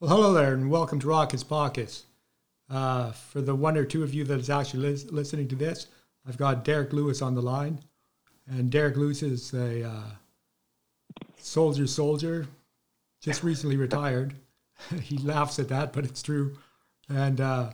[0.00, 2.04] Well, hello there, and welcome to Rockets Pockets.
[2.70, 5.88] Uh, for the one or two of you that is actually lis- listening to this,
[6.24, 7.80] I've got Derick Lewis on the line,
[8.46, 10.10] and Derick Lewis is a uh,
[11.36, 12.46] soldier soldier,
[13.20, 14.34] just recently retired.
[15.02, 16.56] he laughs at that, but it's true.
[17.08, 17.72] And uh,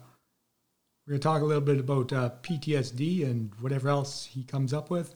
[1.07, 4.73] we're going to talk a little bit about uh, PTSD and whatever else he comes
[4.73, 5.15] up with.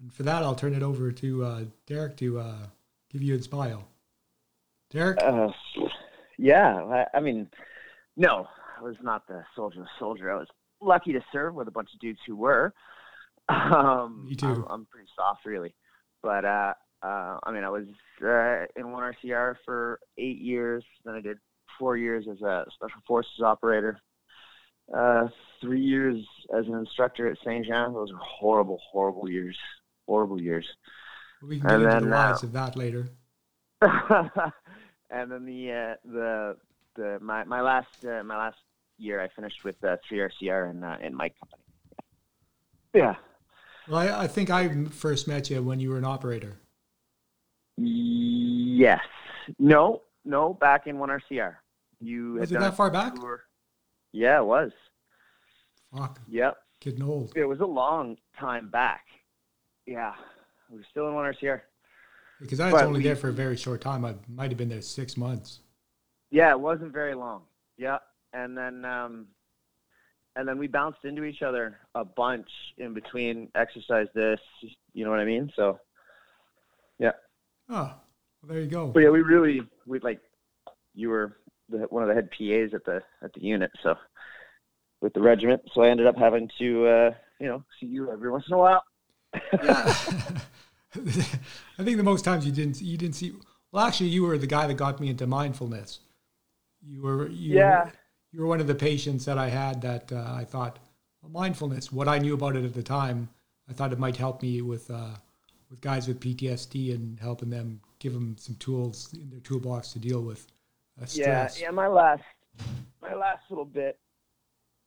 [0.00, 2.66] And for that, I'll turn it over to uh, Derick to uh,
[3.12, 3.84] give you his bio.
[4.88, 5.18] Derick?
[6.38, 7.48] Uh, yeah, I, I mean,
[8.16, 8.46] no,
[8.78, 10.30] I was not the soldier of soldier.
[10.30, 10.48] I was
[10.80, 12.72] lucky to serve with a bunch of dudes who were.
[13.48, 14.46] Um, Me too.
[14.46, 15.74] I'm, I'm pretty soft, really.
[16.22, 17.84] But uh, uh, I mean, I was
[18.22, 20.84] uh, in one RCR for eight years.
[21.04, 21.38] Then I did
[21.78, 24.00] four years as a special forces operator.
[24.92, 25.28] Uh,
[25.60, 26.24] three years
[26.56, 27.92] as an instructor at Saint Jean.
[27.92, 29.56] Those were horrible, horrible years.
[30.08, 30.66] Horrible years.
[31.42, 33.10] We can get and into then, the uh, whys of that later.
[35.10, 36.56] and then the uh, the
[36.96, 38.58] the my my last uh, my last
[38.98, 41.62] year, I finished with uh, three RCR in uh, in my company.
[42.94, 43.14] Yeah.
[43.88, 46.58] Well, I, I think I first met you when you were an operator.
[47.76, 49.00] Yes.
[49.58, 50.02] No.
[50.24, 50.54] No.
[50.54, 51.56] Back in one RCR.
[52.00, 53.14] You Was it that far back?
[53.14, 53.42] tour.
[54.12, 54.72] Yeah, it was.
[55.94, 56.56] Fuck, Yep.
[56.80, 57.32] getting old.
[57.36, 59.04] It was a long time back.
[59.86, 60.14] Yeah.
[60.70, 61.60] We were still in one RCR.
[62.40, 64.04] Because I was But only we- there for a very short time.
[64.04, 65.60] I might have been there six months.
[66.30, 67.42] Yeah, it wasn't very long.
[67.78, 67.98] Yeah,
[68.32, 69.26] and then um,
[70.34, 73.48] and then we bounced into each other a bunch in between.
[73.54, 74.40] Exercise this,
[74.92, 75.50] you know what I mean?
[75.56, 75.78] So,
[76.98, 77.12] yeah.
[77.68, 78.00] Oh, well,
[78.48, 78.88] there you go.
[78.88, 80.20] But yeah, we really we like
[80.94, 83.94] you were the, one of the head PAs at the at the unit, so
[85.00, 85.62] with the regiment.
[85.74, 88.58] So I ended up having to uh, you know see you every once in a
[88.58, 88.82] while.
[89.62, 89.94] Yeah.
[91.78, 93.34] I think the most times you didn't you didn't see.
[93.72, 96.00] Well, actually, you were the guy that got me into mindfulness.
[96.82, 97.90] You were you Yeah.
[98.32, 100.78] You were one of the patients that I had that uh, I thought
[101.22, 101.90] well, mindfulness.
[101.92, 103.28] What I knew about it at the time,
[103.68, 105.14] I thought it might help me with uh,
[105.70, 109.98] with guys with PTSD and helping them give them some tools in their toolbox to
[109.98, 110.46] deal with
[111.00, 111.60] uh, Yeah, stress.
[111.60, 111.70] yeah.
[111.70, 112.22] My last,
[113.02, 113.98] my last little bit.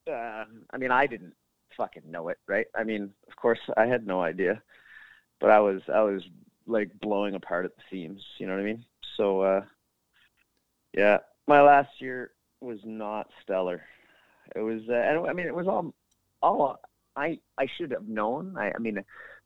[0.09, 1.33] Uh, I mean, I didn't
[1.77, 2.65] fucking know it, right?
[2.75, 4.61] I mean, of course, I had no idea,
[5.39, 6.23] but I was, I was
[6.67, 8.21] like blowing apart at the seams.
[8.37, 8.85] You know what I mean?
[9.17, 9.61] So, uh,
[10.95, 13.81] yeah, my last year was not stellar.
[14.55, 15.93] It was, uh, and I mean, it was all,
[16.41, 16.79] all
[17.15, 18.55] I, I should have known.
[18.57, 19.03] I, I mean,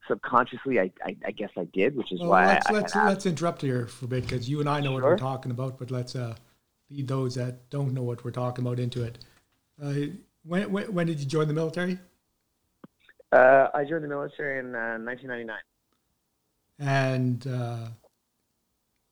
[0.08, 2.94] subconsciously, I, I, I guess I did, which is Well, why let's I, I let's,
[2.94, 5.52] had let's interrupt here for a bit because you and I know what we're talking
[5.52, 6.36] about, but let's uh,
[6.90, 9.20] lead those that don't know what we're talking about into it.
[9.82, 9.94] Uh,
[10.46, 11.98] when, when when did you join the military?
[13.32, 15.58] Uh, I joined the military in uh, 1999.
[16.84, 17.88] And uh,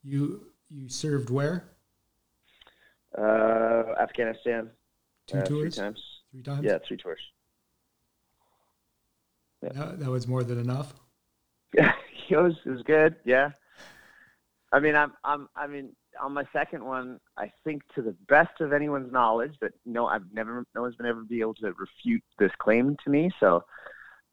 [0.03, 1.69] you you served where?
[3.17, 4.69] Uh, Afghanistan.
[5.27, 6.03] Two uh, tours, Three times.
[6.31, 6.63] three times.
[6.65, 7.19] Yeah, three tours.
[9.61, 10.93] that, that was more than enough.
[11.73, 11.93] Yeah,
[12.29, 13.15] it was it was good.
[13.25, 13.51] Yeah.
[14.73, 18.59] I mean, I'm I'm I mean, on my second one, I think to the best
[18.59, 22.23] of anyone's knowledge that no, I've never no one's been ever be able to refute
[22.37, 23.31] this claim to me.
[23.39, 23.63] So,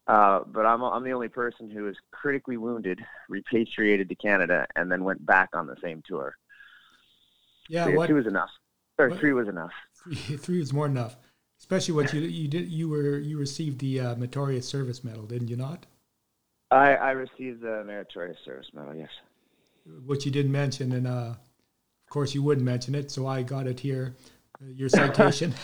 [0.09, 2.99] uh, but I'm I'm the only person who was critically wounded,
[3.29, 6.35] repatriated to Canada, and then went back on the same tour.
[7.69, 8.49] Yeah, So, yeah, what two was enough,
[8.97, 9.71] or what- three was enough.
[9.93, 11.15] three, three was more enough.
[11.59, 15.49] Especially what you you did you were you received the uh, Meritorious Service Medal, didn't
[15.49, 15.85] you not?
[16.71, 18.95] I I received the meritorious service medal.
[18.95, 19.09] Yes.
[20.05, 23.67] Which you didn't mention, and uh, of course you wouldn't mention it, so I got
[23.67, 24.15] it here.
[24.61, 25.53] Uh, your citation.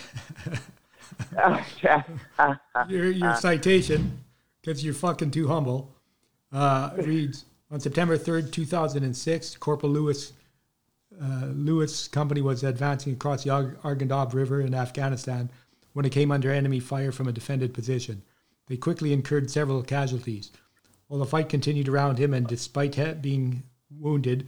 [2.89, 4.23] your your citation,
[4.65, 5.93] because you're fucking too humble,
[6.51, 10.33] uh, reads on September 3rd, 2006, Corporal Lewis
[11.21, 15.49] uh, Lewis Company was advancing across the Ar- Arghandab River in Afghanistan
[15.93, 18.21] when it came under enemy fire from a defended position.
[18.67, 20.51] They quickly incurred several casualties.
[21.07, 24.47] While the fight continued around him, and despite he- being wounded,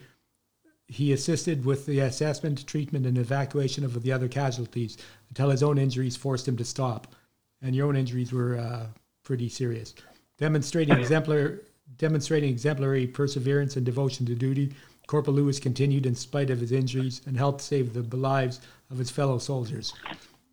[0.88, 4.98] he assisted with the assessment, treatment, and evacuation of the other casualties
[5.30, 7.16] until his own injuries forced him to stop.
[7.62, 8.88] And your own injuries were uh,
[9.28, 9.94] pretty serious.
[10.38, 11.60] Demonstrating exemplar,
[11.98, 14.74] demonstrating exemplary perseverance and devotion to duty,
[15.08, 19.12] Corporal Lewis continued in spite of his injuries and helped save the lives of his
[19.12, 19.94] fellow soldiers.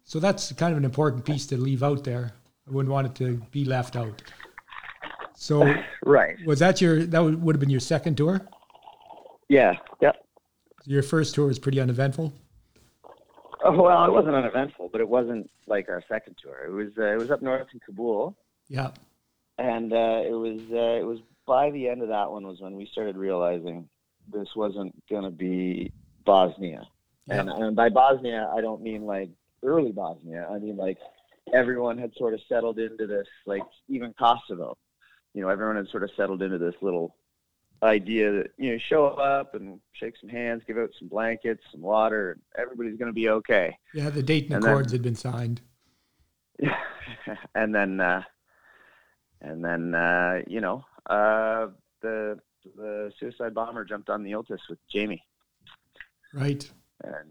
[0.05, 2.33] So that's kind of an important piece to leave out there.
[2.69, 4.23] I wouldn't want it to be left out.
[5.37, 5.73] So
[6.05, 6.37] Right.
[6.45, 8.41] was that your that would have been your second tour?
[9.49, 9.75] Yeah.
[10.01, 10.17] Yep.
[10.85, 12.33] Your first tour was pretty uneventful.
[13.67, 16.67] Oh, well, it wasn't uneventful, but it wasn't like our second tour.
[16.67, 18.37] It was uh, it was up north in Kabul,
[18.75, 18.91] Yeah.
[19.59, 22.75] and uh, it was uh, it was by the end of that one was when
[22.75, 23.89] we started realizing
[24.33, 25.93] this wasn't going to be
[26.25, 26.89] Bosnia.
[27.27, 27.41] Yeah.
[27.41, 29.31] And, and by Bosnia, I don't mean like
[29.63, 30.49] early Bosnia.
[30.51, 30.99] I mean like
[31.53, 34.77] everyone had sort of settled into this, like even Kosovo.
[35.35, 37.15] You know, everyone had sort of settled into this little
[37.83, 41.83] idea that you know show up and shake some hands, give out some blankets, some
[41.83, 43.77] water, and everybody's going to be okay.
[43.93, 45.61] Yeah, the Dayton and Accords then, had been signed.
[47.55, 48.23] And then uh,
[49.45, 51.69] and then uh, you know uh,
[52.01, 52.39] the
[52.77, 55.23] the suicide bomber jumped on the Iltis with Jamie.
[56.33, 56.69] Right.
[57.03, 57.29] And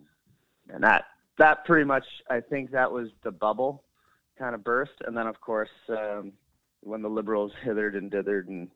[0.70, 1.06] and that
[1.38, 3.84] that pretty much I think that was the bubble
[4.38, 6.34] kind of burst, and then of course um,
[6.82, 8.70] when the liberals hithered and dithered and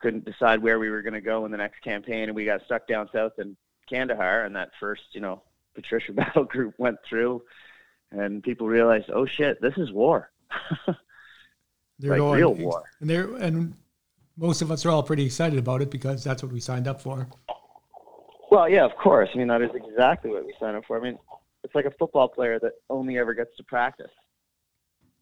[0.00, 2.64] couldn't decide where we were going to go in the next campaign, and we got
[2.64, 3.56] stuck down south in
[3.88, 5.42] Kandahar, and that first, you know,
[5.74, 7.42] Patricia battle group went through,
[8.12, 10.30] and people realized, oh shit, this is war.
[11.98, 12.84] they're like going, real war.
[13.00, 13.74] And they're and
[14.36, 17.00] most of us are all pretty excited about it because that's what we signed up
[17.00, 17.28] for.
[18.50, 19.28] Well, yeah, of course.
[19.34, 20.96] I mean, that is exactly what we signed up for.
[20.98, 21.18] I mean,
[21.64, 24.10] it's like a football player that only ever gets to practice.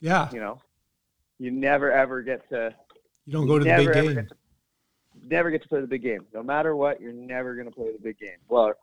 [0.01, 0.29] Yeah.
[0.33, 0.61] You know,
[1.39, 2.75] you never ever get to.
[3.25, 4.29] You don't go to the big game
[5.23, 6.27] never get to play the big game.
[6.33, 8.39] No matter what, you're never going to play the big game.
[8.49, 8.75] Well,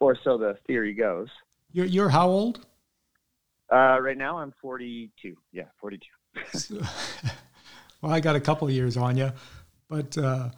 [0.00, 1.28] or so the theory goes.
[1.72, 2.66] You're you're how old?
[3.72, 5.34] Uh, right now I'm 42.
[5.52, 6.04] Yeah, 42.
[8.00, 9.32] well, I got a couple years on you,
[9.88, 10.50] but uh,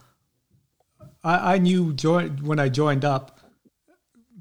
[1.23, 3.41] I, I knew join, when I joined up.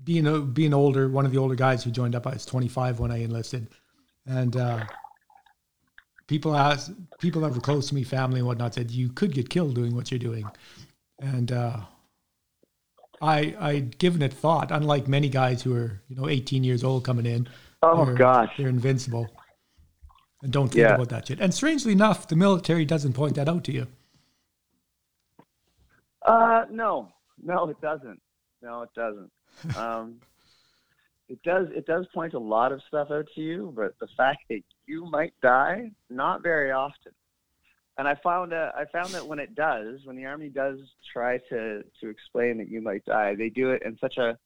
[0.04, 3.00] Being a, being older, one of the older guys who joined up, I was 25
[3.00, 3.70] when I enlisted,
[4.28, 4.86] and uh,
[6.28, 9.50] people ask people that were close to me, family and whatnot, said you could get
[9.50, 10.48] killed doing what you're doing,
[11.20, 11.78] and uh,
[13.22, 14.72] I I'd given it thought.
[14.72, 17.48] Unlike many guys who are you know 18 years old coming in,
[17.82, 19.28] oh gosh, they're invincible,
[20.46, 20.96] and don't think yeah.
[20.96, 21.42] about that shit.
[21.42, 23.88] And strangely enough, the military doesn't point that out to you.
[26.22, 27.10] Uh, no,
[27.44, 28.22] no, it doesn't.
[28.62, 29.32] No, it doesn't.
[29.78, 30.20] Um,
[31.28, 34.44] it does it does point a lot of stuff out to you, but the fact
[34.50, 37.14] that you might die, not very often.
[37.98, 40.78] And I found uh, I found that when it does, when the army does
[41.12, 44.38] try to to explain that you might die, they do it in such a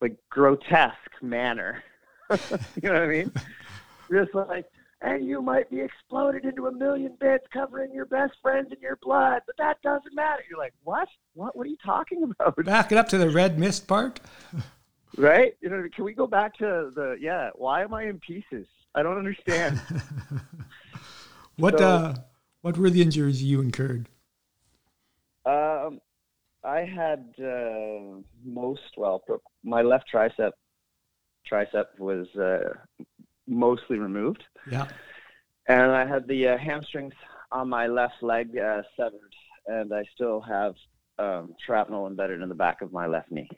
[0.00, 1.82] like grotesque manner.
[2.30, 2.36] you
[2.82, 3.32] know what I mean?
[4.10, 4.66] Just like,
[5.04, 8.98] and you might be exploded into a million bits, covering your best friends in your
[9.02, 10.42] blood, but that doesn't matter.
[10.48, 11.06] You're like, what?
[11.34, 11.54] What?
[11.54, 12.56] What are you talking about?
[12.64, 14.20] Back it up to the red mist part.
[15.18, 15.54] right?
[15.60, 17.50] You know, can we go back to the yeah?
[17.54, 18.66] Why am I in pieces?
[18.94, 19.80] I don't understand.
[21.56, 22.14] what so, uh,
[22.62, 24.08] what were the injuries you incurred?
[25.44, 26.00] Um,
[26.64, 29.22] I had uh, most well,
[29.62, 30.52] my left tricep
[31.50, 33.04] tricep was uh,
[33.46, 34.42] mostly removed.
[34.70, 34.88] Yeah,
[35.68, 37.14] and I had the uh, hamstrings
[37.52, 39.34] on my left leg uh, severed,
[39.66, 40.74] and I still have
[41.18, 43.48] um, shrapnel embedded in the back of my left knee.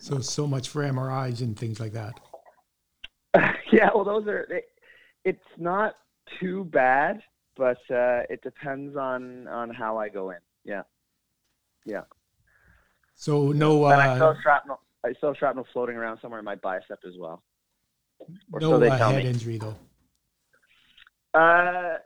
[0.00, 2.14] So so much for MRIs and things like that.
[3.72, 4.40] yeah, well, those are.
[4.50, 4.64] It,
[5.24, 5.94] it's not
[6.40, 7.20] too bad,
[7.56, 10.38] but uh, it depends on on how I go in.
[10.64, 10.82] Yeah,
[11.84, 12.02] yeah.
[13.14, 13.84] So no.
[13.84, 14.80] Uh, and I still shrapnel.
[15.04, 17.42] I still shrapnel floating around somewhere in my bicep as well.
[18.52, 19.30] Or no so uh, head me.
[19.30, 19.76] injury though.
[21.34, 21.98] Uh,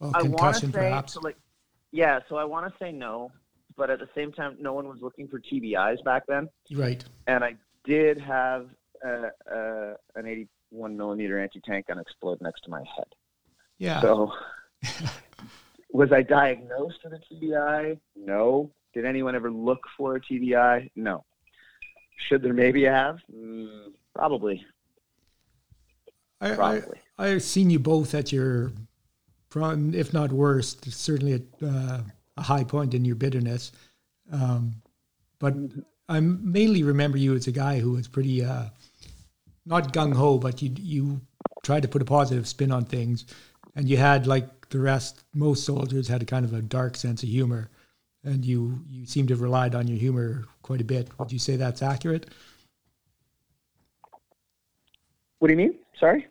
[0.00, 1.14] well, concussion say, perhaps.
[1.14, 1.36] So like,
[1.92, 3.30] yeah, so I want to say no,
[3.76, 6.48] but at the same time, no one was looking for TBIs back then.
[6.72, 7.04] Right.
[7.26, 8.68] And I did have
[9.04, 13.06] uh, uh, an 81 millimeter anti-tank gun explode next to my head.
[13.78, 14.00] Yeah.
[14.00, 14.32] So,
[15.92, 17.98] was I diagnosed with a TBI?
[18.16, 18.70] No.
[18.94, 20.90] Did anyone ever look for a TBI?
[20.94, 21.24] No.
[22.28, 23.18] Should there maybe have?
[23.34, 24.64] Mm, probably.
[26.40, 27.00] I, probably.
[27.18, 28.72] I, I've seen you both at your,
[29.54, 32.00] if not worst, certainly at uh,
[32.36, 33.72] a high point in your bitterness.
[34.32, 34.76] Um,
[35.38, 35.54] but.
[36.06, 38.64] I mainly remember you as a guy who was pretty uh,
[39.64, 41.20] not gung ho, but you you
[41.62, 43.24] tried to put a positive spin on things,
[43.74, 47.22] and you had like the rest, most soldiers had a kind of a dark sense
[47.22, 47.70] of humor,
[48.22, 51.08] and you you seem to have relied on your humor quite a bit.
[51.18, 52.28] Would you say that's accurate?
[55.44, 55.74] What do you mean?
[56.00, 56.26] Sorry.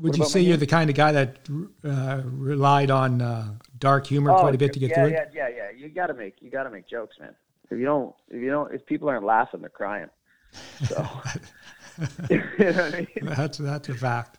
[0.00, 1.48] Would you say you're the kind of guy that
[1.84, 5.30] uh, relied on uh, dark humor oh, quite a bit to get yeah, through it?
[5.32, 5.70] Yeah, yeah, yeah.
[5.76, 7.36] You gotta make you gotta make jokes, man.
[7.70, 10.08] If you don't, if you don't, if people aren't laughing, they're crying.
[10.86, 11.06] So
[12.30, 13.06] you know I mean?
[13.22, 14.38] That's that's a fact.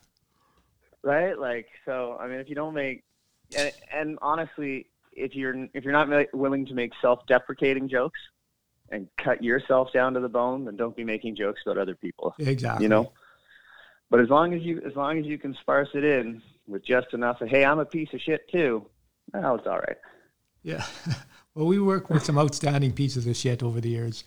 [1.01, 1.39] Right?
[1.39, 2.17] Like so.
[2.19, 3.05] I mean, if you don't make,
[3.57, 8.19] and, and honestly, if you're if you're not willing to make self-deprecating jokes
[8.89, 12.35] and cut yourself down to the bone, then don't be making jokes about other people.
[12.37, 12.83] Exactly.
[12.83, 13.13] You know.
[14.13, 17.15] But as long as you as long as you can sparse it in with just
[17.15, 18.85] enough of hey, I'm a piece of shit too,
[19.33, 19.97] well, it's all right.
[20.61, 20.85] Yeah.
[21.55, 24.23] Well, we work with some outstanding pieces of shit over the years.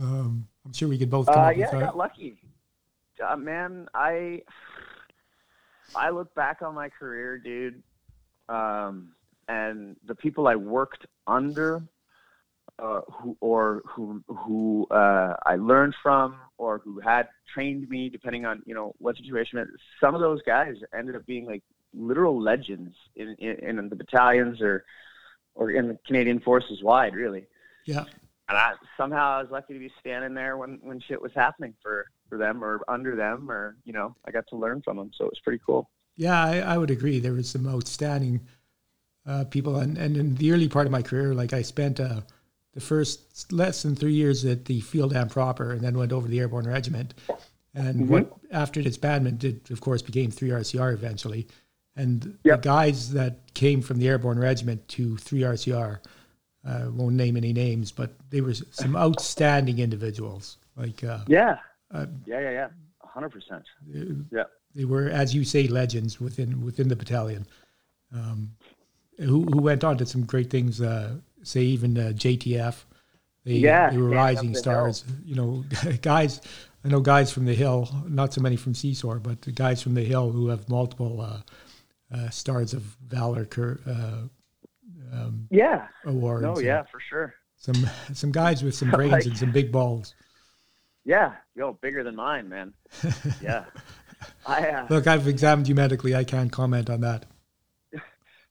[0.00, 2.40] Um, I'm sure we could both Uh, yeah, I got lucky.
[3.24, 4.42] Uh, man, I
[5.94, 7.84] I look back on my career, dude,
[8.48, 9.12] um,
[9.46, 11.84] and the people I worked under,
[12.80, 18.46] uh, who or who who uh, I learned from, or who had trained me, depending
[18.46, 19.64] on you know what situation.
[20.00, 24.60] Some of those guys ended up being like literal legends in in, in the battalions
[24.60, 24.84] or
[25.54, 27.46] or in the Canadian forces wide, really
[27.90, 28.04] yeah.
[28.48, 31.74] and I somehow I was lucky to be standing there when when shit was happening
[31.82, 35.10] for for them or under them or you know I got to learn from them,
[35.16, 35.90] so it was pretty cool.
[36.16, 37.18] Yeah, I, I would agree.
[37.18, 38.40] There was some outstanding
[39.26, 42.20] uh, people, and, and in the early part of my career, like I spent uh,
[42.72, 46.26] the first less than three years at the Field Am proper, and then went over
[46.26, 47.14] to the Airborne Regiment.
[47.74, 51.46] And what after disbandment, it of course became three RCR eventually.
[51.96, 52.62] And Yep.
[52.62, 56.00] the guys that came from the Airborne Regiment to three RCR,
[56.64, 60.58] uh, won't name any names, but they were some outstanding individuals.
[60.76, 61.58] Like uh, Yeah,
[61.90, 62.68] Uh, yeah, yeah, yeah,
[63.02, 63.64] hundred percent.
[64.30, 67.46] Yeah, they were, as you say, legends within within the battalion,
[68.12, 68.52] um,
[69.18, 70.80] who who went on to some great things.
[70.80, 72.84] Uh, say even uh, JTF,
[73.44, 75.04] they Yeah, they were rising stars.
[75.24, 75.64] You know,
[76.02, 76.40] guys.
[76.82, 79.92] I know guys from the hill, not so many from CSOR, but the guys from
[79.92, 81.40] the hill who have multiple uh,
[82.10, 85.88] uh, stars of valor cur- uh, um, yeah.
[86.06, 86.42] awards.
[86.42, 87.34] No, yeah, for sure.
[87.56, 90.14] Some some guys with some brains Like- and some big balls.
[91.04, 92.72] Yeah, yo, bigger than mine, man.
[93.42, 93.64] Yeah,
[94.46, 94.68] I.
[94.68, 96.14] Uh, Look, I've examined you medically.
[96.14, 97.24] I can't comment on that.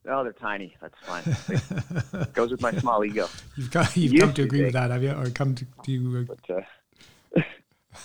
[0.09, 0.75] Oh, they're tiny.
[0.81, 2.27] That's fine.
[2.33, 3.27] Goes with my small ego.
[3.55, 5.11] You've got you've come to to agree with that, have you?
[5.11, 7.41] Or come to, to But uh,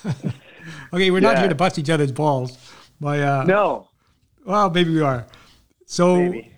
[0.04, 0.12] uh,
[0.92, 2.58] okay, we're not here to bust each other's balls.
[3.00, 3.88] My uh, no,
[4.44, 5.26] well, maybe we are.
[5.86, 6.52] So maybe.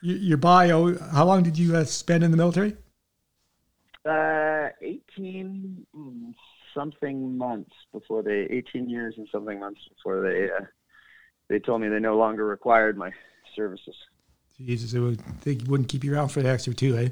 [0.00, 2.76] your bio, how long did you uh, spend in the military?
[4.04, 6.34] Uh, 18 mm,
[6.74, 10.64] something months before they, 18 years and something months before they, uh,
[11.48, 13.10] they told me they no longer required my
[13.54, 13.94] services.
[14.64, 17.08] Jesus, it would, they wouldn't keep you around for the extra two, eh?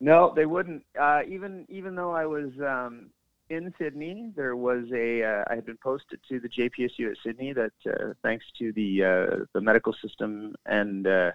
[0.00, 0.84] No, they wouldn't.
[0.98, 3.10] Uh, even even though I was um,
[3.48, 5.22] in Sydney, there was a.
[5.22, 7.52] Uh, I had been posted to the JPSU at Sydney.
[7.52, 11.32] That uh, thanks to the uh, the medical system and uh,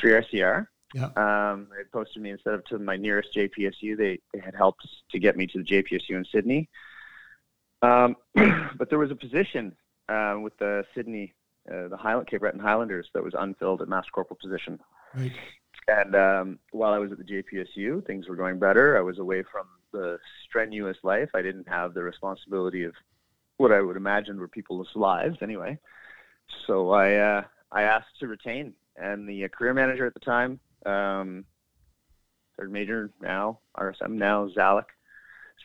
[0.00, 1.06] 3RCR, Yeah.
[1.16, 3.96] um, they posted me instead of to my nearest JPSU.
[3.96, 6.68] They they had helped to get me to the JPSU in Sydney.
[7.82, 8.16] Um,
[8.78, 9.74] but there was a position
[10.08, 11.34] uh, with the Sydney,
[11.70, 14.78] uh, the Highland Cape Breton Highlanders that was unfilled at Master Corporal position.
[15.14, 15.32] Right.
[15.88, 18.96] And um, while I was at the JPSU, things were going better.
[18.96, 21.30] I was away from the strenuous life.
[21.34, 22.94] I didn't have the responsibility of
[23.58, 25.78] what I would imagine were people's lives anyway.
[26.66, 30.60] So I uh, I asked to retain, and the uh, career manager at the time,
[30.86, 31.44] um,
[32.58, 34.86] third major now RSM now Zalek,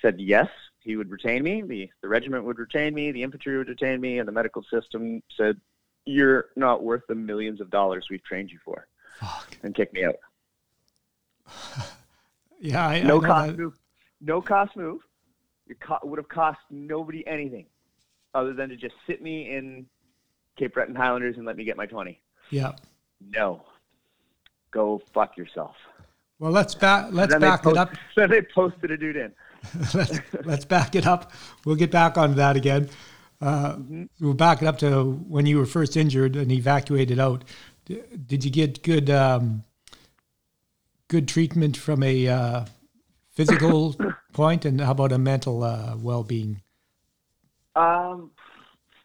[0.01, 0.47] said yes,
[0.79, 1.61] he would retain me.
[1.61, 3.11] the The regiment would retain me.
[3.11, 5.59] The infantry would retain me, and the medical system said,
[6.05, 8.87] "You're not worth the millions of dollars we've trained you for."
[9.19, 9.57] Fuck.
[9.63, 10.15] and kick me out.
[12.61, 13.57] Yeah, I, No I cost that.
[13.57, 13.73] move.
[14.19, 14.99] No cost move.
[15.67, 17.67] It co- would have cost nobody anything
[18.33, 19.85] other than to just sit me in
[20.57, 22.19] Cape Breton Highlanders and let me get my 20.
[22.49, 22.73] Yeah.
[23.33, 23.63] No.
[24.71, 25.75] Go fuck yourself.
[26.39, 27.91] Well, let's back let's back it up.
[28.15, 29.31] Then they posted a dude in.
[29.93, 31.31] let's, let's back it up.
[31.65, 32.89] We'll get back on that again.
[33.41, 33.77] Uh,
[34.19, 37.43] We'll back it up to when you were first injured and evacuated out.
[37.85, 39.63] Did you get good um,
[41.07, 42.65] good treatment from a uh,
[43.31, 43.95] physical
[44.33, 46.61] point, and how about a mental uh, well being?
[47.75, 48.31] Um,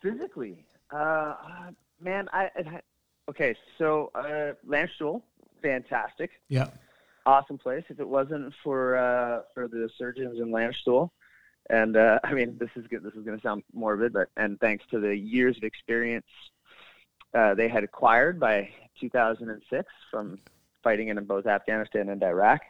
[0.02, 2.80] physically, uh, uh, man, I, I
[3.30, 3.54] okay.
[3.78, 5.22] So uh, Landstuhl,
[5.62, 6.30] fantastic.
[6.48, 6.68] Yeah,
[7.24, 7.84] awesome place.
[7.88, 11.10] If it wasn't for uh, for the surgeons in Landstuhl,
[11.70, 13.02] and uh, I mean this is good.
[13.02, 16.26] This is going to sound morbid, but and thanks to the years of experience
[17.34, 18.68] uh, they had acquired by
[19.00, 20.38] 2006 from
[20.82, 22.60] fighting in both Afghanistan and Iraq,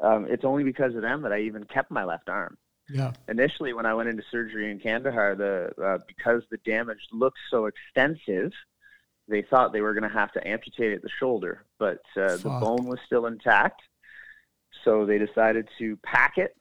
[0.00, 2.56] um, it's only because of them that I even kept my left arm.
[2.88, 7.38] yeah, Initially, when I went into surgery in Kandahar, the uh, because the damage looked
[7.50, 8.52] so extensive,
[9.28, 12.48] they thought they were going to have to amputate at the shoulder, but uh, the
[12.60, 13.82] bone was still intact.
[14.84, 16.56] So they decided to pack it,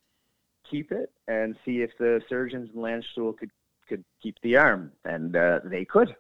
[0.70, 3.52] keep it, and see if the surgeons in Landstuhl could
[3.88, 6.16] could keep the arm, and uh, they could.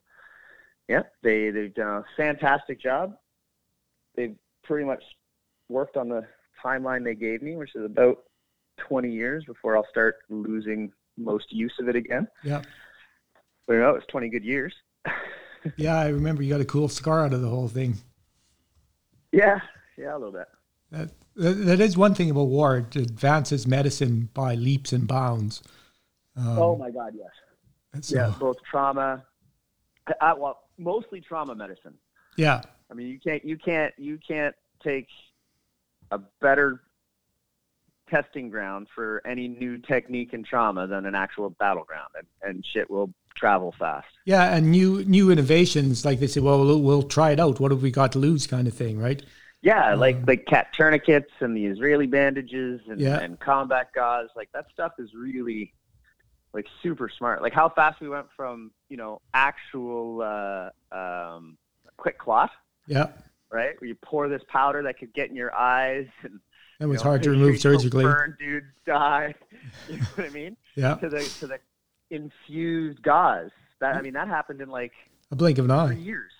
[0.87, 3.15] Yeah, they they've done a fantastic job.
[4.15, 5.03] They've pretty much
[5.69, 6.25] worked on the
[6.63, 8.23] timeline they gave me, which is about
[8.77, 12.27] 20 years before I'll start losing most use of it again.
[12.43, 12.61] yeah,
[13.67, 14.73] But you know, it's 20 good years.
[15.77, 15.99] yeah.
[15.99, 17.97] I remember you got a cool scar out of the whole thing.
[19.31, 19.59] Yeah,
[19.97, 20.47] yeah, a little bit.
[20.91, 22.77] That, that is one thing about war.
[22.77, 25.61] It advances medicine by leaps and bounds.
[26.35, 28.05] Um, oh my God, yes.
[28.05, 29.23] So, yeah, both trauma.
[30.21, 31.93] I, well, mostly trauma medicine.
[32.37, 32.61] Yeah.
[32.89, 35.07] I mean, you can't, you can't, you can't take
[36.11, 36.81] a better
[38.09, 42.89] testing ground for any new technique in trauma than an actual battleground, and, and shit
[42.89, 44.07] will travel fast.
[44.25, 47.59] Yeah, and new new innovations like they say, well, we'll, we'll try it out.
[47.59, 49.21] What have we got to lose, kind of thing, right?
[49.61, 53.19] Yeah, like um, like cat tourniquets and the Israeli bandages and, yeah.
[53.19, 54.29] and combat gauze.
[54.35, 55.73] Like that stuff is really
[56.53, 57.41] like super smart.
[57.41, 61.57] Like how fast we went from you know actual uh, um,
[61.99, 62.49] QuikClot.
[62.87, 63.07] Yeah.
[63.51, 66.39] Right, where you pour this powder that could get in your eyes and
[66.79, 68.03] that was know, hard to remove surgically.
[68.03, 69.35] Burn dudes die.
[69.89, 70.55] You know what I mean?
[70.75, 70.95] Yeah.
[70.95, 71.59] To the to the
[72.09, 73.49] infused gauze.
[73.81, 74.93] That I mean that happened in like
[75.31, 75.93] a blink of an eye.
[75.93, 76.31] Years.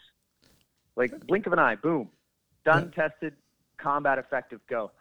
[0.95, 1.75] Like blink of an eye.
[1.75, 2.09] Boom.
[2.65, 2.91] Done.
[2.95, 3.07] Yeah.
[3.07, 3.33] Tested.
[3.77, 4.59] Combat effective.
[4.67, 4.91] Go.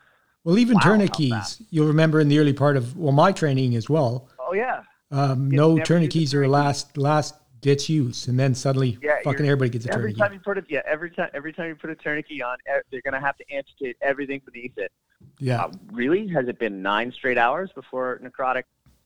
[0.45, 3.91] Well, even wow, tourniquets, you'll remember in the early part of well, my training as
[3.91, 4.29] well.
[4.39, 4.83] Oh yeah.
[5.11, 9.87] Um, no tourniquets are last last ditch use, and then suddenly, yeah, fucking everybody gets
[9.87, 10.23] a every tourniquet.
[10.23, 12.59] Every time you put it, yeah, every time every time you put a tourniquet on,
[12.91, 14.93] they're gonna have to amputate everything beneath it.
[15.39, 15.65] Yeah.
[15.65, 16.29] Uh, really?
[16.29, 18.65] Has it been nine straight hours before necrotic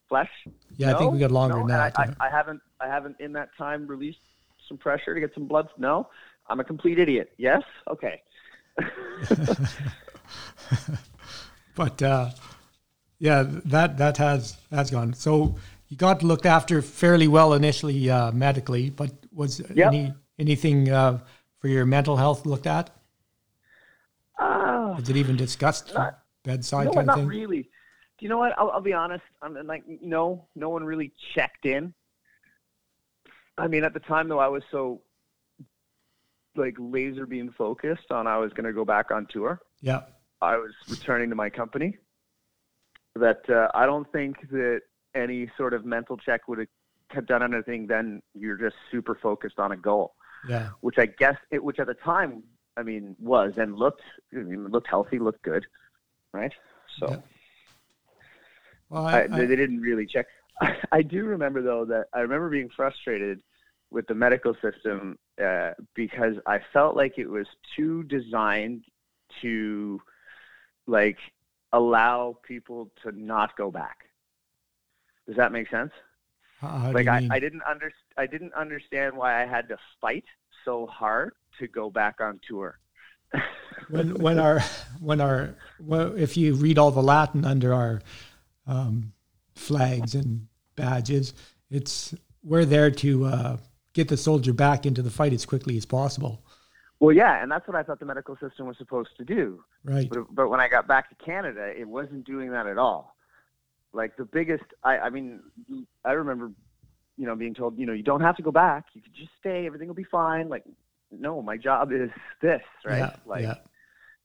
[0.09, 0.31] flesh?
[0.77, 0.95] Yeah, no?
[0.95, 1.61] I think we got longer no?
[1.61, 1.99] than that.
[1.99, 2.61] I, I, I, haven't.
[2.81, 4.19] I haven't in that time released
[4.69, 5.69] some pressure to get some blood.
[5.79, 6.09] No,
[6.49, 7.33] I'm a complete idiot.
[7.37, 7.63] Yes.
[7.89, 8.23] Okay.
[11.75, 12.31] but uh,
[13.19, 15.15] yeah, that that has has gone.
[15.15, 15.57] So
[15.89, 19.89] you got looked after fairly well initially uh, medically, but was yep.
[19.89, 21.21] any anything uh,
[21.59, 22.91] for your mental health looked at?
[24.39, 25.95] Uh, Is it even discussed?
[25.95, 27.29] Not, bedside no, kind not of thing?
[27.29, 27.63] really.
[27.63, 28.59] Do you know what?
[28.59, 29.25] I'll, I'll be honest.
[29.41, 31.95] I'm like, no, no one really checked in.
[33.59, 35.01] I mean, at the time though, I was so
[36.57, 39.61] like laser beam focused on I was going to go back on tour.
[39.81, 40.03] Yeah.
[40.41, 41.97] I was returning to my company.
[43.15, 44.81] That uh, I don't think that
[45.15, 46.67] any sort of mental check would
[47.11, 47.87] have done anything.
[47.87, 50.15] Then you're just super focused on a goal.
[50.49, 50.71] Yeah.
[50.81, 52.43] Which I guess it, which at the time,
[52.77, 54.01] I mean, was and looked,
[54.33, 55.67] I mean, looked healthy, looked good
[56.33, 56.53] right?
[56.99, 57.17] So yeah.
[58.89, 60.27] well, I, I, they, they didn't really check.
[60.93, 63.41] I do remember though that I remember being frustrated
[63.91, 68.85] with the medical system uh, because I felt like it was too designed
[69.41, 70.01] to
[70.87, 71.19] like
[71.73, 73.99] allow people to not go back.
[75.27, 75.93] Does that make sense?
[76.63, 80.25] like I, I didn't under, I didn't understand why I had to fight
[80.65, 82.79] so hard to go back on tour
[83.89, 84.61] when when our
[85.01, 88.01] when our well, if you read all the Latin under our
[88.67, 89.13] um,
[89.55, 91.35] flags and badges,
[91.71, 93.57] it's we're there to uh,
[93.93, 96.43] get the soldier back into the fight as quickly as possible.
[97.01, 99.65] Well, yeah, and that's what I thought the medical system was supposed to do.
[99.85, 100.09] Right.
[100.09, 103.17] But, but when I got back to Canada, it wasn't doing that at all.
[103.93, 105.41] Like the biggest, I, I mean,
[106.05, 106.53] I remember,
[107.19, 108.87] you know, being told, you know, you don't have to go back.
[108.95, 109.67] You could just stay.
[109.67, 110.49] Everything will be fine.
[110.49, 110.65] Like
[111.19, 112.99] no, my job is this, right?
[112.99, 113.55] Yeah, like yeah.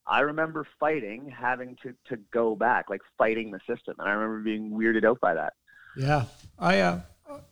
[0.05, 4.39] I remember fighting, having to to go back, like fighting the system, and I remember
[4.43, 5.53] being weirded out by that.
[5.97, 6.25] Yeah,
[6.57, 7.01] I uh,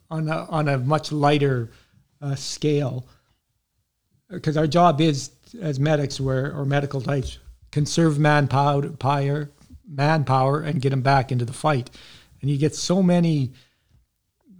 [0.09, 1.71] on a on a much lighter
[2.21, 3.07] uh, scale,
[4.29, 7.39] because our job is as medics, or medical types,
[7.71, 9.51] conserve manpower, power,
[9.87, 11.89] manpower, and get them back into the fight,
[12.41, 13.53] and you get so many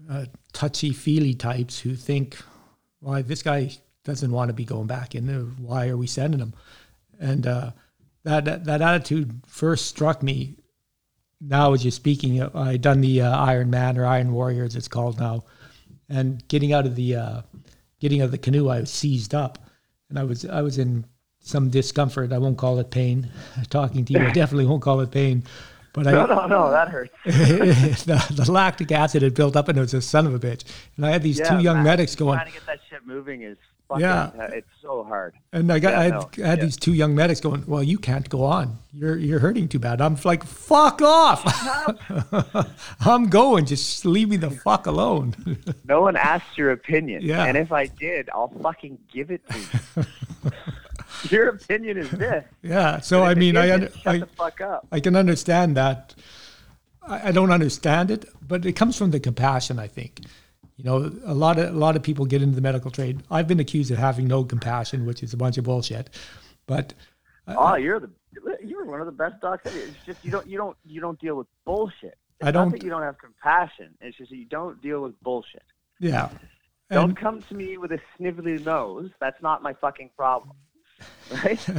[0.09, 2.37] uh, touchy feely types who think,
[3.01, 3.71] well, this guy
[4.03, 5.25] doesn't want to be going back in.
[5.25, 5.41] There.
[5.41, 6.53] Why are we sending him?
[7.19, 7.71] And uh,
[8.23, 10.57] that, that, that attitude first struck me.
[11.41, 14.87] Now, as you're speaking, I done the uh, Iron Man or Iron Warrior, as it's
[14.87, 15.43] called now,
[16.09, 17.41] and getting out of the uh,
[17.99, 19.59] getting out of the canoe, I was seized up,
[20.09, 21.05] and I was I was in
[21.39, 22.33] some discomfort.
[22.33, 23.29] I won't call it pain.
[23.69, 25.43] Talking to you, I definitely won't call it pain.
[25.93, 27.13] But no, I, no, no, that hurts.
[27.25, 30.65] the, the, lactic acid had built up, and it was a son of a bitch.
[30.97, 32.37] And I had these yeah, two young man, medics going.
[32.37, 33.57] Trying to get that shit moving is
[33.97, 35.35] yeah, uh, it's so hard.
[35.53, 36.65] And I got yeah, I had, no, I had yeah.
[36.65, 38.79] these two young medics going, "Well, you can't go on.
[38.93, 41.43] You're you're hurting too bad." I'm like, "Fuck off!
[43.01, 43.65] I'm going.
[43.65, 47.21] Just leave me the fuck alone." no one asked your opinion.
[47.23, 47.45] Yeah.
[47.45, 50.05] And if I did, I'll fucking give it to you.
[51.29, 52.43] your opinion is this.
[52.63, 52.99] Yeah.
[53.01, 54.87] So I mean, I, shut I, the fuck up.
[54.91, 56.15] I can understand that.
[57.03, 59.77] I, I don't understand it, but it comes from the compassion.
[59.77, 60.21] I think
[60.77, 63.23] you know, a lot of a lot of people get into the medical trade.
[63.31, 66.09] I've been accused of having no compassion, which is a bunch of bullshit.
[66.65, 66.93] But
[67.47, 68.09] uh, oh, you're the
[68.63, 69.65] you're one of the best docs.
[69.65, 72.17] It's just you don't you don't you don't deal with bullshit.
[72.39, 72.69] It's I don't.
[72.69, 73.95] Not that you don't have compassion.
[74.01, 75.63] It's just that you don't deal with bullshit.
[75.99, 76.29] Yeah.
[76.91, 79.09] Don't come to me with a snivelly nose.
[79.19, 80.55] That's not my fucking problem.
[81.43, 81.59] Right?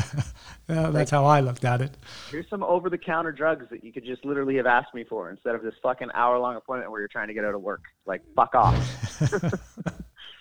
[0.69, 1.97] Well, that's how I looked at it.
[2.29, 5.31] Here's some over the counter drugs that you could just literally have asked me for
[5.31, 7.83] instead of this fucking hour long appointment where you're trying to get out of work.
[8.05, 9.55] Like, fuck off.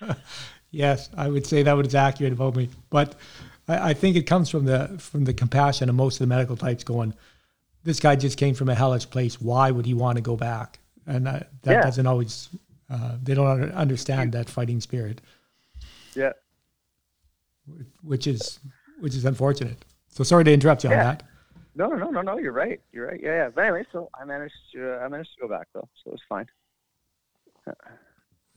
[0.72, 3.14] Yes, I would say that was accurate about me, but
[3.68, 6.56] I, I think it comes from the from the compassion of most of the medical
[6.56, 7.14] types going.
[7.84, 9.40] This guy just came from a hellish place.
[9.40, 10.80] Why would he want to go back?
[11.06, 11.82] And that Yeah.
[11.82, 12.48] doesn't always.
[12.90, 15.20] Uh, they don't understand that fighting spirit,
[16.14, 16.32] yeah.
[18.02, 18.58] which is
[19.00, 19.84] which is unfortunate.
[20.08, 21.22] So sorry to interrupt you on that.
[21.74, 22.38] No, no, no, no, no.
[22.38, 22.80] You're right.
[22.92, 23.20] You're right.
[23.22, 23.48] Yeah, yeah.
[23.54, 26.12] But anyway, so I managed to uh, I managed to go back though, so it
[26.12, 26.46] was fine.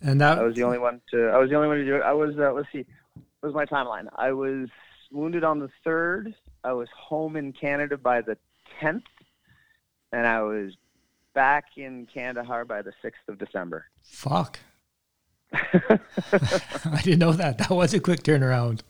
[0.01, 1.27] And that I was the only one to.
[1.27, 2.01] I was the only one to do it.
[2.01, 2.37] I was.
[2.37, 2.85] Uh, let's see.
[3.41, 4.07] What was my timeline?
[4.15, 4.69] I was
[5.11, 6.33] wounded on the third.
[6.63, 8.37] I was home in Canada by the
[8.79, 9.03] tenth,
[10.13, 10.73] and I was
[11.33, 13.85] back in Kandahar by the sixth of December.
[14.01, 14.59] fuck.
[15.51, 17.57] I didn't know that.
[17.57, 18.81] That was a quick turnaround.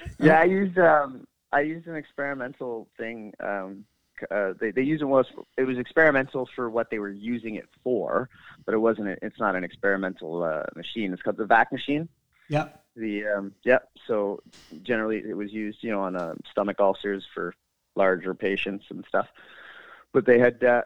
[0.18, 3.34] yeah, I used um, I used an experimental thing.
[3.40, 3.84] Um,
[4.30, 7.68] uh, they they used it was it was experimental for what they were using it
[7.82, 8.28] for,
[8.66, 9.08] but it wasn't.
[9.08, 11.12] A, it's not an experimental uh, machine.
[11.12, 12.08] It's called the VAC machine.
[12.48, 12.68] Yeah.
[12.96, 13.88] The um, yep.
[14.06, 14.42] So
[14.82, 17.54] generally, it was used, you know, on uh, stomach ulcers for
[17.94, 19.28] larger patients and stuff.
[20.12, 20.82] But they had uh,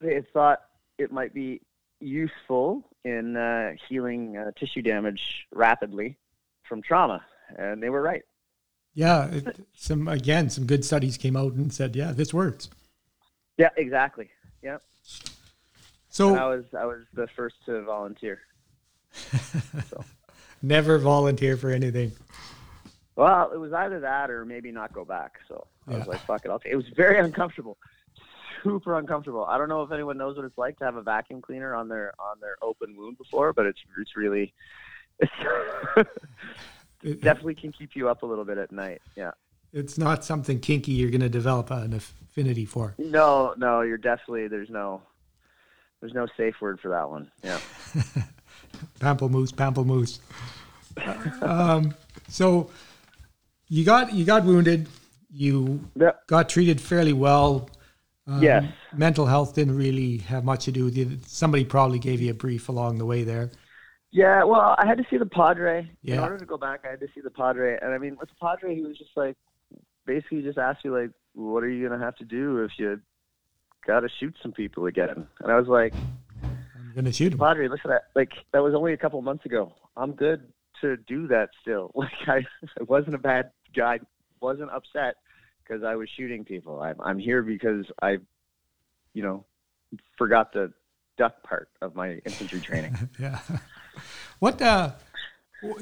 [0.00, 0.62] they had thought
[0.96, 1.60] it might be
[2.00, 6.16] useful in uh, healing uh, tissue damage rapidly
[6.68, 7.24] from trauma,
[7.56, 8.22] and they were right.
[8.94, 9.26] Yeah.
[9.28, 12.68] It, some again, some good studies came out and said, yeah, this works.
[13.56, 14.30] Yeah, exactly.
[14.62, 14.78] Yeah.
[16.08, 18.40] So And I was I was the first to volunteer.
[19.12, 20.04] so.
[20.62, 22.12] never volunteer for anything.
[23.16, 25.38] Well, it was either that or maybe not go back.
[25.48, 26.72] So I was like, "Fuck it." I'll take.
[26.72, 27.76] It was very uncomfortable,
[28.62, 29.44] super uncomfortable.
[29.44, 31.88] I don't know if anyone knows what it's like to have a vacuum cleaner on
[31.88, 34.54] their on their open wound before, but it's it's really
[35.18, 35.32] it's
[37.02, 39.00] It- definitely can keep you up a little bit at night.
[39.16, 39.30] Yeah.
[39.72, 42.94] it's not something kinky you're going to develop an affinity for.
[42.98, 45.02] No, no, you're definitely there's no
[46.00, 47.30] there's no safe word for that one.
[47.42, 47.58] Yeah.
[49.00, 50.20] Pamplemousse, pamplemousse.
[51.42, 51.94] um,
[52.28, 52.70] so
[53.68, 54.88] you got you got wounded.
[55.30, 56.26] You Yep.
[56.26, 57.68] got treated fairly well.
[58.26, 58.64] Um, Yes.
[58.94, 61.18] Mental health didn't really have much to do with you.
[61.26, 63.50] Somebody probably gave you a brief along the way there.
[64.10, 65.80] Yeah, well, I had to see the Padre.
[65.80, 66.22] In Yeah.
[66.22, 67.78] order to go back, I had to see the Padre.
[67.80, 69.36] And I mean, with the Padre, he was just like,
[70.06, 73.00] basically just asked you, like, what are you going to have to do if you
[73.86, 75.26] got to shoot some people again?
[75.40, 75.92] And I was like,
[76.42, 77.38] I'm going to shoot him.
[77.38, 79.74] Padre, listen, I, like, that was only a couple months ago.
[79.96, 81.90] I'm good to do that still.
[81.94, 82.38] Like, I,
[82.78, 84.00] I wasn't a bad guy,
[84.40, 85.16] wasn't upset
[85.62, 86.80] because I was shooting people.
[86.80, 88.16] I'm, I'm here because I,
[89.12, 89.44] you know,
[90.16, 90.72] forgot the
[91.18, 92.96] duck part of my infantry training.
[93.18, 93.38] Yeah.
[94.38, 94.92] What uh,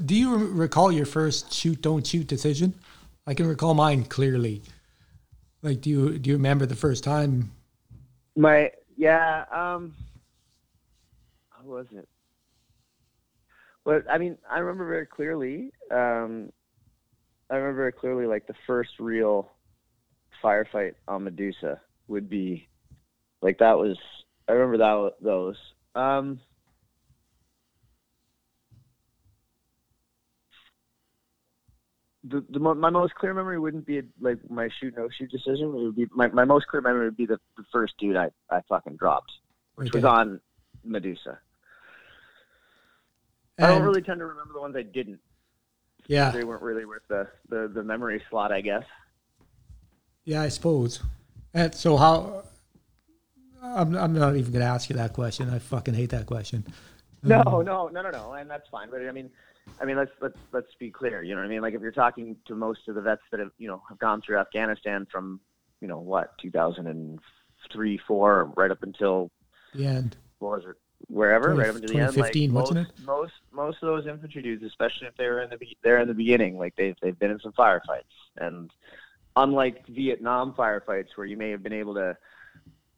[0.04, 2.74] do you recall your first shoot don't shoot decision?
[3.26, 4.62] I can recall mine clearly.
[5.62, 7.50] Like, do you do you remember the first time?
[8.36, 9.94] My yeah, um
[11.50, 12.08] how was it?
[13.84, 15.72] Well, I mean, I remember very clearly.
[15.90, 16.52] Um
[17.50, 19.50] I remember very clearly like the first real
[20.42, 22.68] firefight on Medusa would be
[23.42, 23.98] like that was
[24.48, 25.56] I remember that those.
[25.94, 26.40] Um
[32.28, 35.68] the, the my most clear memory wouldn't be like my shoot no shoot decision.
[35.68, 38.30] It would be my, my most clear memory would be the, the first dude I,
[38.50, 39.32] I fucking dropped,
[39.76, 40.40] which was on
[40.84, 41.38] Medusa.
[43.58, 45.20] I don't really tend to remember the ones I didn't.
[46.08, 48.84] Yeah, They weren't really worth the, the, the memory slot, I guess.
[50.24, 51.00] yeah, I suppose.
[51.52, 52.44] And so how?
[53.62, 55.50] I'm I'm not even going to ask you that question.
[55.50, 56.64] I fucking hate that question.
[57.22, 58.88] No, um, no, no, no, no, and that's fine.
[58.90, 59.30] But I mean,
[59.80, 61.22] I mean, let's let's let's be clear.
[61.22, 61.60] You know what I mean?
[61.62, 64.22] Like if you're talking to most of the vets that have you know have gone
[64.22, 65.40] through Afghanistan from
[65.80, 69.30] you know what 2003, four, right up until
[69.74, 70.16] The end.
[70.38, 70.76] what was it?
[71.08, 72.16] Wherever, Twenty- right up until the end.
[72.16, 75.50] Like 2015, most, wasn't most most of those infantry dudes, especially if they were in
[75.50, 78.04] the be- they're in the beginning, like they've they've been in some firefights,
[78.38, 78.70] and
[79.36, 82.16] unlike Vietnam firefights where you may have been able to,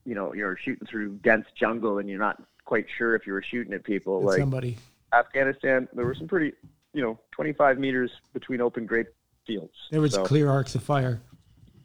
[0.05, 3.43] you know, you're shooting through dense jungle and you're not quite sure if you were
[3.43, 4.19] shooting at people.
[4.21, 4.79] It's Like somebody.
[5.12, 6.53] Afghanistan, there were some pretty,
[6.92, 9.09] you know, 25 meters between open grape
[9.47, 9.73] fields.
[9.90, 11.21] There was So clear arcs of fire.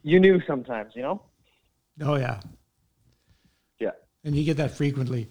[0.02, 1.22] you knew sometimes, you know.
[2.02, 2.40] Oh yeah,
[3.78, 3.92] Yeah.
[4.24, 5.28] and you get that frequently.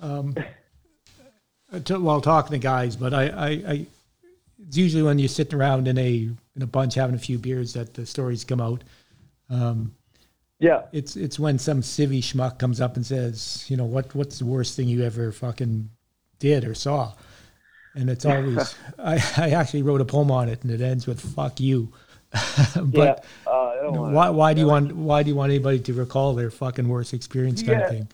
[0.00, 0.34] Um,
[1.84, 3.86] to, while talking to guys, but I, I, I,
[4.66, 7.72] it's usually when you're sitting around in a in a bunch having a few beers
[7.74, 8.82] that the stories come out.
[9.48, 9.94] Um,
[10.58, 10.82] Yeah.
[10.92, 14.44] it's it's when some civvy schmuck comes up and says, you know, what what's the
[14.44, 15.88] worst thing you ever fucking
[16.42, 17.12] did or saw?
[17.94, 21.20] and it's always I, I actually wrote a poem on it, and it ends with
[21.20, 21.92] "fuck you."
[22.76, 23.50] but yeah.
[23.50, 26.88] Uh, why why do you want why do you want anybody to recall their fucking
[26.88, 27.84] worst experience kind Yeah.
[27.84, 28.08] of thing?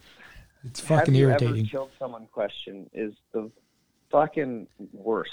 [0.65, 1.59] It's fucking Have you irritating.
[1.61, 3.49] ever killed someone question is the
[4.11, 5.31] fucking worst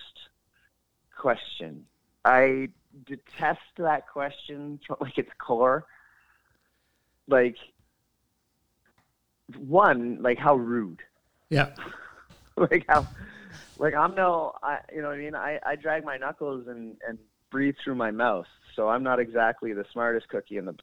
[1.17, 1.85] question.
[2.23, 2.69] I
[3.07, 5.85] detest that question from like its core.
[7.27, 7.57] Like
[9.57, 11.01] one, like how rude.
[11.49, 11.71] Yeah,
[12.71, 13.07] like how
[13.77, 15.35] like I'm no I you know what I mean?
[15.35, 17.17] I, I drag my knuckles and, and
[17.51, 18.47] breathe through my mouth.
[18.75, 20.75] So I'm not exactly the smartest cookie in the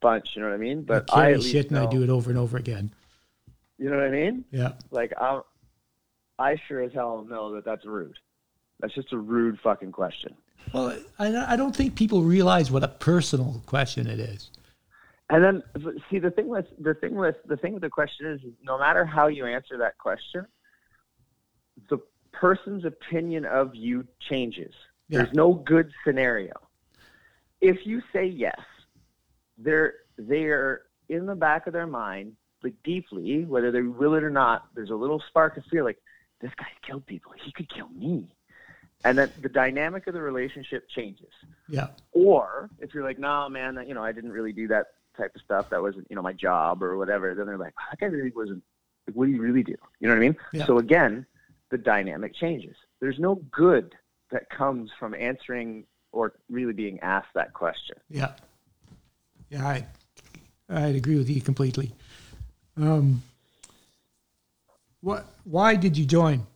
[0.00, 0.82] bunch, you know what I mean?
[0.82, 2.92] But I I carry at least shit and I do it over and over again.
[3.78, 4.44] You know what I mean?
[4.50, 5.40] Yeah, Like I,
[6.38, 8.18] I sure as hell know that that's rude.
[8.80, 10.34] That's just a rude fucking question.
[10.72, 14.50] well, I I don't think people realize what a personal question it is.
[15.30, 15.62] And then
[16.10, 19.04] see the thing with the thing with the thing with the question is no matter
[19.04, 20.46] how you answer that question,
[21.88, 21.98] the
[22.32, 24.74] person's opinion of you changes.
[25.08, 25.22] Yeah.
[25.22, 26.52] There's no good scenario.
[27.60, 28.60] If you say yes,
[29.56, 34.30] they're they're in the back of their mind, like deeply, whether they will it or
[34.30, 35.98] not, there's a little spark of fear like,
[36.40, 37.32] this guy's killed people.
[37.42, 38.28] He could kill me.
[39.04, 41.32] And then the dynamic of the relationship changes.
[41.68, 44.86] Yeah, Or if you're like, no, man, you know, I didn't really do that
[45.16, 45.70] type of stuff.
[45.70, 47.34] That wasn't, you know, my job or whatever.
[47.34, 48.62] Then they're like, "Wow, that guy really wasn't.
[49.06, 49.74] Like, what do you really do?
[50.00, 50.36] You know what I mean?
[50.52, 50.66] Yeah.
[50.66, 51.26] So again,
[51.70, 52.76] the dynamic changes.
[53.00, 53.94] There's no good
[54.30, 57.96] that comes from answering or really being asked that question.
[58.08, 58.32] yeah,
[59.50, 59.66] yeah.
[59.66, 59.86] I
[60.70, 61.92] I'd agree with you completely.
[62.76, 63.22] Um,
[65.00, 65.26] what?
[65.44, 66.46] Why did you join?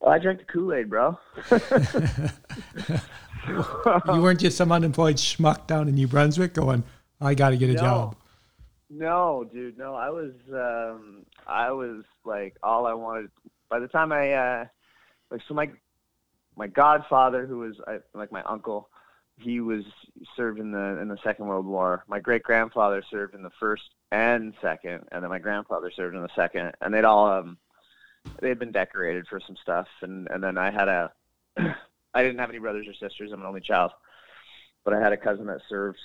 [0.00, 1.18] Well, I drank the Kool Aid, bro.
[3.48, 6.84] You weren't just some unemployed schmuck down in New Brunswick going,
[7.20, 7.80] "I got to get a No.
[7.80, 8.16] job."
[8.90, 9.94] No, dude, no.
[9.94, 13.30] I was um I was like all I wanted
[13.70, 14.64] by the time I uh
[15.30, 15.70] like so my
[16.56, 18.90] my godfather who was I, like my uncle,
[19.38, 19.84] he was
[20.36, 22.04] served in the in the Second World War.
[22.08, 26.22] My great grandfather served in the first and second, and then my grandfather served in
[26.22, 27.56] the second, and they'd all um
[28.40, 31.12] they had been decorated for some stuff and and then I had a
[32.14, 33.92] I didn't have any brothers or sisters, I'm an only child.
[34.84, 35.98] But I had a cousin that served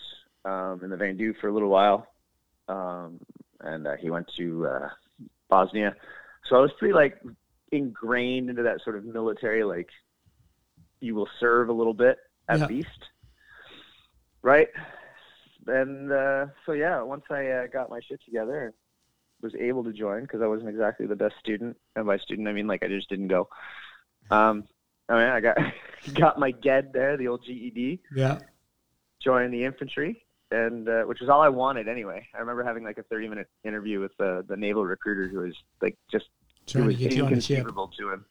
[0.45, 2.07] um in the Van Doos for a little while
[2.67, 3.19] um,
[3.61, 4.89] and uh, he went to uh,
[5.49, 5.95] Bosnia.
[6.49, 7.21] So I was pretty like
[7.71, 9.89] ingrained into that sort of military, like
[10.99, 12.67] you will serve a little bit at Yeah.
[12.67, 13.09] least,
[14.41, 14.67] right?
[15.67, 18.73] And uh, so yeah, once I uh, got my shit together and
[19.41, 22.53] was able to join because I wasn't exactly the best student, and by student I
[22.53, 23.47] mean like I just didn't go.
[24.29, 24.67] Um,
[25.09, 25.57] I mean I got
[26.13, 28.39] got my GED there, the old GED Yeah,
[29.21, 32.25] join the infantry, and uh, which was all I wanted anyway.
[32.33, 35.55] I remember having like a 30 minute interview with the the naval recruiter who was
[35.81, 36.25] like just
[36.67, 37.59] trying to was get you on the ship.
[37.59, 38.25] inconceivable to him.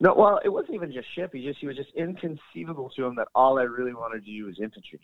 [0.00, 1.32] No, well, it wasn't even just ship.
[1.32, 4.46] He just he was just inconceivable to him that all I really wanted to do
[4.46, 5.00] was infantry.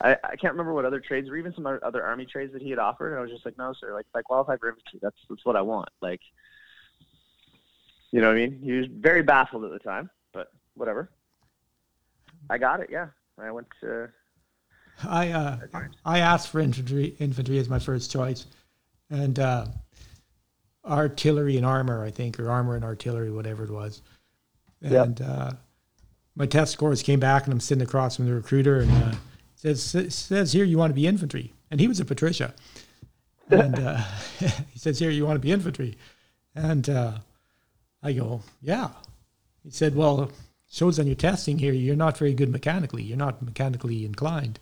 [0.00, 2.62] I, I can't remember what other trades or even some other other army trades that
[2.62, 4.98] he had offered, and I was just like, no, sir, like I qualify for infantry.
[5.02, 5.90] That's that's what I want.
[6.00, 6.20] Like,
[8.12, 8.60] you know what I mean?
[8.62, 11.10] He was very baffled at the time, but whatever.
[12.48, 12.88] I got it.
[12.90, 14.08] Yeah, I went to.
[15.06, 15.58] I uh,
[16.04, 18.46] I asked for infantry infantry as my first choice,
[19.10, 19.66] and uh,
[20.84, 24.02] artillery and armor, I think, or armor and artillery, whatever it was.
[24.80, 25.06] Yep.
[25.06, 25.52] And uh,
[26.34, 29.12] my test scores came back, and I'm sitting across from the recruiter, and uh,
[29.54, 29.82] says
[30.14, 32.54] says here you want to be infantry, and he was a Patricia,
[33.50, 34.02] and uh,
[34.38, 35.98] he says here you want to be infantry,
[36.54, 37.18] and uh,
[38.02, 38.90] I go yeah.
[39.62, 40.30] He said, well,
[40.70, 43.02] shows on your testing here you're not very good mechanically.
[43.02, 44.58] You're not mechanically inclined.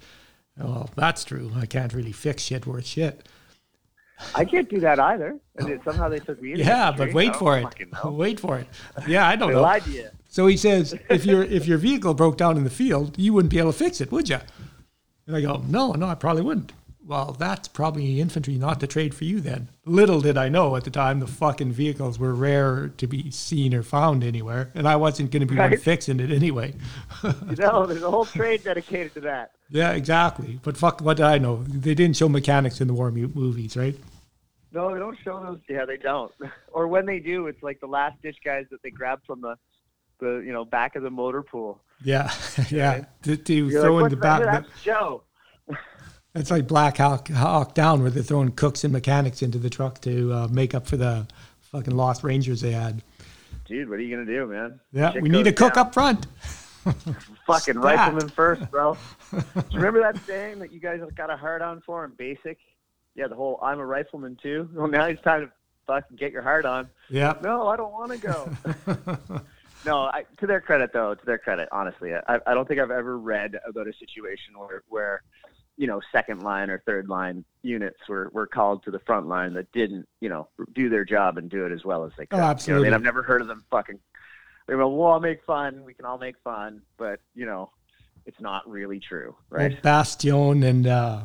[0.58, 1.52] Well, that's true.
[1.54, 3.28] I can't really fix shit worth shit.
[4.34, 5.38] I can't do that either.
[5.56, 6.52] And it, somehow they took me.
[6.52, 7.66] in Yeah, but wait oh, for it.
[8.04, 8.66] Wait for it.
[9.06, 9.62] Yeah, I don't know.
[9.62, 10.08] lied to you.
[10.28, 13.50] So he says, if your if your vehicle broke down in the field, you wouldn't
[13.50, 14.38] be able to fix it, would you?
[15.26, 16.72] And I go, no, no, I probably wouldn't.
[17.08, 19.70] Well, that's probably infantry, not the trade for you then.
[19.86, 23.72] Little did I know at the time the fucking vehicles were rare to be seen
[23.72, 25.80] or found anywhere, and I wasn't going to be Right.
[25.80, 26.74] fixing it anyway.
[27.24, 29.52] You know, there's a whole trade dedicated to that.
[29.70, 30.60] yeah, exactly.
[30.62, 31.62] But fuck, what did I know?
[31.62, 33.96] They didn't show mechanics in the war movies, right?
[34.70, 35.60] No, they don't show those.
[35.66, 36.30] Yeah, they don't.
[36.72, 39.56] Or when they do, it's like the last ditch guys that they grab from the,
[40.20, 41.80] the you know back of the motor pool.
[42.04, 42.30] Yeah,
[42.70, 43.06] yeah.
[43.22, 44.44] To, to throw like, in the "What's that?
[44.44, 44.66] back.
[44.66, 45.22] That's Joe.
[46.38, 50.00] It's like Black Hawk, Hawk Down, where they're throwing cooks and mechanics into the truck
[50.02, 51.26] to uh, make up for the
[51.72, 53.02] fucking lost Rangers they had.
[53.66, 54.80] Dude, what are you gonna do, man?
[54.92, 55.86] Yeah, Shit we need a cook down.
[55.86, 56.26] up front.
[57.46, 58.96] Fucking rifleman first, bro.
[59.30, 59.38] do
[59.70, 62.58] you remember that saying that you guys got a hard on for in basic?
[63.14, 65.52] Yeah, the whole "I'm a rifleman too." Well, now it's time to
[65.86, 66.88] fucking get your heart on.
[67.10, 67.34] Yeah.
[67.42, 68.50] No, I don't want to go.
[69.84, 72.90] no, I, to their credit though, to their credit, honestly, I, I don't think I've
[72.90, 75.22] ever read about a situation where where
[75.78, 79.54] you know second line or third line units were were called to the front line
[79.54, 82.34] that didn't you know do their job and do it as well as they could.
[82.34, 82.88] Oh, You know, absolutely.
[82.88, 83.98] I mean, I've never heard of them fucking.
[84.66, 85.84] They go, "We'll all make fun.
[85.84, 87.70] We can all make fun," but you know,
[88.26, 89.72] it's not really true, right?
[89.72, 91.20] Well, Bastogne and uh,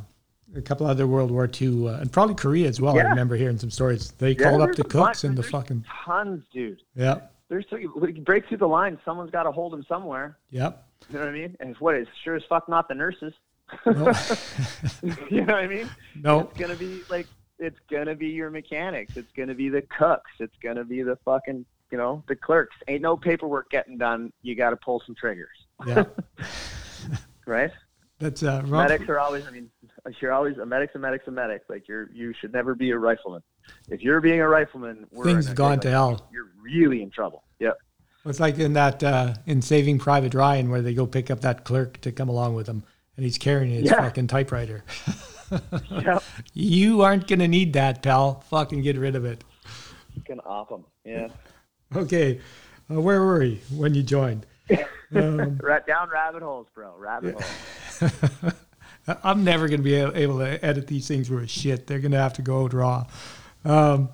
[0.56, 2.98] a couple other World War II, uh, and probably Korea as well.
[2.98, 4.12] I remember hearing some stories.
[4.12, 6.82] They Yeah, called up the cooks and the fucking Tons, dude.
[6.96, 7.90] yeah, There's you
[8.24, 8.98] break through the line.
[9.04, 10.38] Someone's got to hold them somewhere.
[10.52, 10.86] yep.
[11.10, 11.58] You know what I mean?
[11.60, 13.34] And what it's sure as fuck not the nurses.
[15.30, 15.90] You know what I mean?
[16.16, 16.42] no.
[16.42, 17.28] It's gonna be like
[17.60, 19.18] it's gonna be your mechanics.
[19.18, 20.32] It's gonna be the cooks.
[20.40, 22.76] It's gonna be the fucking you know the clerks.
[22.88, 24.34] Ain't no paperwork getting done.
[24.42, 26.06] You got to pull some triggers, yeah.
[27.46, 27.72] right?
[28.20, 29.46] That's uh, Ron- Medics are always.
[29.46, 29.70] I mean,
[30.20, 31.64] you're always a medic's a medic's a medic.
[31.70, 33.44] Like you're you should never be a rifleman.
[33.90, 36.28] If you're being a rifleman, we're things have gone like, to hell.
[36.32, 37.44] You're really in trouble.
[37.60, 37.78] Yep.
[38.26, 41.66] It's like in that uh, in Saving Private Ryan where they go pick up that
[41.66, 42.84] clerk to come along with them,
[43.16, 44.02] and he's carrying his Yeah.
[44.02, 44.84] fucking typewriter.
[45.92, 46.24] Yep.
[46.56, 48.40] You aren't gonna need that, pal.
[48.50, 49.44] Fucking get rid of it.
[50.16, 50.84] Fucking off 'em.
[51.06, 51.28] Yeah.
[51.96, 52.40] Okay,
[52.90, 54.46] uh, where were we when you joined?
[55.16, 56.96] Um, Right down rabbit holes, bro.
[56.98, 58.14] Rabbit holes.
[59.24, 61.86] I'm never going to be able to edit these things worth shit.
[61.86, 63.06] They're going to have to go raw.
[63.64, 64.10] Um,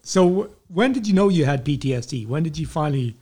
[0.00, 2.26] so when did you know you had PTSD?
[2.26, 3.18] When did you finally,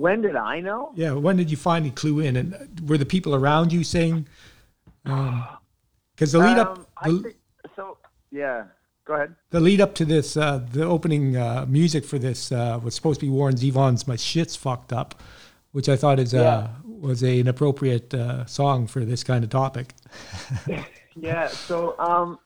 [0.00, 0.92] When did I know?
[0.94, 2.36] yeah, when did you finally clue in?
[2.36, 4.26] And were the people around you saying,
[5.04, 7.36] because the lead up, Um, I the, think,
[7.76, 7.98] so
[8.30, 8.64] yeah.
[9.04, 9.34] Go ahead.
[9.50, 13.18] the lead up to this, uh, the opening uh, music for this uh, was supposed
[13.20, 15.20] to be Warren Zevon's "My Shit's Fucked Up,"
[15.72, 19.50] which I thought is uh, was a, an appropriate uh, song for this kind of
[19.50, 19.94] topic.
[21.16, 21.48] Yeah.
[21.48, 22.38] So um,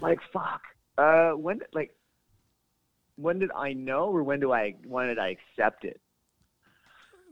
[0.00, 0.62] like fuck.
[0.96, 1.94] Uh, when did- like
[3.16, 6.00] when did I know, or when do I when did I accept it?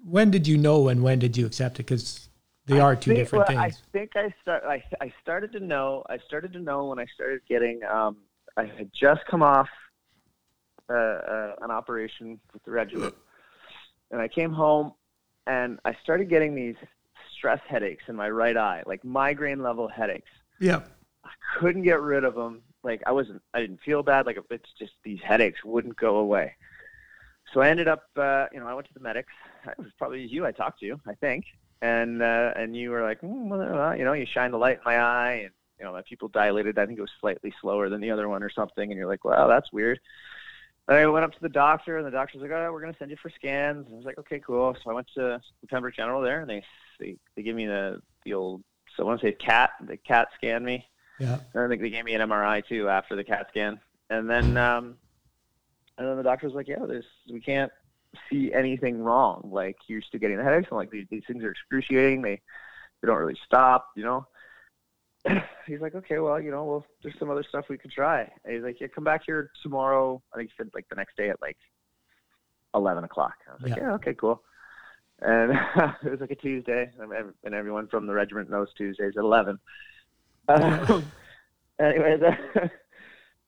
[0.09, 1.87] When did you know, and when did you accept it?
[1.87, 2.29] Because
[2.67, 3.83] they are two think- different well, things.
[3.83, 4.64] I think I start.
[4.64, 6.05] I, I started to know.
[6.09, 7.83] I started to know when I started getting.
[7.85, 8.17] Um,
[8.57, 9.69] I had just come off
[10.88, 13.14] uh, uh, an operation with the regiment,
[14.11, 14.93] and I came home,
[15.47, 16.77] and I started getting these
[17.37, 20.31] stress headaches in my right eye, like migraine level headaches.
[20.61, 20.83] Yeah.
[21.25, 22.62] I couldn't get rid of them.
[22.83, 24.27] Like I wasn't, I didn't feel bad.
[24.27, 26.55] Like it's just these headaches wouldn't go away.
[27.55, 29.33] So I ended up, uh, you know, I went to the medics.
[29.67, 31.47] It was probably you I talked to, I think,
[31.81, 34.83] and uh, and you were like, mm, well, you know, you shine the light in
[34.85, 36.79] my eye, and you know, my pupil dilated.
[36.79, 38.90] I think it was slightly slower than the other one or something.
[38.90, 40.01] And you're like, well, that's weird.
[40.88, 43.11] And I went up to the doctor, and the doctor's like, "Oh, we're gonna send
[43.11, 45.95] you for scans." And I was like, "Okay, cool." So I went to the Pembroke
[45.95, 46.62] General there, and they
[47.01, 48.62] they they give me the the old
[48.97, 49.71] so I want to say CAT.
[49.87, 50.87] The CAT scanned me.
[51.19, 51.38] Yeah.
[51.55, 53.81] And I think they gave me an MRI too after the CAT scan.
[54.11, 54.97] And then um,
[55.98, 57.72] and then the doctor was like, "Yeah, there's we can't
[58.30, 59.48] see anything wrong.
[59.52, 60.68] Like you're still getting the headaches.
[60.70, 62.22] I'm like, these, these things are excruciating.
[62.22, 62.40] They
[63.00, 63.88] they don't really stop.
[63.96, 64.26] You know."
[65.66, 68.30] he's like, okay, well, you know, well, there's some other stuff we could try.
[68.44, 70.22] And he's like, yeah, come back here tomorrow.
[70.33, 71.57] I think he said like the next day at like
[72.74, 73.35] 11 o'clock.
[73.48, 73.85] I was like, Yeah.
[73.88, 74.42] yeah, okay, cool.
[75.20, 75.52] And
[76.04, 79.59] it was like a Tuesday, and everyone from the regiment knows Tuesdays at 11.
[80.46, 81.02] Um,
[81.80, 82.20] anyways,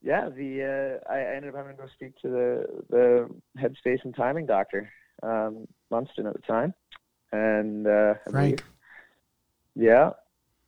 [0.07, 3.29] yeah, the uh, I ended up having to go speak to the the
[3.61, 4.89] headspace and timing doctor,
[5.25, 6.73] um, Munston at the time,
[7.33, 8.63] and uh, Frank.
[8.63, 8.73] believe-
[9.75, 10.11] yeah,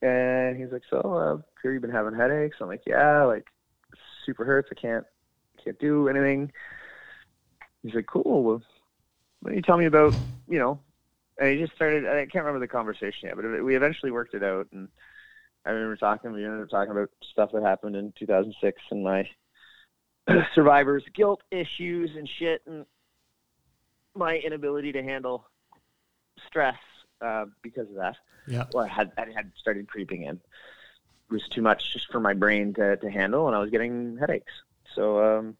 [0.02, 2.56] and he's like, so uh, here you've been having headaches.
[2.60, 3.46] I'm like, yeah, like
[4.26, 4.70] super hurts.
[4.72, 5.04] I can't
[5.62, 6.50] can't do anything.
[7.84, 8.42] He's like, cool.
[8.42, 8.62] Well,
[9.40, 10.16] why don't you tell me about
[10.48, 10.80] you know?
[11.40, 12.08] And he just started.
[12.08, 14.66] I can't remember the conversation yet, but we eventually worked it out.
[14.72, 14.88] And
[15.68, 16.32] I remember talking.
[16.32, 19.28] We ended up talking about stuff that happened in 2006 and my
[20.54, 22.86] survivor's guilt issues and shit, and
[24.14, 25.46] my inability to handle
[26.46, 26.78] stress
[27.20, 28.64] uh, because of that Yeah.
[28.72, 30.36] well, I had I had started creeping in.
[30.36, 34.16] It was too much just for my brain to, to handle, and I was getting
[34.16, 34.52] headaches.
[34.94, 35.56] So um,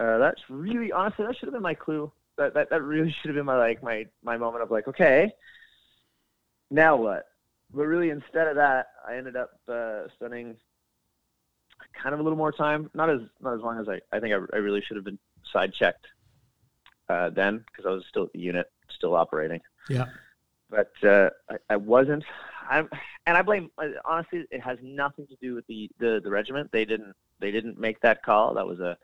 [0.00, 2.10] uh, that's really honestly that should have been my clue.
[2.38, 5.30] That, that that really should have been my like my my moment of like okay,
[6.70, 7.26] now what?
[7.74, 10.56] But really, instead of that, I ended up uh, spending
[12.00, 12.90] kind of a little more time.
[12.94, 15.18] Not as not as long as I I think I, I really should have been
[15.52, 16.06] side checked
[17.08, 19.60] uh, then because I was still at the unit, still operating
[19.90, 20.06] Yeah.
[20.70, 22.24] but uh, I, I wasn't.
[22.70, 22.88] I'm,
[23.26, 23.70] and I blame.
[23.78, 26.70] uh, Honestly, it has nothing to do with the, the the regiment.
[26.72, 28.54] They didn't they didn't make that call.
[28.54, 28.96] That was a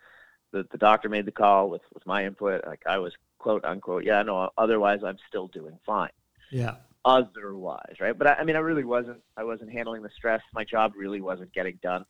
[0.53, 2.66] the, the doctor made the call with with my input.
[2.66, 4.51] Like I was quote unquote, yeah, no.
[4.57, 6.11] Otherwise, I'm still doing fine.
[6.51, 6.77] Yeah.
[7.05, 8.16] Otherwise, right?
[8.16, 9.20] But I, I mean, I really wasn't.
[9.36, 10.42] I wasn't handling the stress.
[10.53, 12.05] My job really wasn't getting done.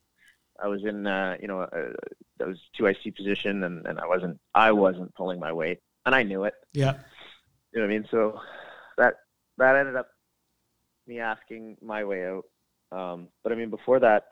[0.61, 1.93] I was in, uh, you know, uh,
[2.39, 6.15] that was two IC position, and, and I wasn't, I wasn't pulling my weight, and
[6.15, 6.55] I knew it.
[6.73, 6.95] Yeah.
[7.73, 8.09] You know what I mean?
[8.11, 8.41] So
[8.97, 9.15] that
[9.59, 10.09] that ended up
[11.07, 12.45] me asking my way out.
[12.91, 14.27] Um, but I mean, before that,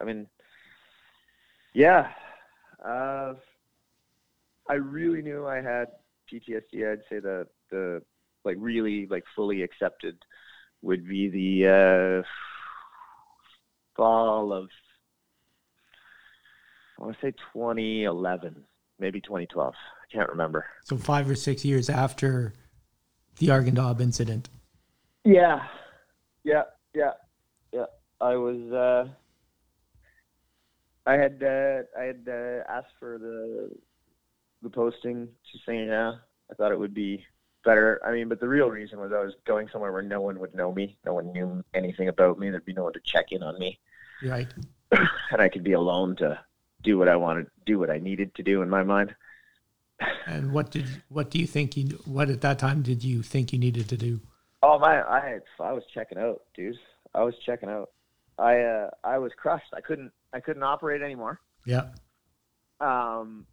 [0.00, 0.26] I mean,
[1.72, 2.10] yeah,
[2.84, 3.34] uh,
[4.68, 5.88] I really knew I had
[6.32, 6.92] PTSD.
[6.92, 8.02] I'd say the the
[8.44, 10.16] like really like fully accepted
[10.82, 12.28] would be the uh,
[13.96, 14.68] fall of
[16.98, 18.62] I want to say 2011,
[19.00, 19.74] maybe 2012.
[19.74, 20.64] I can't remember.
[20.84, 22.54] So five or six years after
[23.38, 24.48] the Arghandab incident.
[25.24, 25.64] Yeah,
[26.44, 26.62] yeah,
[26.94, 27.12] yeah,
[27.72, 27.86] yeah.
[28.20, 28.72] I was.
[28.72, 29.08] Uh,
[31.06, 33.70] I had uh, I had uh, asked for the
[34.62, 36.12] the posting, just saying, yeah,
[36.50, 37.24] I thought it would be
[37.64, 38.00] better.
[38.04, 40.54] I mean, but the real reason was I was going somewhere where no one would
[40.54, 42.50] know me, no one knew anything about me.
[42.50, 43.78] There'd be no one to check in on me,
[44.22, 44.48] Right.
[45.30, 46.38] and I could be alone to
[46.82, 49.14] do what I wanted, do what I needed to do in my mind.
[50.26, 53.52] And what did what do you think you what at that time did you think
[53.52, 54.20] you needed to do?
[54.62, 56.78] Oh my, I I was checking out, dude.
[57.14, 57.90] I was checking out.
[58.38, 59.72] I uh, I was crushed.
[59.72, 61.40] I couldn't I couldn't operate anymore.
[61.64, 61.88] Yeah.
[62.80, 63.46] Um,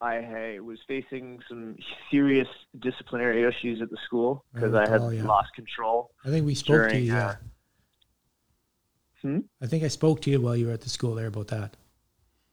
[0.00, 1.76] I was facing some
[2.10, 2.48] serious
[2.80, 5.24] disciplinary issues at the school because I had recall, yeah.
[5.24, 6.12] lost control.
[6.24, 7.12] I think we spoke to you.
[7.12, 7.26] Yeah.
[7.26, 7.34] uh,
[9.22, 9.40] Hmm?
[9.60, 11.76] I think I spoke to you while you were at the school there about that.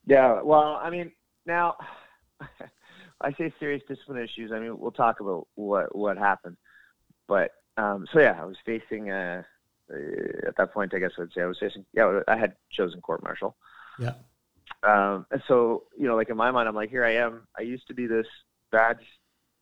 [0.07, 1.11] Yeah, well, I mean,
[1.45, 1.75] now
[3.21, 4.51] I say serious discipline issues.
[4.51, 6.57] I mean, we'll talk about what what happened,
[7.27, 9.43] but um, so yeah, I was facing uh,
[9.91, 10.93] uh, at that point.
[10.93, 11.85] I guess I'd say I was facing.
[11.93, 13.55] Yeah, I had chosen court martial.
[13.99, 14.13] Yeah.
[14.85, 17.47] Um, and so you know, like in my mind, I'm like, here I am.
[17.57, 18.27] I used to be this
[18.71, 19.05] badge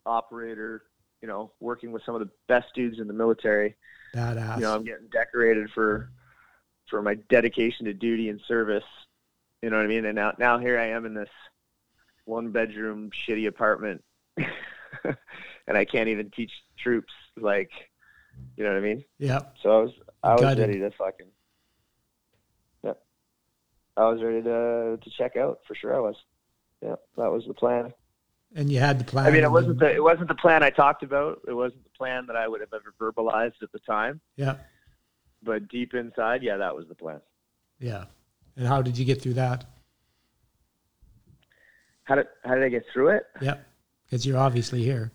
[0.06, 0.84] operator.
[1.22, 3.76] You know, working with some of the best dudes in the military.
[4.14, 4.58] Badass.
[4.58, 6.12] You know, I'm getting decorated for
[6.90, 8.84] for my dedication to duty and service.
[9.62, 10.06] You know what I mean?
[10.06, 11.30] And now now here I am in this
[12.26, 14.02] one bedroom shitty apartment
[14.38, 17.72] and I can't even teach troops like
[18.58, 19.04] you know what I mean?
[19.20, 19.40] yeah.
[19.62, 19.92] So I was
[20.24, 20.68] I was Gutted.
[20.68, 21.28] ready to fucking.
[23.98, 26.16] I was ready to to check out for sure I was.
[26.82, 27.94] Yeah, that was the plan.
[28.56, 29.26] And you had the plan.
[29.26, 31.42] I mean, it wasn't the it wasn't the plan I talked about.
[31.48, 34.22] It wasn't the plan that I would have ever verbalized at the time.
[34.36, 34.56] Yeah.
[35.42, 37.20] But deep inside, yeah, that was the plan.
[37.80, 38.06] Yeah.
[38.56, 39.66] And how did you get through that?
[42.04, 43.26] How did how did I get through it?
[43.42, 43.58] Yeah.
[44.06, 45.12] Because you're obviously here.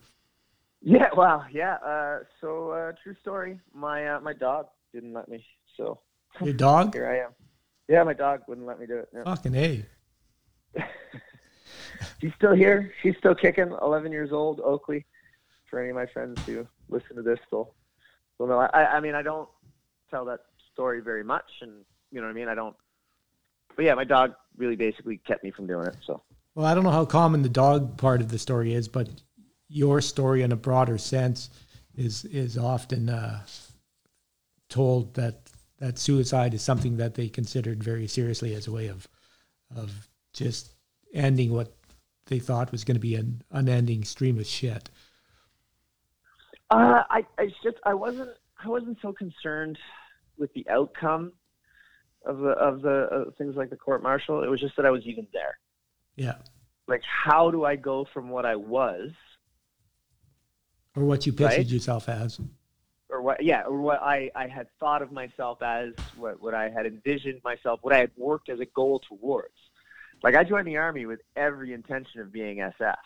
[0.80, 1.74] Yeah, well, yeah.
[1.74, 3.58] Uh, so uh, true story.
[3.74, 5.44] My uh, my dog didn't let me.
[5.76, 6.00] So
[6.40, 6.94] Your dog?
[6.94, 7.34] here I am.
[7.88, 9.08] Yeah, my dog wouldn't let me do it.
[9.14, 9.24] Yeah.
[9.24, 9.84] Fucking A.
[12.20, 12.92] She's still here.
[13.02, 13.74] She's still kicking.
[13.82, 15.06] 11 years old, Oakley.
[15.70, 17.74] For any of my friends who listen to this, they'll,
[18.38, 18.58] they'll know.
[18.58, 19.48] I, I mean, I don't
[20.10, 20.40] tell that
[20.72, 22.48] story very much, and you know what I mean.
[22.48, 22.74] I don't.
[23.76, 25.96] But yeah, my dog really basically kept me from doing it.
[26.06, 26.22] So
[26.54, 29.08] Well, I don't know how common the dog part of the story is, but
[29.68, 31.50] your story in a broader sense
[31.94, 33.44] is is often uh,
[34.68, 35.47] told that
[35.78, 39.08] that suicide is something that they considered very seriously as a way of
[39.76, 40.72] of just
[41.14, 41.72] ending what
[42.26, 44.90] they thought was going to be an unending stream of shit.
[46.70, 48.30] Uh, I, I just I wasn't
[48.62, 49.78] I wasn't so concerned
[50.36, 51.32] with the outcome
[52.26, 54.42] of the of the uh, things like the court martial.
[54.42, 55.58] It was just that I was even there.
[56.16, 56.34] Yeah,
[56.88, 59.12] Like, how do I go from what I was,
[60.96, 61.66] or what you pictured Right.
[61.66, 62.40] yourself as.
[63.10, 63.42] Or what?
[63.42, 67.42] Yeah, or what I I had thought of myself as, what what I had envisioned
[67.44, 69.54] myself, what I had worked as a goal towards.
[70.22, 72.96] Like, I joined the army with every intention of being SF.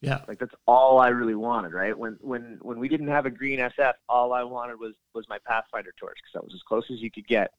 [0.00, 1.96] Yeah, Like that's all I really wanted, right?
[1.96, 5.38] When when when we didn't have a green SF, all I wanted was was my
[5.46, 7.52] Pathfinder torch because that was as close as you could get.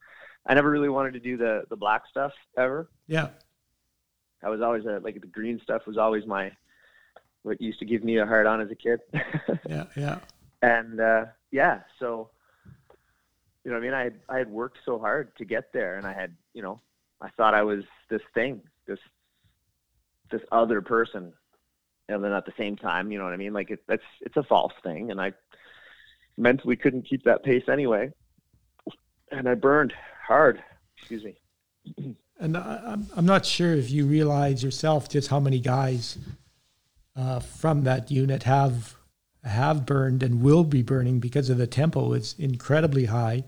[0.45, 2.87] I never really wanted to do the the black stuff ever.
[3.07, 3.29] yeah,
[4.43, 6.51] I was always a, like the green stuff was always my
[7.41, 8.99] what used to give me a hard on as a kid.
[9.67, 10.19] yeah, yeah,
[10.61, 11.25] and uh,
[11.55, 12.29] yeah, so
[13.63, 15.97] you know, what I mean, I had, I had worked so hard to get there,
[15.97, 16.81] and I had, you know,
[17.21, 18.99] I thought I was this thing, this
[20.31, 21.31] this other person,
[22.09, 23.53] and then at the same time, you know what I mean?
[23.53, 25.31] Like it, that's it's a false thing, and I
[26.37, 28.11] mentally couldn't keep that pace anyway,
[29.31, 29.93] and I burned
[30.27, 30.61] hard.
[30.97, 31.35] Excuse me.
[32.37, 36.17] And I, I'm I'm not sure if you realize yourself just how many guys
[37.15, 38.94] uh, from that unit have
[39.45, 43.43] have burned and will be burning because of the tempo is incredibly high,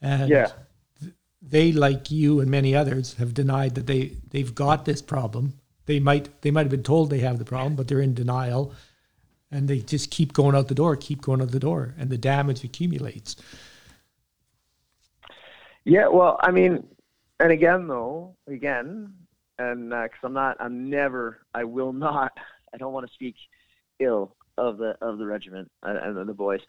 [0.00, 0.52] and Yeah.
[1.42, 5.54] they like you and many others have denied that they they've got this problem.
[5.86, 8.72] They might they might have been told they have the problem, but they're in denial,
[9.50, 12.18] and they just keep going out the door, keep going out the door, and the
[12.18, 13.36] damage accumulates.
[15.84, 16.86] Yeah, well, I mean,
[17.40, 19.12] and again, though, again,
[19.58, 22.32] and because uh, I'm not, I'm never, I will not,
[22.74, 23.36] I don't want to speak
[24.00, 26.60] ill of the of the regiment uh, and the boys.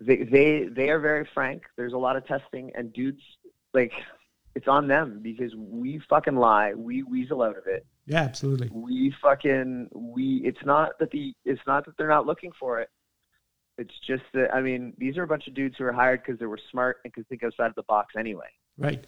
[0.00, 1.62] They they they are very frank.
[1.76, 3.22] There's a lot of testing, and dudes
[3.74, 3.92] like
[4.54, 6.74] it's on them because we fucking lie.
[6.74, 7.86] We weasel out of it.
[8.06, 8.70] Yeah, absolutely.
[8.72, 10.42] We fucking we.
[10.44, 12.90] It's not that the it's not that they're not looking for it.
[13.76, 16.38] It's just that I mean these are a bunch of dudes who are hired because
[16.38, 18.48] they were smart and could think outside of the box anyway.
[18.76, 19.04] Right.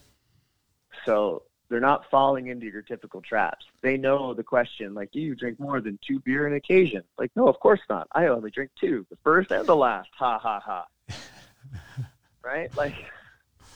[1.06, 3.64] So they're not falling into your typical traps.
[3.80, 7.04] They know the question, like, do you drink more than two beer an occasion.
[7.16, 8.08] Like, no, of course not.
[8.12, 10.08] I only drink two, the first and the last.
[10.18, 10.86] Ha ha ha.
[12.42, 12.76] right?
[12.76, 12.94] Like,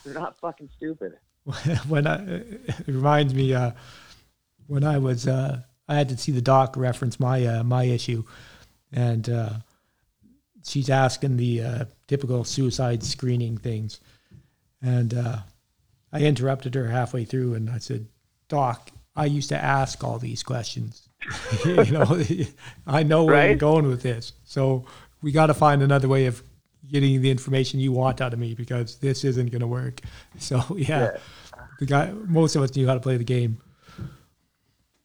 [0.03, 1.17] they're not fucking stupid.
[1.87, 3.71] when I, it reminds me, uh,
[4.67, 8.23] when I was, uh, I had to see the doc reference my uh, my issue,
[8.91, 9.53] and uh,
[10.65, 13.99] she's asking the uh, typical suicide screening things,
[14.81, 15.37] and uh,
[16.15, 18.07] I interrupted her halfway through, and I said,
[18.47, 21.09] "Doc, I used to ask all these questions.
[21.65, 22.21] you know,
[22.87, 23.49] I know where right?
[23.49, 24.85] you're going with this, so
[25.21, 26.41] we got to find another way of
[26.89, 29.99] getting the information you want out of me because this isn't going to work."
[30.39, 31.17] So yeah, yeah,
[31.79, 33.57] the guy, most of us knew how to play the game.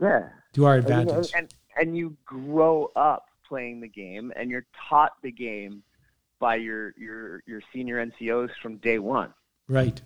[0.00, 0.28] Yeah.
[0.54, 1.32] To our advantage.
[1.34, 5.82] And, and you grow up playing the game and you're taught the game
[6.38, 9.34] by your your your senior NCOs from day one.
[9.68, 10.00] Right.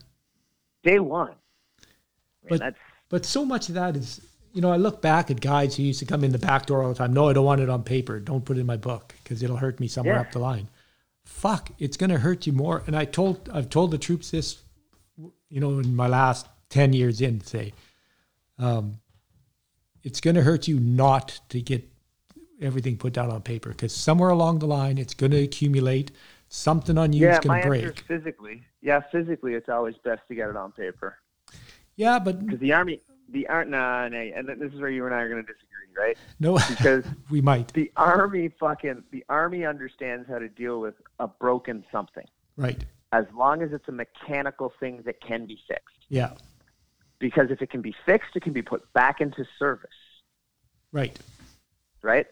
[0.85, 1.35] Day one.
[2.49, 2.74] But
[3.09, 4.20] but so much of that is
[4.53, 6.82] you know I look back at guys who used to come in the back door
[6.82, 7.12] all the time.
[7.12, 8.20] No, I don't want it on paper.
[8.20, 10.20] Don't put it in my book because it'll hurt me somewhere yeah.
[10.20, 10.68] up the line.
[11.24, 12.82] Fuck, it's going to hurt you more.
[12.87, 14.62] And I told I've told the troops this,
[15.49, 17.72] you know, in my last ten years in, say,
[18.59, 19.01] um,
[20.03, 21.89] it's going to hurt you not to get
[22.61, 26.11] everything put down on paper because somewhere along the line it's going to accumulate.
[26.49, 28.01] Something on you yeah, is going to break.
[28.01, 31.16] physically, yeah, physically, it's always best to get it on paper.
[31.97, 35.14] Yeah, but because the army, the art, nah, nah, and this is where you and
[35.14, 36.16] I are going to disagree, right?
[36.39, 37.72] No, because we might.
[37.72, 42.26] The army fucking the army understands how to deal with a broken something.
[42.57, 42.85] Right.
[43.11, 46.07] As long as it's a mechanical thing that can be fixed.
[46.09, 46.35] Yeah
[47.24, 49.91] because if it can be fixed, it can be put back into service.
[50.93, 51.18] Right.
[52.03, 52.26] Right.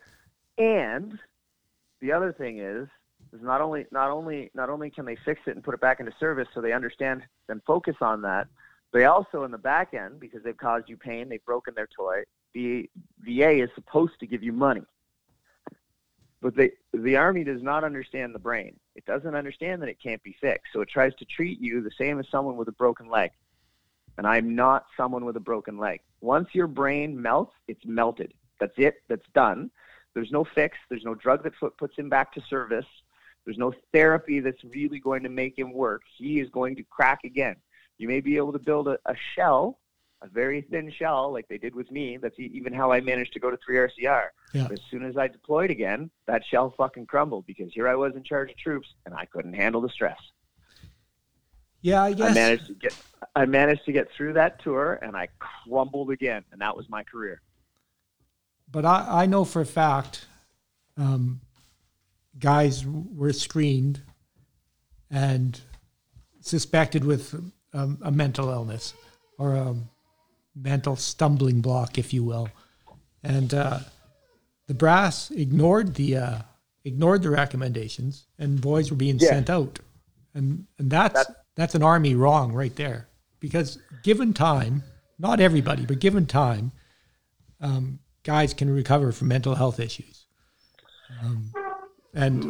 [0.59, 1.19] And
[2.01, 2.89] the other thing is,
[3.33, 6.01] is not only not only not only can they fix it and put it back
[6.01, 8.49] into service, so they understand and focus on that.
[8.93, 12.25] They also, in the back end, because they've caused you pain, they've broken their toy.
[12.53, 14.83] The VA is supposed to give you money,
[16.41, 18.77] but the the army does not understand the brain.
[18.95, 21.91] It doesn't understand that it can't be fixed, so it tries to treat you the
[21.99, 23.31] same as someone with a broken leg
[24.19, 26.01] and I'm not someone with a broken leg.
[26.21, 28.33] Once your brain melts, it's melted.
[28.61, 29.03] That's it.
[29.09, 29.71] That's done.
[30.15, 30.77] There's no fix.
[30.89, 32.87] There's no drug that puts him back to service.
[33.45, 36.03] There's no therapy that's really going to make him work.
[36.17, 37.57] He is going to crack again.
[37.99, 39.79] You may be able to build a, a shell,
[40.23, 42.17] a very thin shell, like they did with me.
[42.17, 44.27] That's even how I managed to go to 3RCR.
[44.53, 44.63] Yeah.
[44.65, 48.15] But as soon as I deployed again, that shell fucking crumbled because here I was
[48.15, 50.19] in charge of troops and I couldn't handle the stress.
[51.83, 52.97] Yeah, I guess I managed to get
[53.35, 57.03] I managed to get through that tour, and I crumbled again, and that was my
[57.03, 57.41] career.
[58.71, 60.27] But I, I know for a fact,
[60.97, 61.41] um,
[62.39, 64.01] guys were screened
[65.11, 65.61] and
[66.41, 67.35] suspected with
[67.73, 68.95] um, a mental illness
[69.39, 69.77] or a
[70.55, 72.49] mental stumbling block, if you will,
[73.23, 73.79] and uh,
[74.67, 76.39] the brass ignored the uh,
[76.85, 79.29] ignored the recommendations, and boys were being yeah.
[79.31, 79.79] sent out,
[80.35, 83.09] and and that's, that's that's an army wrong right there.
[83.41, 84.83] Because given time,
[85.19, 86.73] not everybody, but given time,
[87.61, 90.27] um, guys can recover from mental health issues.
[91.23, 91.53] Um,
[92.15, 92.45] and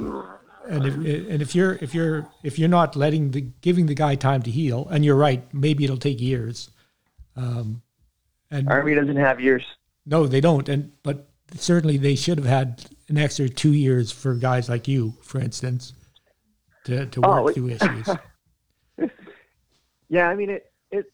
[0.69, 4.15] and if and if you're if you're if you're not letting the giving the guy
[4.15, 6.71] time to heal, and you're right, maybe it'll take years.
[7.37, 7.83] Um,
[8.51, 9.65] and army doesn't have years.
[10.05, 10.69] No, they don't.
[10.69, 15.15] And but certainly they should have had an extra two years for guys like you,
[15.23, 15.93] for instance,
[16.85, 18.09] to to work oh, through issues.
[20.13, 21.07] Yeah, I mean it it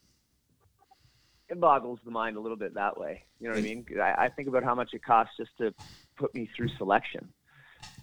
[1.49, 3.22] it boggles the mind a little bit that way.
[3.38, 3.86] You know what I mean?
[4.03, 5.72] I, I think about how much it costs just to
[6.16, 7.32] put me through selection,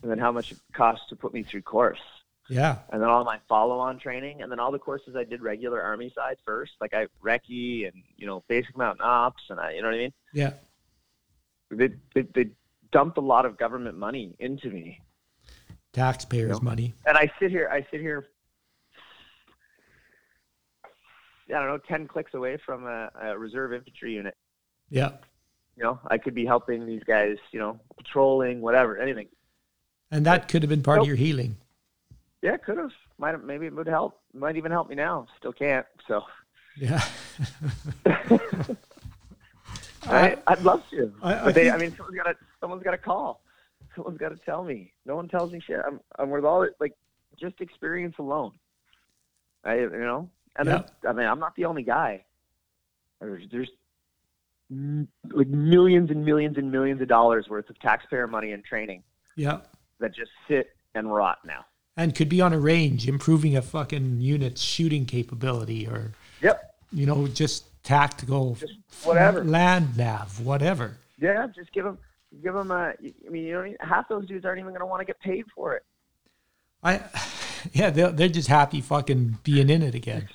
[0.02, 2.00] and then how much it costs to put me through course.
[2.48, 2.78] Yeah.
[2.92, 6.12] And then all my follow-on training, and then all the courses I did regular Army
[6.16, 9.88] side first, like I recce and you know basic mountain ops, and I, you know
[9.88, 10.14] what I mean?
[10.34, 10.54] Yeah.
[11.72, 12.50] They they, they
[12.92, 15.02] dumped a lot of government money into me.
[15.94, 16.60] Taxpayers' you know?
[16.60, 16.94] money.
[17.08, 18.28] And I sit here, I sit here
[21.50, 24.36] I don't know, 10 clicks away from a, a reserve infantry unit.
[24.90, 25.12] Yeah.
[25.76, 29.28] You know, I could be helping these guys, you know, patrolling, whatever, anything.
[30.12, 31.04] And that could have been part nope.
[31.04, 31.58] of your healing.
[32.42, 32.92] Yeah, could have.
[33.18, 34.20] Might have, maybe it would help.
[34.34, 35.26] Might even help me now.
[35.38, 35.86] Still can't.
[36.08, 36.22] So.
[36.78, 37.02] Yeah.
[40.08, 41.12] I, I'd love to.
[41.24, 43.42] I- I but they, I mean, someone's got to someone's got to call.
[43.96, 44.92] Someone's got to tell me.
[45.06, 45.80] No one tells me shit.
[45.86, 46.94] I'm, I'm with all it, like
[47.40, 48.52] just experience alone.
[49.64, 50.84] I, you know, and Yeah.
[51.08, 52.24] I mean, I'm not the only guy.
[53.20, 53.70] There's, there's
[54.70, 59.02] m- like millions and millions and millions of dollars worth of taxpayer money and training
[59.36, 59.62] Yeah.
[60.00, 61.66] That just sit and rot now.
[61.98, 66.76] And could be on a range, improving a fucking unit's shooting capability or, Yep.
[66.92, 68.74] you know, just tactical Just
[69.04, 69.44] whatever.
[69.44, 70.98] land nav, whatever.
[71.18, 71.98] Yeah, just give them,
[72.44, 72.94] give them a.
[73.26, 75.46] I mean, you know, half those dudes aren't even going to want to get paid
[75.56, 75.84] for it.
[76.84, 77.02] I,
[77.74, 80.28] yeah, they're, they're just happy fucking being in it again.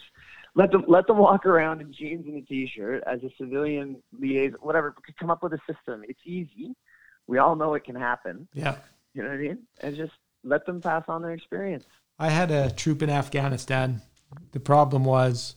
[0.54, 4.56] let them let them walk around in jeans and a t-shirt as a civilian liaison,
[4.62, 4.94] whatever.
[5.18, 6.02] Come up with a system.
[6.08, 6.74] It's easy.
[7.26, 8.48] We all know it can happen.
[8.54, 8.76] Yeah.
[9.14, 9.58] You know what I mean?
[9.80, 10.12] And just
[10.44, 11.84] let them pass on their experience.
[12.18, 14.02] I had a troop in Afghanistan.
[14.52, 15.56] The problem was,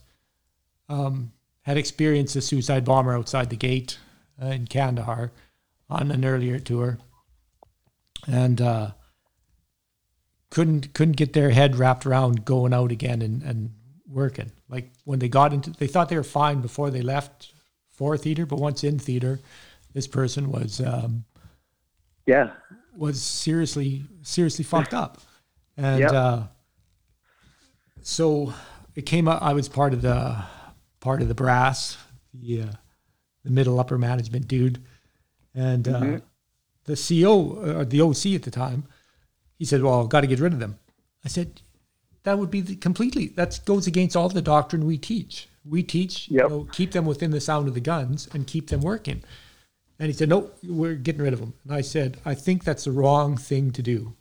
[0.89, 1.31] um,
[1.61, 3.97] had experienced a suicide bomber outside the gate
[4.41, 5.31] uh, in Kandahar
[5.89, 6.97] on an earlier tour,
[8.27, 8.91] and uh,
[10.49, 13.73] couldn't couldn't get their head wrapped around going out again and, and
[14.07, 14.51] working.
[14.69, 17.53] Like when they got into, they thought they were fine before they left
[17.91, 19.39] for theater, but once in theater,
[19.93, 21.25] this person was um,
[22.25, 22.51] Yeah.
[22.95, 25.19] Was seriously seriously fucked up.
[25.77, 26.11] And Yep.
[26.11, 26.43] uh,
[28.01, 28.53] so
[28.95, 30.43] it came up i was part of the
[30.99, 31.97] part of the brass
[32.33, 32.65] the uh,
[33.43, 34.81] the middle upper management dude.
[35.55, 36.19] And uh,
[36.85, 38.85] the co or the oc at the time
[39.57, 40.79] he said well I've got to get rid of them.
[41.25, 41.61] I said
[42.23, 45.47] that would be the, completely that goes against all the doctrine we teach.
[45.65, 46.43] We teach Yep.
[46.43, 49.23] you know, keep them within the sound of the guns and keep them working
[50.03, 52.83] and he said, "No, we're getting rid of him." And I said, "I think that's
[52.83, 54.15] the wrong thing to do."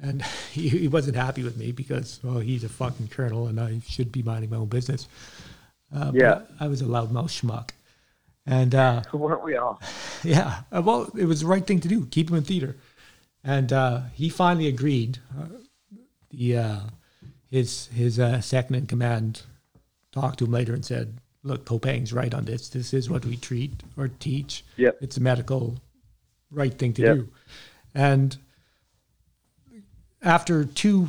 [0.00, 0.20] And
[0.50, 4.10] he, he wasn't happy with me because, well, he's a fucking colonel, and I should
[4.10, 5.06] be minding my own business.
[5.94, 6.40] Uh, Yeah.
[6.58, 7.70] I was a loudmouth schmuck,
[8.46, 9.80] and uh, Weren't we all?
[10.24, 12.06] yeah, uh, well, it was the right thing to do.
[12.06, 12.74] Keep him in theater,
[13.44, 15.18] and uh, he finally agreed.
[15.38, 15.58] Uh,
[16.32, 16.80] the uh,
[17.48, 19.42] his his uh, second in command
[20.10, 22.68] talked to him later and said, "Look, Koppang's right on this.
[22.68, 24.64] This is what we treat or teach.
[24.76, 24.98] Yep.
[25.02, 25.78] It's a medical
[26.50, 27.16] right thing to Yep.
[27.16, 27.28] do."
[27.94, 28.36] And
[30.22, 31.08] after two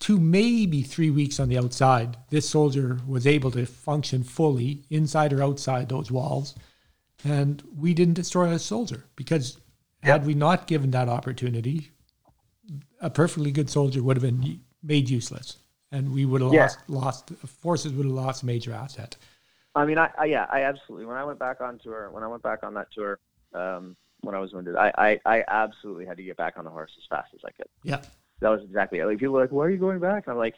[0.00, 5.32] two maybe three weeks on the outside, this soldier was able to function fully inside
[5.32, 6.54] or outside those walls
[7.24, 9.58] and we didn't destroy a soldier because
[10.02, 11.90] had we not given that opportunity,
[13.00, 15.56] a perfectly good soldier would have been made useless,
[15.90, 16.68] and we would have Yeah.
[16.88, 19.16] lost lost forces would have lost a major asset.
[19.74, 21.06] I mean, I, I yeah, I absolutely.
[21.06, 23.18] When I went back on tour, when I went back on that tour,
[23.54, 26.70] um, when I was wounded, I, I, I absolutely had to get back on the
[26.70, 27.68] horse as fast as I could.
[27.82, 28.00] Yeah,
[28.40, 29.06] That was exactly it.
[29.06, 30.54] Like people were like, "Why are you going back?" And I'm like,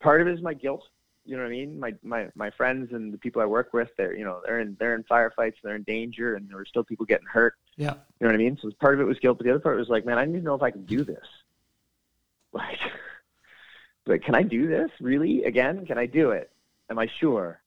[0.00, 0.84] part of it is my guilt.
[1.24, 1.80] You know what I mean?
[1.80, 4.76] My my my friends and the people I work with, they're you know they're in
[4.78, 7.54] they're in firefights, they're in danger, and there were still people getting hurt.
[7.76, 8.58] yeah, You know what I mean?
[8.60, 10.38] So part of it was guilt, but the other part was like, man, I need
[10.38, 11.18] to know if I can do this.
[12.50, 12.78] Like,
[14.06, 15.84] like, can I do this really again?
[15.84, 16.50] Can I do it?
[16.88, 17.60] Am I sure?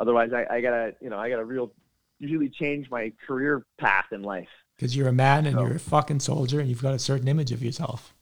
[0.00, 1.72] Otherwise, I, I gotta, you know, I gotta real,
[2.20, 4.48] really change my career path in life.
[4.76, 7.28] because you're a man and So- you're a fucking soldier, and you've got a certain
[7.28, 8.14] image of yourself.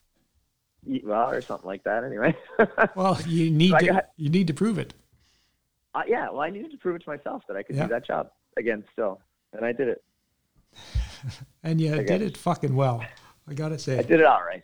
[1.04, 2.04] Well, or something like that.
[2.04, 2.36] Anyway.
[2.96, 4.92] Well, you need I to got- you need to prove it.
[5.94, 6.28] uh, yeah.
[6.30, 7.84] Well, I needed to prove it to myself that I could Yeah.
[7.84, 9.20] do that job again still,
[9.52, 10.02] and I did it.
[11.64, 13.04] And you I did it fucking well.
[13.48, 13.98] I gotta say.
[13.98, 14.62] I did it all right.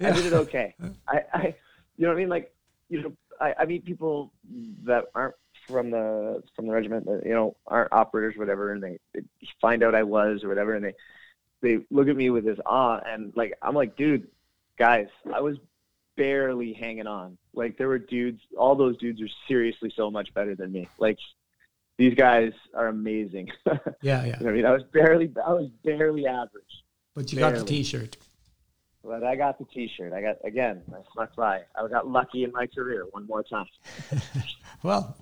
[0.00, 0.74] I did it okay.
[1.08, 1.54] I, I,
[1.96, 2.28] you know what I mean?
[2.28, 2.52] Like,
[2.88, 4.32] you know, I, I meet people
[4.84, 5.34] that aren't
[5.68, 9.20] from the from the regiment that you know aren't operators, whatever, and they, they
[9.60, 10.94] find out I was or whatever, and they
[11.60, 14.28] they look at me with this awe, and like I'm like, dude,
[14.78, 15.56] guys, I was
[16.16, 17.38] barely hanging on.
[17.54, 20.88] Like there were dudes, all those dudes are seriously so much better than me.
[20.98, 21.18] Like
[21.98, 23.50] these guys are amazing.
[23.66, 24.38] you know Yeah, yeah.
[24.38, 24.66] what I mean?
[24.66, 26.64] I was barely, I was barely average.
[27.14, 28.16] But you got the T-shirt.
[29.04, 30.12] But I got the T-shirt.
[30.12, 30.82] I got again.
[30.92, 31.62] I snuck by.
[31.76, 33.66] I got lucky in my career one more time.
[34.82, 35.16] Well,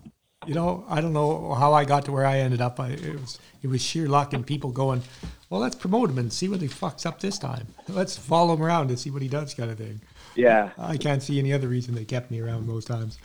[0.46, 2.80] you know, I don't know how I got to where I ended up.
[2.80, 5.02] I, it was it was sheer luck and people going,
[5.50, 7.66] well, let's promote him and see what he fucks up this time.
[7.88, 10.00] Let's follow him around and see what he does, kind of thing.
[10.34, 10.70] Yeah.
[10.78, 13.18] I can't see any other reason they kept me around most times.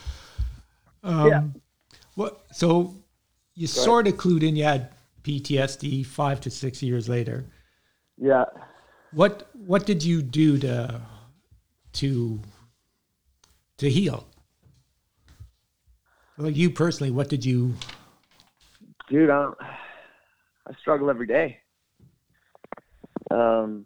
[1.04, 1.44] Um, Yeah.
[2.16, 2.46] What?
[2.52, 2.96] So
[3.54, 4.56] you sort of clued in.
[4.56, 4.90] You had
[5.24, 7.46] PTSD five to six years later.
[8.18, 8.46] Yeah.
[9.12, 11.02] What What did you do to
[11.94, 12.40] to
[13.78, 14.26] to heal?
[16.38, 17.74] Like you personally, what did you?
[19.10, 21.60] Dude, I, don't, I struggle every day.
[23.32, 23.86] Um,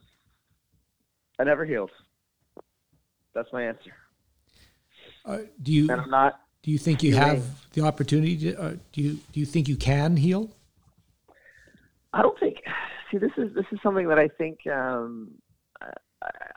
[1.38, 1.92] I never healed.
[3.36, 3.94] That's my answer.
[5.26, 5.92] Uh, do you?
[5.92, 6.42] And I'm not.
[6.64, 7.44] Do you think you have
[7.74, 8.38] the opportunity?
[8.38, 10.50] To, uh, do you do you think you can heal?
[12.14, 12.58] I don't think.
[13.12, 14.66] See, this is this is something that I think.
[14.68, 15.32] Um,
[15.82, 15.92] I,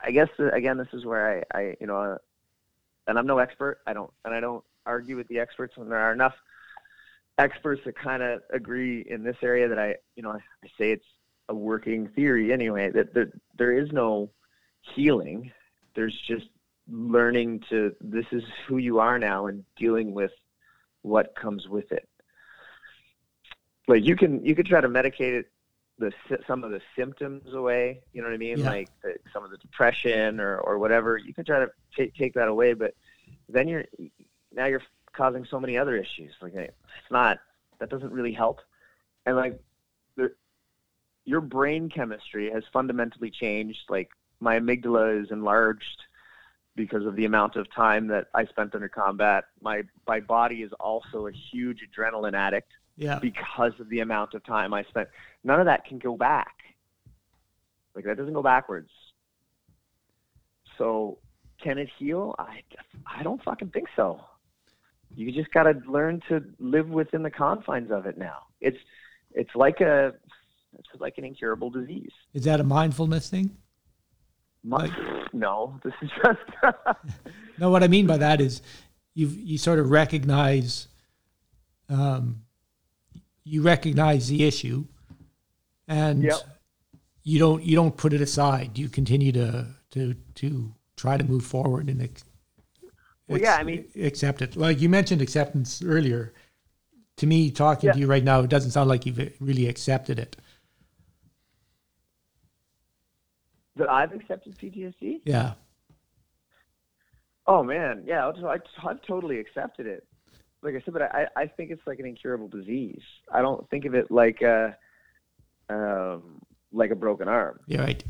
[0.04, 2.18] I guess again, this is where I, I you know, uh,
[3.06, 3.78] and I'm no expert.
[3.86, 6.34] I don't, and I don't argue with the experts when there are enough
[7.38, 10.90] experts that kind of agree in this area that I, you know, I, I say
[10.92, 11.06] it's
[11.48, 12.90] a working theory anyway.
[12.90, 14.30] That there, there is no
[14.94, 15.50] healing.
[15.94, 16.46] There's just
[16.88, 20.32] learning to this is who you are now and dealing with
[21.02, 22.08] what comes with it
[23.88, 25.46] like you can you could try to medicate it
[25.98, 26.12] the
[26.46, 28.68] some of the symptoms away you know what i mean yeah.
[28.68, 32.34] like the, some of the depression or or whatever you can try to take take
[32.34, 32.94] that away but
[33.48, 33.84] then you're
[34.54, 34.82] now you're
[35.14, 36.72] causing so many other issues like it's
[37.10, 37.38] not
[37.78, 38.60] that doesn't really help
[39.26, 39.60] and like
[40.16, 40.32] the,
[41.24, 44.08] your brain chemistry has fundamentally changed like
[44.40, 46.02] my amygdala is enlarged
[46.74, 49.44] because of the amount of time that I spent under combat.
[49.60, 52.72] My my body is also a huge adrenaline addict.
[52.96, 53.18] Yeah.
[53.18, 55.08] Because of the amount of time I spent.
[55.44, 56.54] None of that can go back.
[57.94, 58.90] Like that doesn't go backwards.
[60.76, 61.18] So
[61.62, 62.34] can it heal?
[62.38, 62.62] I
[63.06, 64.20] I don't fucking think so.
[65.14, 68.38] You just got to learn to live within the confines of it now.
[68.60, 68.78] It's
[69.34, 70.12] it's like a
[70.78, 72.10] it's like an incurable disease.
[72.32, 73.56] Is that a mindfulness thing?
[74.64, 74.92] Like,
[75.32, 76.38] no, this is just.
[77.58, 78.62] no, what I mean by that is,
[79.14, 80.88] you you sort of recognize,
[81.88, 82.42] um,
[83.44, 84.84] you recognize the issue,
[85.88, 86.40] and yep.
[87.24, 88.78] you don't you don't put it aside.
[88.78, 92.00] You continue to to to try to move forward and.
[93.32, 94.56] Well, yeah, I mean, accept it.
[94.56, 96.32] Like you mentioned acceptance earlier.
[97.18, 97.92] To me, talking yeah.
[97.92, 100.36] to you right now, it doesn't sound like you've really accepted it.
[103.76, 105.20] that I've accepted PTSD?
[105.24, 105.54] Yeah.
[107.46, 110.06] Oh man, yeah, I, I've totally accepted it.
[110.62, 113.02] Like I said, but I, I think it's like an incurable disease.
[113.32, 114.76] I don't think of it like a,
[115.68, 116.40] um,
[116.72, 117.58] like a broken arm.
[117.66, 118.04] Yeah, right.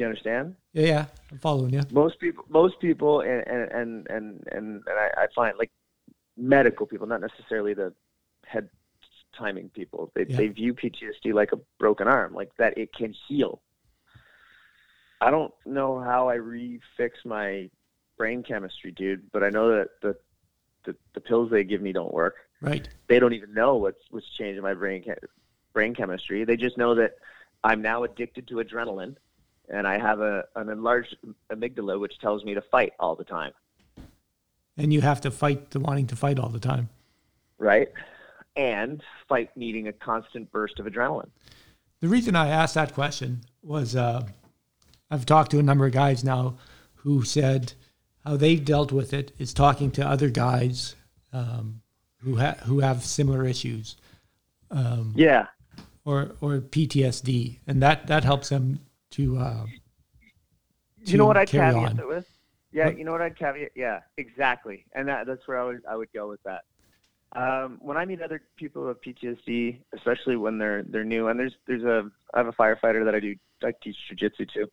[0.00, 0.54] Do you understand?
[0.72, 1.82] Yeah, yeah, I'm following you.
[1.92, 5.70] Most people, most people, and and and and, and I, I find like
[6.38, 7.92] medical people, not necessarily the
[8.46, 8.70] head
[9.36, 10.10] timing people.
[10.14, 10.38] They yeah.
[10.38, 13.60] they view PTSD like a broken arm, like that it can heal.
[15.20, 17.68] I don't know how I refix my
[18.16, 20.16] brain chemistry, dude, but I know that the,
[20.86, 22.36] the the pills they give me don't work.
[22.62, 22.88] Right.
[23.06, 25.04] They don't even know what's what's changing my brain
[25.74, 26.46] brain chemistry.
[26.46, 27.16] They just know that
[27.62, 29.16] I'm now addicted to adrenaline,
[29.70, 31.16] and I have a an enlarged
[31.52, 33.52] amygdala, which tells me to fight all the time.
[34.76, 36.88] And you have to fight the wanting to fight all the time.
[37.58, 37.88] Right.
[38.56, 41.30] And fight needing a constant burst of adrenaline.
[42.00, 43.96] The reason I asked that question was.
[43.96, 44.26] Uh,
[45.10, 46.56] I've talked to a number of guys now
[46.94, 47.72] who said
[48.24, 50.94] how they've dealt with it is talking to other guys
[51.32, 51.82] um,
[52.18, 53.96] who ha- who have similar issues.
[54.70, 55.46] Um, yeah.
[56.04, 59.38] Or or PTSD, and that that helps them to.
[59.38, 59.66] Uh,
[61.04, 61.98] to you know what I'd caveat on.
[61.98, 62.28] it with?
[62.72, 62.98] Yeah, what?
[62.98, 63.72] you know what I'd caveat?
[63.74, 66.62] Yeah, exactly, and that that's where I would I would go with that.
[67.32, 71.54] Um, when I meet other people with PTSD, especially when they're they're new, and there's
[71.66, 74.70] there's a I have a firefighter that I do I teach jujitsu to,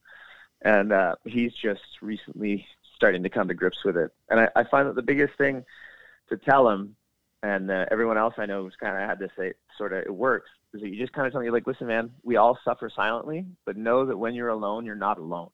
[0.63, 2.65] and uh, he's just recently
[2.95, 4.11] starting to come to grips with it.
[4.29, 5.63] And I, I find that the biggest thing
[6.29, 6.95] to tell him,
[7.43, 10.13] and uh, everyone else I know who's kind of had this say, sort of it
[10.13, 12.89] works, is that you just kind of tell me like, listen, man, we all suffer
[12.93, 15.49] silently, but know that when you're alone, you're not alone.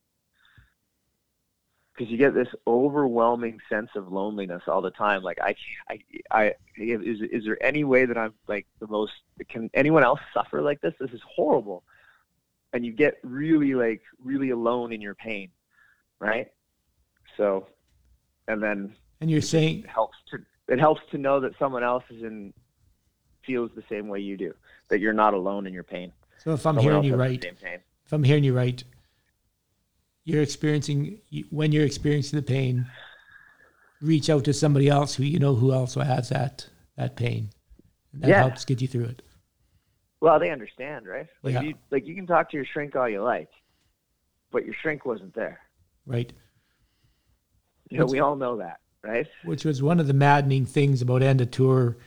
[1.94, 5.22] Because you get this overwhelming sense of loneliness all the time.
[5.22, 5.56] Like I,
[5.90, 6.00] I,
[6.32, 9.14] I, is is there any way that I'm like the most?
[9.50, 10.94] Can anyone else suffer like this?
[11.00, 11.84] This is horrible
[12.74, 15.50] and you get really like really alone in your pain,
[16.20, 16.48] right?
[17.38, 17.68] So,
[18.48, 22.04] and then and you're saying it helps to it helps to know that someone else
[22.10, 22.54] is in
[23.46, 24.54] feels the same way you do,
[24.90, 26.12] that you're not alone in your pain.
[26.44, 28.84] So if I'm someone hearing you right, if I'm hearing you right,
[30.26, 31.20] you're experiencing
[31.50, 32.86] when you're experiencing the pain,
[34.02, 36.68] reach out to somebody else who you know who also has that
[36.98, 37.50] that pain.
[38.14, 38.42] And That yeah.
[38.42, 39.22] helps get you through it.
[40.22, 41.28] Well, they understand, right?
[41.42, 41.62] Like yeah.
[41.62, 43.50] you, like you can talk to your shrink all you like,
[44.52, 45.60] but your shrink wasn't there.
[46.06, 46.32] Right.
[47.90, 49.28] You know, we all know that, right?
[49.44, 51.98] Which was one of the maddening things about end of tour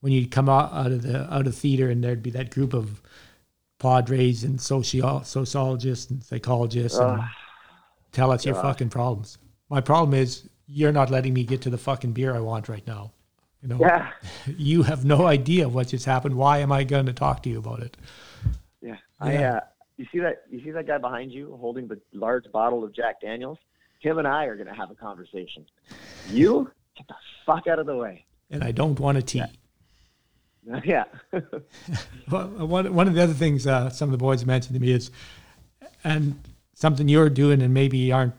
[0.00, 2.74] when you'd come out, out of the out of theater and there'd be that group
[2.74, 3.00] of
[3.78, 7.22] padres and socio- sociologists and psychologists and
[8.12, 8.50] tell us God.
[8.50, 9.38] your fucking problems.
[9.68, 12.86] My problem is you're not letting me get to the fucking beer I want right
[12.86, 13.12] now.
[13.62, 14.10] You know, yeah.
[14.56, 16.34] you have no idea what just happened.
[16.34, 17.96] Why am I going to talk to you about it?
[18.80, 19.36] Yeah, I.
[19.36, 19.60] Uh,
[19.96, 20.44] you see that?
[20.50, 23.58] You see that guy behind you holding the large bottle of Jack Daniels?
[24.00, 25.66] Him and I are going to have a conversation.
[26.30, 27.14] You Get the
[27.46, 28.26] fuck out of the way.
[28.50, 29.38] And I don't want a tea.
[29.38, 29.46] Yeah.
[32.30, 34.92] well, one, one of the other things uh, some of the boys mentioned to me
[34.92, 35.10] is,
[36.04, 36.40] and
[36.74, 38.34] something you're doing and maybe aren't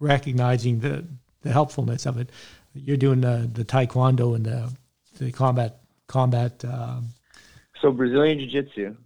[0.00, 1.04] recognizing the,
[1.42, 2.30] the helpfulness of it.
[2.74, 4.72] You're doing the, the taekwondo and the,
[5.18, 6.64] the combat combat.
[6.64, 7.08] Um,
[7.80, 8.96] so Brazilian Jiu Jitsu.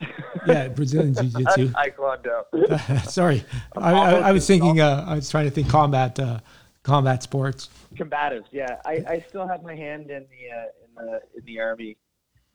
[0.46, 1.68] yeah, Brazilian Jiu Jitsu.
[1.68, 3.08] taekwondo.
[3.08, 3.44] sorry,
[3.76, 4.80] I, I, I, was thinking.
[4.80, 6.40] Uh, I was trying to think combat uh,
[6.82, 7.68] combat sports.
[7.94, 8.46] Combatives.
[8.50, 10.64] Yeah, I, I still have my hand in the uh,
[10.98, 11.96] in the in the army.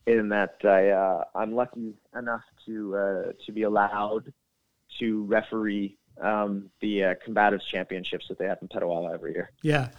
[0.05, 4.31] In that I uh, I'm lucky enough to uh, to be allowed
[4.99, 9.51] to referee um, the uh, combatives championships that they have in Petawawa every year.
[9.61, 9.89] Yeah.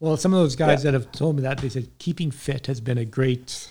[0.00, 0.90] Well, some of those guys yeah.
[0.90, 3.68] that have told me that they said keeping fit has been a great,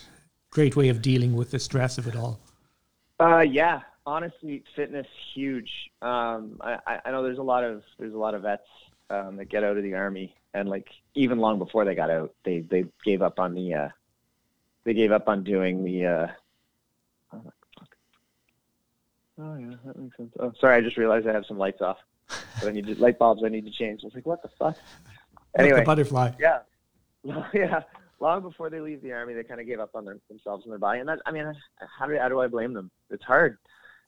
[0.50, 2.40] great way of dealing with the stress of it all.
[3.20, 5.92] Uh, yeah, honestly, fitness huge.
[6.02, 8.68] Um, I, I know there's a lot of there's a lot of vets
[9.10, 12.34] um, that get out of the army, and like even long before they got out,
[12.46, 13.90] they they gave up on the uh,
[14.84, 16.06] they gave up on doing the.
[16.06, 16.28] Uh,
[19.42, 20.32] Oh yeah, that makes sense.
[20.40, 21.98] Oh, sorry, I just realized I have some lights off.
[22.60, 23.44] But I need to, light bulbs.
[23.44, 24.02] I need to change.
[24.04, 24.78] I was like, what the fuck?
[25.58, 26.32] Anyway, like the butterfly.
[26.40, 26.60] Yeah,
[27.54, 27.82] yeah.
[28.20, 30.72] Long before they leave the army, they kind of gave up on their, themselves and
[30.72, 31.00] their body.
[31.00, 31.52] And that, I mean,
[31.98, 32.92] how do how do I blame them?
[33.10, 33.58] It's hard.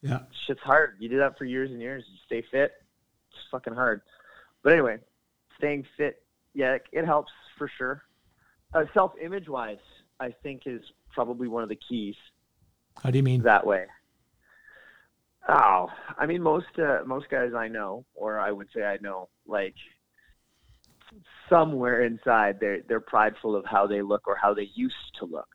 [0.02, 0.98] Yeah, shit's hard.
[1.00, 2.04] You do that for years and years.
[2.08, 2.74] You stay fit.
[3.32, 4.02] It's fucking hard.
[4.62, 5.00] But anyway,
[5.58, 8.04] staying fit, yeah, it, it helps for sure.
[8.74, 9.78] Uh, self-image wise,
[10.20, 12.16] I think is probably one of the keys.
[13.02, 13.86] How do you mean that way?
[15.50, 15.88] Oh,
[16.18, 19.76] I mean, most uh, most guys I know, or I would say I know, like
[21.50, 25.50] somewhere inside they're they're prideful of how they look or how they used to look.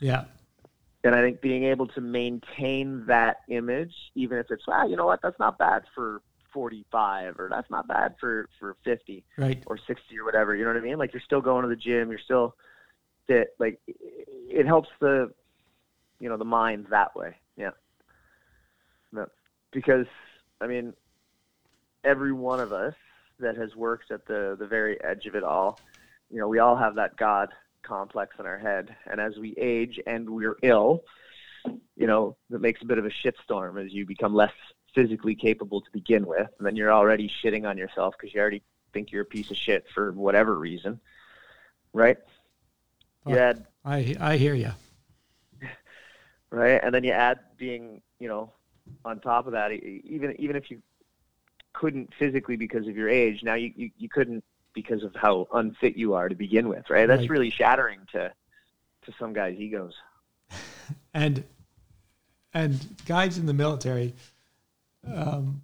[0.00, 0.24] Yeah.
[1.04, 5.04] And I think being able to maintain that image, even if it's, ah, you know
[5.04, 6.22] what, that's not bad for
[6.54, 9.62] 45 or that's not bad for, for 50 right.
[9.66, 10.56] or 60 or whatever.
[10.56, 10.96] You know what I mean?
[10.96, 12.56] Like you're still going to the gym, you're still
[13.26, 13.54] fit.
[13.58, 15.32] Like it helps the,
[16.20, 17.36] you know, the mind that way.
[17.56, 17.70] Yeah.
[19.12, 19.26] No,
[19.72, 20.06] because
[20.60, 20.92] I mean,
[22.02, 22.94] every one of us
[23.40, 25.80] that has worked at the the very edge of it all,
[26.30, 27.50] you know, we all have that God
[27.82, 31.04] complex in our head, and as we age and we're ill,
[31.96, 34.52] you know, that makes a bit of a shitstorm as you become less
[34.94, 38.62] physically capable to begin with, and then you're already shitting on yourself because you already
[38.92, 41.00] think you're a piece of shit for whatever reason,
[41.92, 42.16] right?
[43.26, 44.72] You add, I I hear you.
[46.50, 48.52] Right, and then you add being, you know,
[49.04, 50.80] on top of that, even even if you
[51.72, 55.96] couldn't physically because of your age, now you, you, you couldn't because of how unfit
[55.96, 57.06] you are to begin with, right?
[57.06, 57.30] That's right.
[57.30, 58.32] really shattering to
[59.02, 59.94] to some guys' egos.
[61.14, 61.44] and
[62.52, 64.14] and guys in the military,
[65.12, 65.62] um,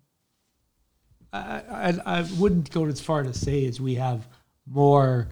[1.32, 4.26] I, I I wouldn't go as far to say as we have
[4.66, 5.28] more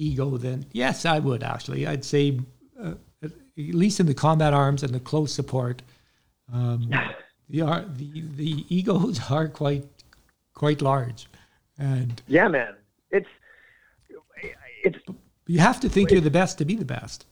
[0.00, 1.86] ego than yes, I would actually.
[1.86, 2.40] I'd say
[2.80, 5.82] uh, at least in the combat arms and the close support.
[6.52, 6.90] Um,
[7.48, 7.60] the,
[7.96, 9.86] the the egos are quite
[10.54, 11.26] quite large,
[11.78, 12.74] and yeah, man,
[13.10, 13.28] it's
[14.82, 14.98] it's.
[15.46, 17.26] You have to think you're the best to be the best.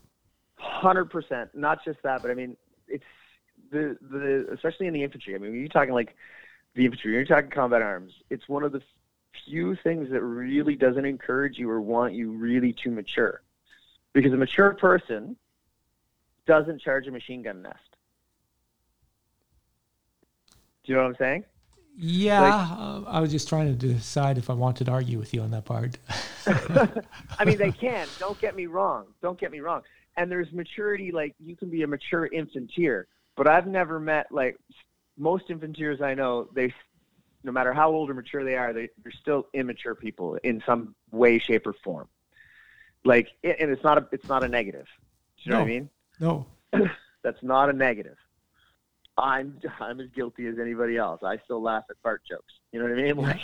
[0.57, 1.49] Hundred percent.
[1.53, 2.57] Not just that, but I mean,
[2.87, 3.03] it's
[3.71, 5.35] the the especially in the infantry.
[5.35, 6.15] I mean, when you're talking like
[6.75, 8.81] the infantry, when you're talking combat arms, it's one of the
[9.45, 13.41] few things that really doesn't encourage you or want you really to mature,
[14.13, 15.35] because a mature person
[16.45, 17.77] doesn't charge a machine gun nest.
[20.83, 21.43] Do you know what I'm saying?
[22.01, 25.33] Yeah, like, uh, I was just trying to decide if I wanted to argue with
[25.33, 25.97] you on that part.
[27.37, 28.07] I mean, they can.
[28.19, 29.05] Don't get me wrong.
[29.21, 29.81] Don't get me wrong.
[30.15, 31.11] And there's maturity.
[31.11, 33.03] Like you can be a mature infanteer,
[33.35, 34.57] but I've never met like
[35.17, 36.47] most infanteers I know.
[36.53, 36.73] They,
[37.43, 40.95] no matter how old or mature they are, they, they're still immature people in some
[41.11, 42.07] way, shape, or form.
[43.05, 44.85] Like, and it's not a it's not a negative.
[45.37, 45.89] Do you know no, what I mean?
[46.19, 46.45] No.
[47.23, 48.17] That's not a negative.
[49.17, 51.21] I'm I'm as guilty as anybody else.
[51.23, 52.53] I still laugh at fart jokes.
[52.71, 53.17] You know what I mean?
[53.17, 53.41] Like,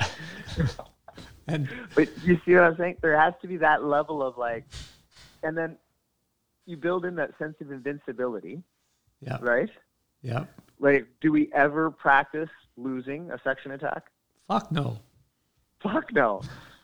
[1.47, 2.97] and but you see what I'm saying?
[3.01, 4.65] There has to be that level of like,
[5.43, 5.77] and then
[6.65, 8.61] you build in that sense of invincibility.
[9.21, 9.37] Yeah.
[9.41, 9.69] Right.
[10.21, 10.45] Yeah.
[10.79, 14.05] Like, do we ever practice losing a section attack?
[14.47, 14.99] Fuck no.
[15.81, 16.41] Fuck no.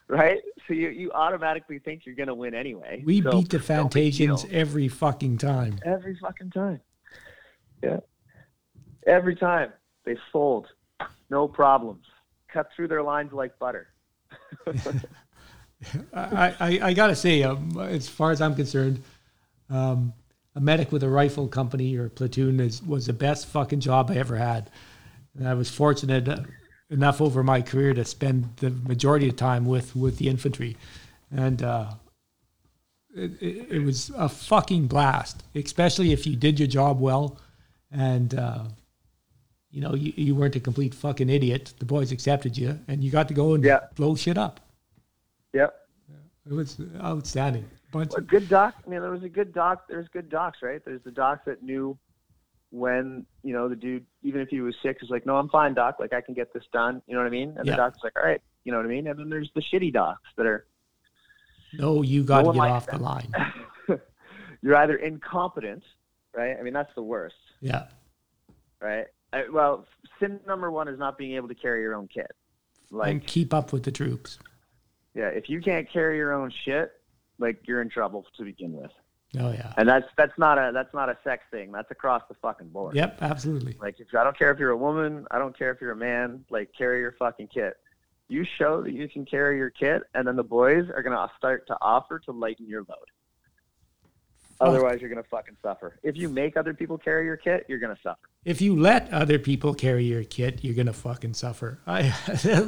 [0.08, 0.40] Right?
[0.68, 3.02] So you, you automatically think you're gonna win anyway.
[3.06, 5.80] We so beat the Fantasians every fucking time.
[5.86, 6.82] Every fucking time.
[7.82, 8.00] Yeah.
[9.08, 9.72] Every time
[10.06, 10.68] they fold,
[11.30, 12.06] no problems.
[12.52, 13.88] Cut through their lines like butter.
[16.14, 19.02] I, I, I got to say, um, as far as I'm concerned,
[19.70, 20.14] um,
[20.56, 24.16] a medic with a rifle company or platoon is, was the best fucking job I
[24.18, 24.70] ever had.
[25.38, 26.28] And I was fortunate
[26.90, 30.76] enough over my career to spend the majority of time with, with the infantry.
[31.32, 31.92] and uh,
[33.16, 37.38] it, it, it was a fucking blast, especially if you did your job well,
[37.92, 38.64] and uh,
[39.70, 41.74] you know you, you weren't a complete fucking idiot.
[41.80, 43.80] The boys accepted you, and you got to go and Yeah.
[43.96, 44.62] blow shit up.
[45.54, 45.76] Yep.
[46.50, 47.66] It was outstanding.
[47.92, 48.76] But a good doc.
[48.86, 49.84] I mean, there was a good doc.
[49.90, 50.82] There's good docs, right?
[50.84, 51.98] There's the docs that knew
[52.72, 55.74] when you know the dude, even if he was sick, is like, "No, I'm fine,
[55.74, 55.98] doc.
[56.00, 57.54] Like I can get this done." You know what I mean?
[57.58, 57.74] And Yeah.
[57.74, 59.08] the doc's like, "All right." You know what I mean?
[59.08, 60.66] And then there's the shitty docs that are
[61.74, 63.32] no, you got No to get off the line.
[64.62, 65.84] you're either incompetent,
[66.36, 66.58] right?
[66.60, 67.88] I mean, that's the worst, Yeah,
[68.82, 69.06] right?
[69.34, 69.88] I, well,
[70.20, 72.30] sin number one is not being able to carry your own kit.
[72.92, 74.38] Like, and keep up with the troops.
[75.16, 76.92] yeah, if you can't carry your own shit,
[77.40, 78.92] like you're in trouble to begin with.
[79.40, 79.74] Oh yeah.
[79.78, 81.72] And that's that's not a that's not a sex thing.
[81.72, 82.96] That's across the fucking board.
[82.96, 83.78] Yep, absolutely.
[83.80, 85.96] Like, if I don't care if you're a woman, I don't care if you're a
[85.96, 86.44] man.
[86.50, 87.78] Like, carry your fucking kit.
[88.28, 91.66] You show that you can carry your kit, and then the boys are gonna start
[91.68, 92.98] to offer to lighten your load.
[94.62, 94.68] Oh.
[94.68, 95.98] Otherwise, you're gonna fucking suffer.
[96.04, 98.20] If you make other people carry your kit, you're gonna suffer.
[98.46, 101.80] If you let other people carry your kit, you're gonna fucking suffer.
[101.88, 102.14] I,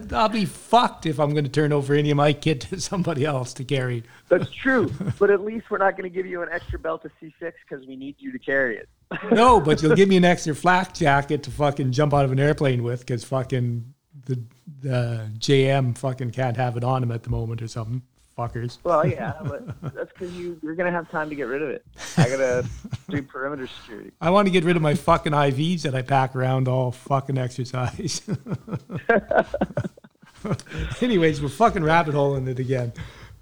[0.11, 3.53] I'll be fucked if I'm gonna turn over any of my kit to somebody else
[3.53, 4.03] to carry.
[4.27, 7.53] That's true, but at least we're not gonna give you an extra belt of C6
[7.67, 8.89] because we need you to carry it.
[9.31, 12.39] No, but you'll give me an extra flak jacket to fucking jump out of an
[12.39, 13.93] airplane with, because fucking
[14.25, 14.41] the
[14.81, 18.01] the JM fucking can't have it on him at the moment or something.
[18.37, 18.79] Fuckers.
[18.83, 21.85] Well, yeah, but that's because you you're gonna have time to get rid of it.
[22.17, 22.65] I gotta
[23.09, 24.11] do perimeter security.
[24.19, 27.37] I want to get rid of my fucking IVs that I pack around all fucking
[27.37, 28.21] exercise.
[31.01, 32.93] Anyways, we're fucking rabbit holing it again.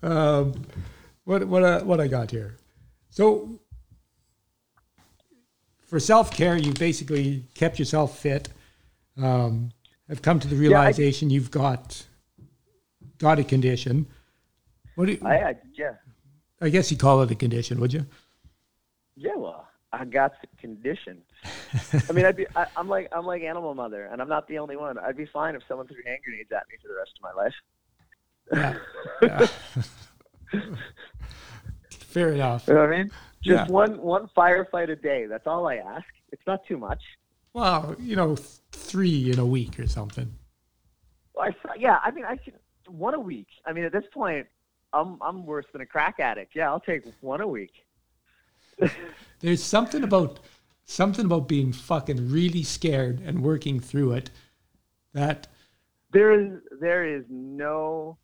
[0.04, 0.66] Um,
[1.24, 2.58] what what uh, what I got here?
[3.10, 3.60] So
[5.86, 8.50] for self care, you basically kept yourself fit.
[9.18, 9.72] Um,
[10.10, 12.04] have come to the realization you've got
[13.18, 14.08] got a condition.
[14.96, 15.94] What do you, I, I yeah
[16.62, 18.06] I guess you call it a condition, would you?
[19.16, 21.22] yeah well I got the condition.
[22.08, 24.58] I mean, I'd be I, I'm like I'm like Animal Mother, and I'm not the
[24.58, 24.98] only one.
[24.98, 27.34] I'd be fine if someone threw hand grenades at me for the rest of my
[27.44, 27.54] life.
[29.22, 29.48] Yeah.
[30.54, 30.62] Yeah.
[31.92, 32.68] Fair enough.
[32.68, 33.12] You know what I mean?
[33.44, 33.72] Just Yeah.
[33.72, 35.26] one one firefight a day.
[35.26, 36.06] That's all I ask.
[36.32, 37.02] It's not too much.
[37.54, 40.34] Well, you know, th- three in a week or something.
[41.34, 42.54] Well, I, yeah, I mean, I can
[42.88, 43.48] one a week.
[43.66, 44.48] I mean, at this point,
[44.94, 46.56] I'm I'm worse than a crack addict.
[46.56, 47.86] Yeah, I'll take one a week.
[49.40, 50.40] There's something about
[50.86, 54.30] something about being fucking really scared and working through it
[55.14, 55.48] that
[56.12, 58.18] There is there is no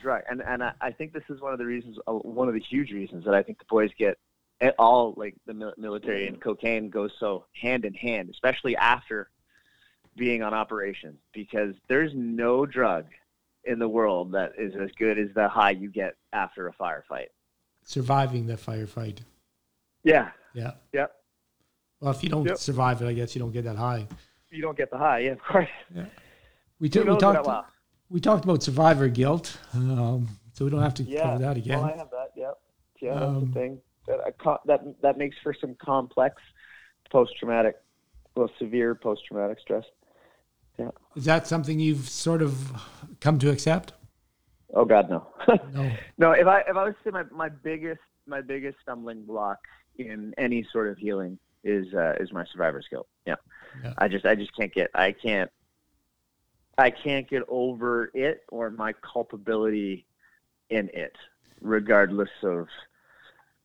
[0.00, 2.54] drug, and and I, I think this is one of the reasons, uh, one of
[2.54, 4.18] the huge reasons that I think the boys get
[4.60, 9.28] it all like the military and cocaine goes so hand in hand, especially after
[10.16, 13.04] being on operation, because there's no drug
[13.66, 17.26] in the world that is as good as the high you get after a firefight.
[17.84, 19.18] surviving the firefight.
[20.02, 20.30] Yeah.
[20.54, 20.72] Yeah.
[20.92, 21.14] Yep.
[22.00, 22.56] Well, if you don't Yep.
[22.56, 24.08] survive it, I guess you don't get that high.
[24.50, 25.68] You don't get the high, yeah, of course.
[26.80, 27.66] We, Who t- we talked well?
[28.10, 31.78] we talked about survivor guilt, um, so we don't have to Yeah, cover that again.
[31.80, 32.30] Well, I have that.
[32.36, 32.58] Yep.
[33.00, 33.80] Yeah, that's Um, the thing.
[34.08, 36.40] That, I co- that that makes for some complex
[37.10, 37.76] post-traumatic,
[38.34, 39.84] well, severe post-traumatic stress.
[41.14, 42.82] Is that something you've sort of
[43.20, 43.92] come to accept?
[44.74, 45.26] Oh God, no.
[45.72, 45.90] No.
[46.18, 49.58] no, if I if I was to say my, my biggest my biggest stumbling block
[49.96, 53.08] in any sort of healing is uh, is my survivor's guilt.
[53.26, 53.36] Yeah.
[53.82, 53.94] Yeah.
[53.98, 55.50] I just I just can't get I can't
[56.78, 60.06] I can't get over it or my culpability
[60.70, 61.16] in it,
[61.60, 62.66] regardless of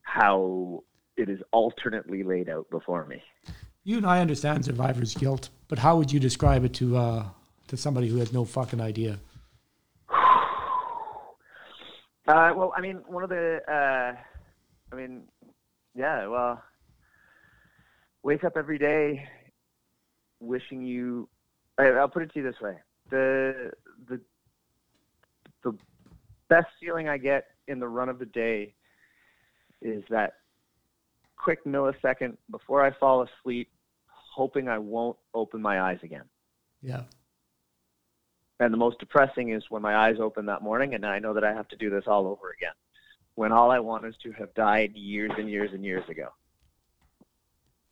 [0.04, 0.84] how
[1.18, 3.22] it is alternately laid out before me.
[3.84, 7.26] You and I understand survivor's guilt, but how would you describe it to uh,
[7.68, 9.18] to somebody who has no fucking idea?
[12.28, 14.16] Uh, well, I mean, one of the, uh,
[14.92, 15.24] I mean,
[15.96, 16.62] yeah, well,
[18.22, 19.28] wake up every day
[20.40, 21.28] wishing you.
[21.80, 22.78] I'll put it to you this way:
[23.10, 23.72] the
[24.08, 24.22] the
[25.64, 25.76] the
[26.50, 28.76] best feeling I get in the run of the day
[29.82, 30.34] is that
[31.42, 33.70] quick millisecond before I fall asleep,
[34.08, 36.24] hoping I won't open my eyes again.
[36.82, 37.04] Yeah.
[38.60, 41.44] And the most depressing is when my eyes open that morning and I know that
[41.44, 42.74] I have to do this all over again.
[43.36, 46.28] When all I want is to have died years and years and years ago.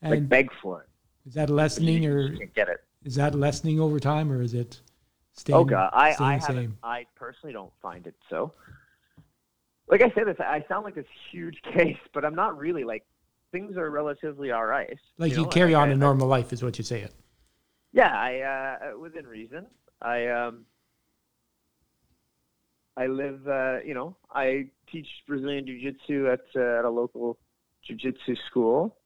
[0.04, 0.90] like And beg for it.
[1.28, 2.84] is that lessening you, or you can't get it.
[3.04, 4.82] is that lessening over time or is it
[5.34, 6.78] staying, Oh god, I, staying I the haven't same?
[6.84, 8.54] I personally don't find it so.
[9.88, 13.06] Like I said this I sound like this huge case, but I'm not really like
[13.52, 14.98] things are relatively all right.
[15.18, 17.10] Like you, know, carry on I- a normal life is what you're saying.
[17.92, 19.66] Yeah, I uh, within reason.
[20.02, 20.66] I um,
[23.00, 27.38] I live, uh, you know, I teach Brazilian Jiu Jitsu at uh, at a local
[27.84, 28.98] Jiu Jitsu school.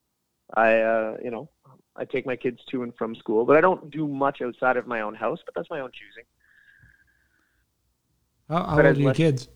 [0.56, 1.50] I, uh, you know,
[1.96, 4.88] I take my kids to and from school, but I don't do much outside of
[4.88, 5.40] my own house.
[5.46, 6.26] But that's my own choosing.
[8.50, 9.48] How, how old are your kids?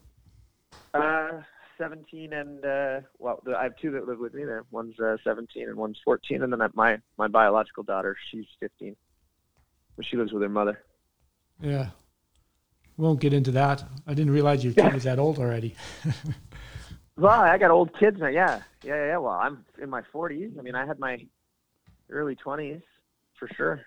[0.93, 1.41] Uh,
[1.77, 4.43] 17 and uh, well, I have two that live with me.
[4.45, 8.95] There, one's uh, 17 and one's 14, and then my my biological daughter, she's 15,
[9.95, 10.79] but she lives with her mother.
[11.61, 11.89] Yeah.
[12.97, 13.83] Won't get into that.
[14.07, 15.75] I didn't realize your kid was that old already.
[17.19, 18.27] Well, I got old kids now.
[18.27, 19.17] Yeah, yeah, yeah.
[19.17, 20.57] Well, I'm in my 40s.
[20.59, 21.17] I mean, I had my
[22.11, 22.83] early 20s
[23.39, 23.81] for sure.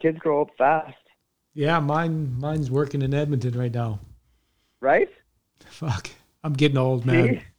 [0.00, 0.96] Kids grow up fast,
[1.52, 4.00] Yeah, mine mine's working in Edmonton right now.
[4.80, 5.10] right?
[5.66, 6.10] Fuck.
[6.42, 7.42] I'm getting old, man.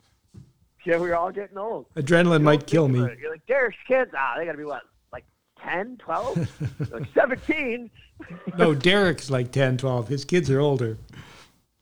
[0.83, 1.85] Yeah, we're all getting old.
[1.95, 2.99] Adrenaline You might kill me.
[2.99, 4.81] You're like, Derick's kids, ah, they got to be what,
[5.13, 5.25] like
[5.61, 7.89] 10, 12, like 17?
[8.57, 10.07] No, Derick's like 10, 12.
[10.07, 10.97] His kids are older.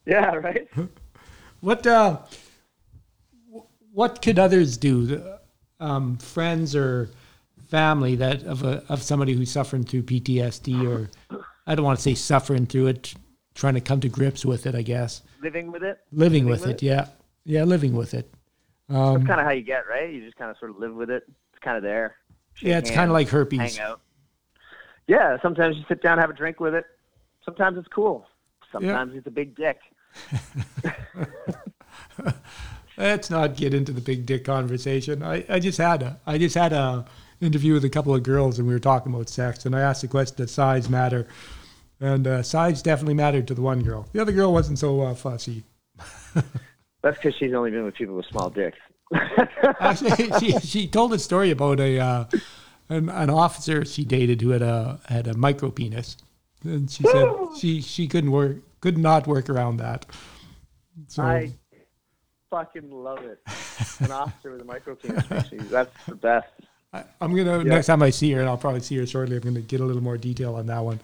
[0.06, 0.68] Yeah, right.
[1.60, 2.20] What uh,
[3.91, 5.22] what could others do?
[5.82, 7.10] Um, friends or
[7.68, 11.10] family that of a of somebody who's suffering through PTSD or
[11.68, 13.14] I don't want to say suffering through it,
[13.54, 14.76] trying to come to grips with it.
[14.76, 16.00] I guess Living with it.
[16.12, 16.82] living Living with with it.
[16.84, 17.08] Yeah,
[17.46, 18.34] yeah, living with it.
[18.88, 20.12] That's Um, kind of how you get, right?
[20.12, 21.24] You just kind of sort of live with it.
[21.54, 22.16] It's kind of there.
[22.62, 23.78] yeah, it's kind of like herpes.
[23.78, 24.02] hang out.
[25.08, 26.86] Yeah, sometimes you sit down, have a drink with it.
[27.46, 28.28] Sometimes it's cool.
[28.72, 29.80] Sometimes it's a big dick.
[32.98, 35.24] Let's not get into the big dick conversation.
[35.24, 37.06] I, I just had a I just had a
[37.40, 40.02] interview with a couple of girls and we were talking about sex and I asked
[40.02, 41.26] the question does size matter,
[42.00, 44.08] and uh, size definitely mattered to the one girl.
[44.14, 45.64] The other girl wasn't so uh, fussy.
[47.02, 48.78] That's because she's only been with people with small dicks.
[49.80, 52.26] Actually, she she told a story about a uh,
[52.89, 56.18] an, an officer she dated who had a had a micro penis,
[56.64, 57.28] and she said
[57.58, 60.06] she she couldn't work could not work around that.
[61.08, 61.52] So I
[62.52, 63.39] fucking love it.
[64.00, 65.26] An officer with a micro penis.
[65.70, 66.47] That's the best.
[66.93, 69.38] I, I'm gonna next time I see her, and I'll probably see her shortly.
[69.38, 71.00] I'm gonna get a little more detail on that one.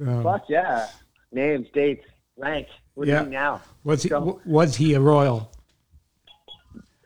[0.00, 0.88] Um, Fuck yeah.
[1.32, 2.04] Names, dates,
[2.36, 2.66] rank.
[2.94, 3.18] What Yeah.
[3.20, 3.60] do you mean now?
[3.84, 4.10] was he
[4.46, 5.50] was he a royal?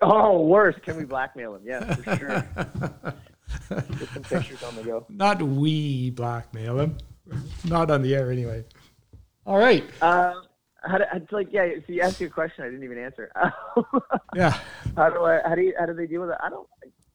[0.03, 0.75] Oh, worse.
[0.85, 1.63] Can we blackmail him?
[1.65, 2.47] Yeah, for sure.
[3.99, 5.07] Get some pictures on the go.
[5.09, 6.99] Not we blackmail him.
[7.65, 8.65] Not on the air anyway.
[9.47, 9.83] All right.
[10.03, 10.43] Um,
[10.83, 13.33] how do, it's like, yeah, so you asked you a question I didn't even answer.
[14.35, 14.59] Yeah.
[14.97, 16.37] how do I, how do you, how do they deal with it?
[16.43, 16.69] I don't,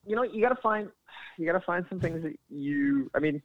[0.05, 0.89] you know, you gotta find,
[1.37, 3.41] you gotta find some things that you, I mean,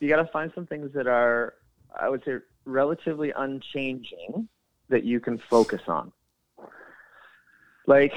[0.00, 1.54] you gotta find some things that are,
[1.98, 4.48] I would say, relatively unchanging
[4.88, 6.12] that you can focus on.
[7.86, 8.12] Like,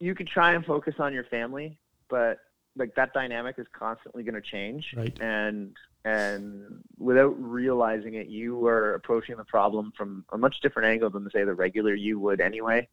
[0.00, 2.38] you could try and focus on your family, but
[2.76, 5.16] like that dynamic is constantly going to change Right.
[5.20, 11.08] and and without realizing it you are approaching the problem from a much different angle
[11.08, 12.86] than say the regular you would anyway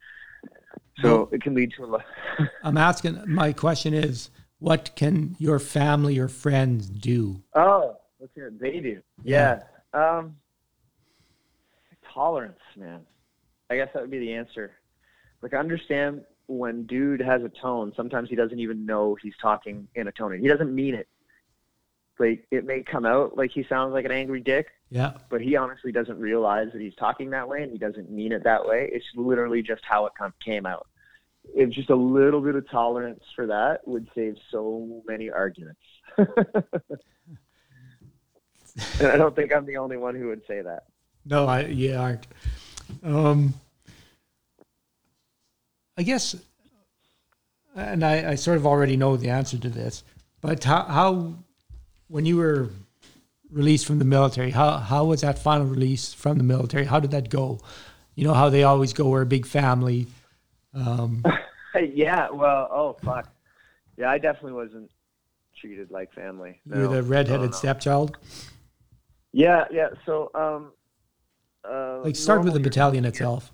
[1.02, 2.04] so it can lead to a lot
[2.62, 3.22] I'm asking.
[3.26, 4.30] My question is,
[4.60, 7.42] what can your family or friends do?
[7.56, 9.60] oh let's hear they do yeah,
[9.92, 10.36] um
[12.14, 13.00] tolerance man
[13.68, 14.72] i guess that would be the answer
[15.42, 19.88] like I understand when dude has a tone sometimes he doesn't even know he's talking
[19.96, 21.08] in a tone he doesn't mean it
[22.18, 25.14] like it may come out like he sounds like an angry dick Yeah.
[25.28, 28.44] but he honestly doesn't realize that he's talking that way and he doesn't mean it
[28.44, 28.88] that way.
[28.92, 30.86] It's literally just how it come, came out.
[31.54, 35.80] If just a little bit of tolerance for that would save so many arguments.
[39.00, 40.84] and I don't think I'm the only one who would say that.
[41.24, 42.26] No, I yeah aren't.
[43.02, 43.54] Um,
[45.96, 46.36] I guess,
[47.76, 50.04] and I, I sort of already know the answer to this,
[50.40, 51.34] but how, how
[52.08, 52.70] when you were
[53.50, 56.84] released from the military, how how was that final release from the military?
[56.84, 57.60] How did that go?
[58.14, 59.08] You know how they always go.
[59.08, 60.06] We're a big family.
[60.74, 61.22] Um,
[61.94, 63.28] yeah, well, oh fuck.
[63.96, 64.90] Yeah, I definitely wasn't
[65.56, 66.60] treated like family.
[66.66, 67.52] you're the redheaded no, no.
[67.52, 68.16] stepchild.
[69.32, 69.88] Yeah, yeah.
[70.04, 70.72] So, um,
[71.68, 73.52] uh, Like start with the battalion itself.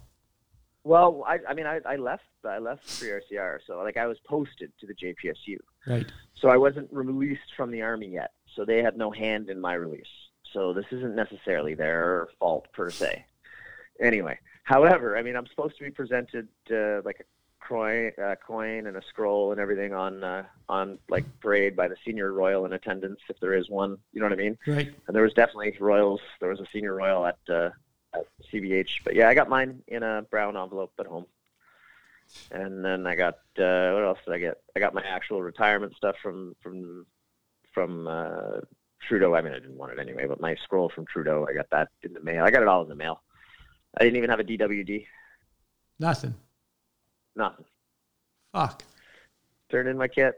[0.84, 4.18] Well, I, I mean, I, I left, I left free RCR, so like I was
[4.26, 5.58] posted to the JPSU.
[5.86, 6.06] Right.
[6.34, 8.32] So I wasn't released from the army yet.
[8.54, 10.06] So they had no hand in my release.
[10.52, 13.24] So this isn't necessarily their fault per se.
[14.00, 17.24] Anyway, however, I mean, I'm supposed to be presented uh, like a
[17.66, 21.96] coin, uh, coin and a scroll and everything on uh, on like parade by the
[22.04, 23.98] senior royal in attendance if there is one.
[24.12, 24.58] You know what I mean?
[24.66, 24.92] Right.
[25.06, 26.20] And there was definitely royals.
[26.40, 27.70] There was a senior royal at uh,
[28.14, 29.04] at CBH.
[29.04, 31.26] But yeah, I got mine in a brown envelope at home.
[32.50, 34.60] And then I got uh, what else did I get?
[34.76, 37.06] I got my actual retirement stuff from from
[37.72, 38.60] from uh,
[39.06, 39.34] Trudeau.
[39.34, 41.88] I mean, I didn't want it anyway, but my scroll from Trudeau, I got that
[42.02, 42.44] in the mail.
[42.44, 43.22] I got it all in the mail.
[43.96, 45.06] I didn't even have a DWD.
[45.98, 46.34] Nothing.
[47.38, 47.64] Nothing.
[48.52, 48.82] Fuck.
[49.70, 50.34] Turned in my kit.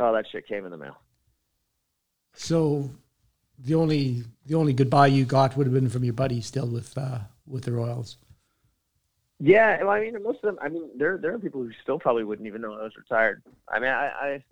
[0.00, 0.98] Oh, that shit came in the mail.
[2.34, 2.90] So
[3.58, 6.98] the only the only goodbye you got would have been from your buddy still with
[6.98, 8.16] uh, with the Royals.
[9.38, 10.58] Yeah, well, I mean, most of them.
[10.60, 13.42] I mean, there there are people who still probably wouldn't even know I was retired.
[13.68, 14.44] I mean, I I,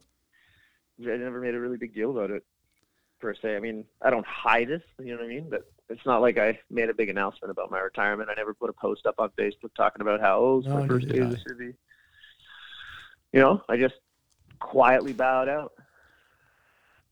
[1.10, 2.44] I never made a really big deal about it
[3.20, 3.56] per se.
[3.56, 5.48] I mean, I don't hide this, You know what I mean?
[5.50, 8.30] But it's not like I made a big announcement about my retirement.
[8.30, 10.86] I never put a post up on Facebook talking about how oh, it's No, my
[10.86, 11.74] first day of the city.
[13.32, 13.94] You know, I just
[14.58, 15.72] quietly bowed out.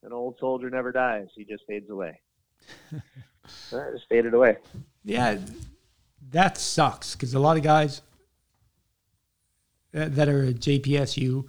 [0.03, 2.21] An old soldier never dies; he just fades away.
[2.93, 4.59] I just faded away.
[5.05, 5.39] Yeah,
[6.31, 8.03] that sucks because a lot of guys
[9.93, 11.49] that that are at JPSU,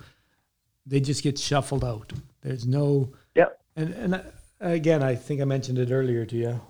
[0.86, 2.12] they just get shuffled out.
[2.42, 3.60] There's no Yep.
[3.76, 4.24] and and
[4.60, 6.62] again, I think I mentioned it earlier to you,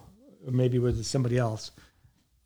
[0.46, 1.72] or maybe with somebody else.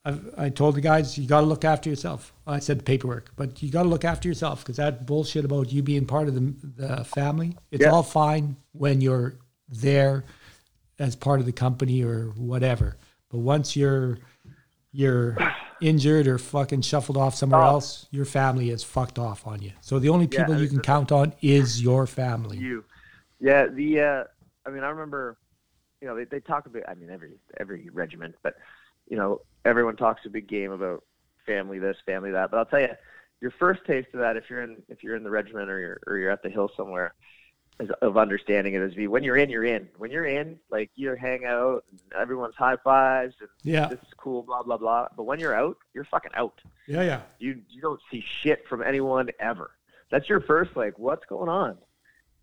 [0.05, 2.33] I, I told the guys you got to look after yourself.
[2.45, 5.71] I said the paperwork, but you got to look after yourself because that bullshit about
[5.71, 7.91] you being part of the the family, it's Yeah.
[7.91, 9.35] all fine when you're
[9.69, 10.25] there
[10.99, 12.97] as part of the company or whatever.
[13.29, 14.19] But once you're
[14.91, 15.37] you're
[15.81, 17.67] injured or fucking shuffled off somewhere Oh.
[17.75, 19.71] else, your family is fucked off on you.
[19.81, 22.57] So the only people I you can count on is your family.
[22.57, 22.83] You,
[23.39, 23.67] yeah.
[23.67, 24.23] The uh,
[24.65, 25.37] I mean, I remember,
[26.01, 26.83] you know, they, they talk about.
[26.87, 28.55] I mean, every every regiment, but
[29.09, 31.03] you know, everyone talks a big game about
[31.45, 32.51] family this, family that.
[32.51, 32.89] But I'll tell you,
[33.41, 36.01] your first taste of that, if you're in if you're in the regiment or you're
[36.07, 37.13] or you're at the hill somewhere,
[37.79, 39.89] is of understanding it is be when you're in, you're in.
[39.97, 41.83] When you're in, like you hang out,
[42.17, 45.07] everyone's high fives, and Yeah, this is cool, blah blah blah.
[45.15, 46.59] But when you're out, you're fucking out.
[46.87, 47.21] yeah, yeah.
[47.39, 49.71] you you don't see shit from anyone ever.
[50.11, 51.77] That's your first like, what's going on?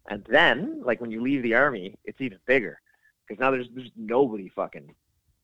[0.08, 2.80] And then like when you leave the army, it's even bigger
[3.26, 4.94] because now there's there's nobody fucking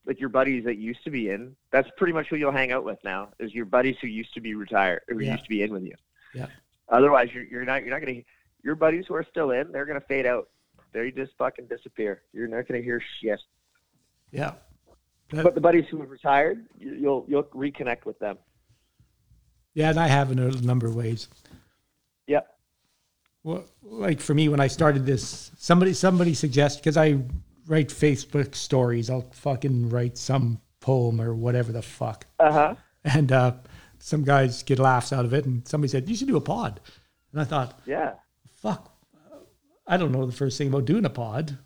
[0.06, 1.54] like your buddies that used to be in.
[1.72, 3.30] That's pretty much who you'll hang out with now.
[3.38, 5.32] Is your buddies who used to be retired or who Yeah.
[5.32, 5.94] used to be in with you.
[6.34, 6.46] Yeah.
[6.88, 8.22] Otherwise, you're you're not you're not gonna
[8.62, 9.70] your buddies who are still in.
[9.72, 10.48] They're gonna fade out.
[10.92, 12.22] They just fucking disappear.
[12.32, 13.40] You're not gonna hear shit.
[14.30, 14.54] Yeah.
[15.30, 18.38] That- But the buddies who have retired, you- you'll you'll reconnect with them.
[19.74, 21.28] Yeah, and I have in a number of ways.
[22.28, 22.55] Yep.
[23.46, 27.20] Well, like for me, when I started this, somebody somebody suggested because I
[27.68, 32.74] write Facebook stories, I'll fucking write some poem or whatever the fuck, Uh huh.
[33.04, 33.52] and uh,
[34.00, 36.80] some guys get laughs out of it, and somebody said you should do a pod,
[37.30, 38.14] and I thought, Yeah.
[38.50, 38.92] fuck,
[39.86, 41.56] I don't know the first thing about doing a pod.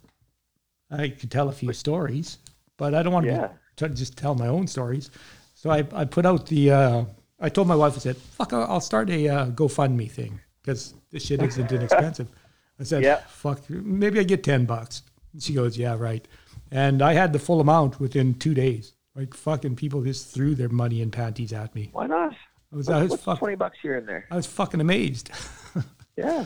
[0.91, 2.37] I could tell a few stories,
[2.77, 3.49] but I don't want to Yeah.
[3.79, 5.11] try to just tell my own stories.
[5.55, 7.05] So I, I put out the, uh,
[7.41, 10.95] I told my wife, I said, fuck, I'll I'll start a uh, GoFundMe thing because
[11.11, 12.29] this shit isn't inexpensive.
[12.79, 13.21] I said, Yeah.
[13.29, 15.03] fuck, maybe I get 10 bucks.
[15.39, 16.27] She goes, yeah, right.
[16.71, 18.95] And I had the full amount within two days.
[19.15, 21.91] Like fucking people just threw their money and panties at me.
[21.93, 22.33] Why not?
[22.73, 24.27] I was, I was, What's fuck, twenty bucks here and there?
[24.31, 25.31] I was fucking amazed.
[26.17, 26.45] Yeah,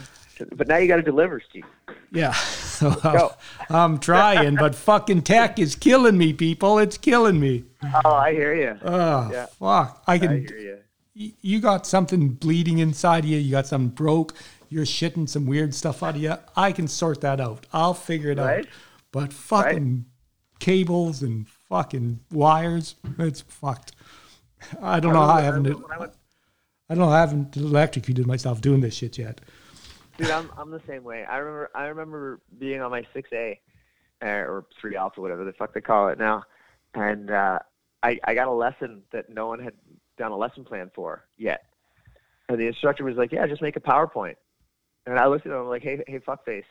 [0.53, 1.65] but now you got to deliver, Steve.
[2.12, 2.32] Yeah.
[2.74, 3.32] So go.
[3.70, 6.78] Um, I'm trying, but fucking tech is killing me, people.
[6.81, 7.65] It's killing me.
[8.05, 8.78] Oh, I hear you.
[8.82, 9.47] Oh, ah, Yeah.
[9.47, 10.03] fuck.
[10.09, 10.47] I I can.
[10.47, 10.78] hear you.
[11.15, 13.39] You got something bleeding inside of you.
[13.39, 14.35] You got something broke.
[14.69, 16.35] You're shitting some weird stuff out of you.
[16.57, 17.66] I can sort that out.
[17.73, 18.61] I'll figure it Right.
[18.61, 18.66] out.
[19.12, 20.07] But fucking
[20.59, 23.93] cables and fucking wires, it's fucked.
[24.82, 25.69] I don't know how I haven't.
[25.69, 26.12] I went,
[26.91, 27.12] I don't know.
[27.15, 29.41] I haven't electrocuted myself doing this shit yet.
[30.19, 31.24] dude, I'm I'm the same way.
[31.24, 33.61] I remember I remember being on my six A
[34.23, 36.43] uh, or three alpha, whatever the fuck they call it now,
[36.95, 37.59] and uh,
[38.03, 39.74] I I got a lesson that no one had
[40.16, 41.65] done a lesson plan for yet,
[42.49, 44.36] and the instructor was like, "Yeah, just make a PowerPoint,"
[45.07, 46.65] and I looked at him, I'm like, "Hey, hey, fuckface,"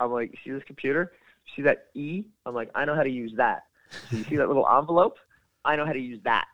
[0.00, 1.12] I'm like, "You "See this computer?
[1.54, 3.64] See that E?" I'm like, "I know how to use that."
[4.10, 5.18] So you see that little envelope?
[5.64, 6.46] I know how to use that.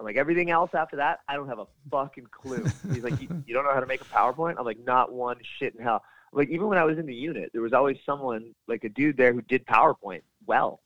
[0.00, 2.64] I'm like, everything else after that, I don't have a fucking clue.
[2.92, 4.54] He's like, you, you don't know how to make a PowerPoint?
[4.58, 6.02] I'm like, not one shit in hell.
[6.32, 9.18] Like, even when I was in the unit, there was always someone, like a dude
[9.18, 10.80] there who did PowerPoint well.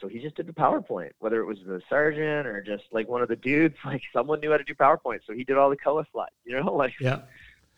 [0.00, 3.22] So he just did the PowerPoint, whether it was the sergeant or just like one
[3.22, 5.20] of the dudes, like someone knew how to do PowerPoint.
[5.26, 7.20] So he did all the color slides, you know, like Yeah.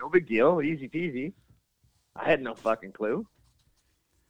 [0.00, 1.32] no big deal, easy peasy.
[2.14, 3.26] I had no fucking clue.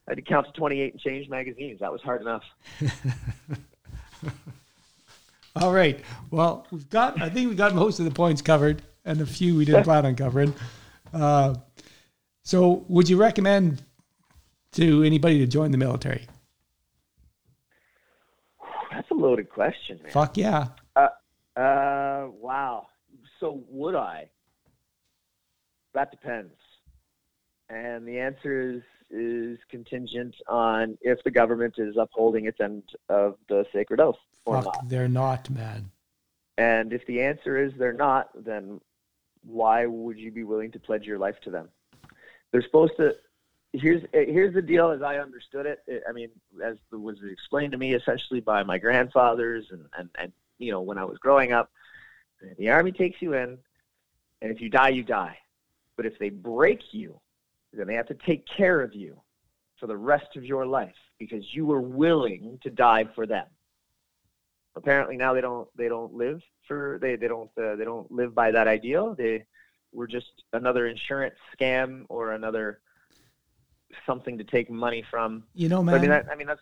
[0.08, 1.80] I had to count to 28 and change magazines.
[1.80, 2.42] That was hard enough.
[5.56, 6.00] All right.
[6.30, 7.20] Well, we've got.
[7.20, 10.04] I think we got most of the points covered, and a few we didn't plan
[10.04, 10.54] on covering.
[11.14, 11.54] Uh,
[12.42, 13.82] so, would you recommend
[14.72, 16.26] to anybody to join the military?
[19.26, 20.12] Loaded question, man.
[20.12, 20.68] Fuck yeah.
[20.94, 21.08] Uh,
[22.40, 22.86] wow.
[23.40, 24.28] So would I?
[25.94, 26.54] That depends.
[27.68, 33.34] And the answer is is contingent on if the government is upholding its end of
[33.48, 34.88] the sacred oath or Fuck, not.
[34.88, 35.90] they're not, man.
[36.56, 38.80] And if the answer is they're not, then
[39.42, 41.68] why would you be willing to pledge your life to them?
[42.52, 43.16] They're supposed to.
[43.78, 46.02] Here's here's the deal, as I understood it.
[46.08, 46.30] I mean,
[46.64, 50.98] as was explained to me, essentially by my grandfathers and and and you know when
[50.98, 51.70] I was growing up,
[52.58, 53.58] the army takes you in,
[54.40, 55.38] and if you die, you die.
[55.96, 57.18] But if they break you,
[57.72, 59.20] then they have to take care of you
[59.78, 63.46] for the rest of your life because you were willing to die for them.
[64.74, 68.34] Apparently now they don't they don't live for they they don't uh, they don't live
[68.34, 69.14] by that ideal.
[69.14, 69.44] They
[69.92, 72.80] were just another insurance scam or another
[74.04, 75.44] something to take money from.
[75.54, 75.94] You know, man.
[75.94, 76.60] But I mean, that, I mean that's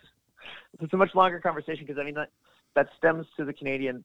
[0.81, 2.31] it's a much longer conversation because I mean that
[2.74, 4.05] that stems to the Canadian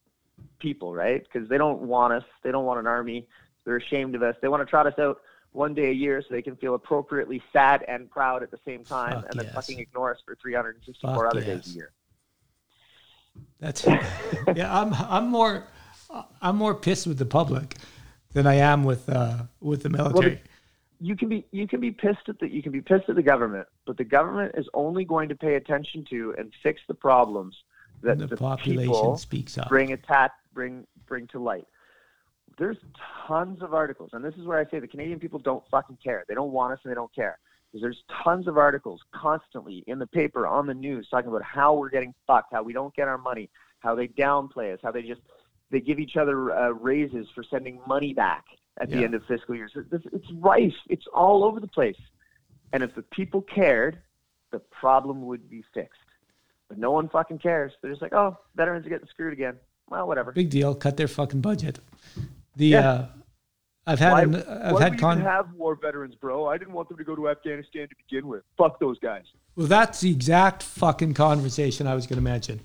[0.60, 1.24] people, right?
[1.24, 2.24] Because they don't want us.
[2.44, 3.28] They don't want an army.
[3.66, 4.36] They're ashamed of us.
[4.42, 5.20] They want to trot us out
[5.52, 8.84] one day a year so they can feel appropriately sad and proud at the same
[8.84, 11.66] time, Fuck and then fucking ignore us for 364 Fuck other yes.
[11.66, 11.92] days a year.
[13.60, 13.86] That's
[14.56, 14.80] yeah.
[14.80, 15.68] I'm I'm more
[16.42, 17.76] I'm more pissed with the public
[18.34, 20.42] than I am with uh, with the military.
[21.00, 23.24] You can be you can be pissed at the you can be pissed at the
[23.24, 27.56] government, but the government is only going to pay attention to and fix the problems
[28.02, 29.70] that the, the population people speaks up.
[29.70, 31.66] bring attack bring bring to light.
[32.58, 32.78] There's
[33.28, 36.26] tons of articles, and this is where I say the Canadian people don't fucking care.
[36.28, 37.40] They don't want us, and they don't care.
[37.72, 41.76] Because there's tons of articles constantly in the paper, on the news, talking about how
[41.76, 43.50] we're getting fucked, how we don't get our money,
[43.80, 45.22] how they downplay us, how they just
[45.72, 48.46] they give each other uh, raises for sending money back
[48.80, 49.72] at the end of fiscal years.
[49.92, 50.74] It's, rife.
[50.90, 51.98] It's all over the place.
[52.72, 54.00] And if the people cared,
[54.52, 56.00] the problem would be fixed.
[56.70, 57.74] But no one fucking cares.
[57.82, 59.56] They're just like, oh, veterans are getting screwed again.
[59.90, 60.32] Well, whatever.
[60.32, 60.76] Big deal.
[60.76, 61.80] Cut their fucking budget.
[62.56, 62.90] The Yeah.
[62.90, 63.08] uh,
[63.88, 65.20] I've had Why, an, I've why had con.
[65.22, 66.46] have war veterans, bro?
[66.46, 68.44] I didn't want them to go to Afghanistan to begin with.
[68.56, 69.24] Fuck those guys.
[69.56, 72.62] Well, that's the exact fucking conversation I was going to mention.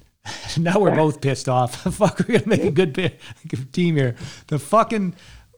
[0.59, 1.83] now we're both pissed off.
[1.95, 4.17] Fuck, we're gonna make a good, bit, good team here.
[4.49, 5.15] The fucking,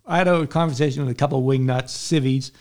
[0.07, 2.53] I had a conversation with a couple of wingnuts, civvies,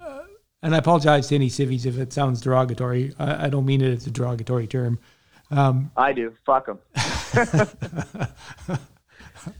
[0.00, 0.20] uh,
[0.62, 3.14] and I apologize to any civvies if it sounds derogatory.
[3.18, 4.98] I, I don't mean it as a derogatory term.
[5.96, 6.34] I do.
[6.44, 6.78] Fuck them.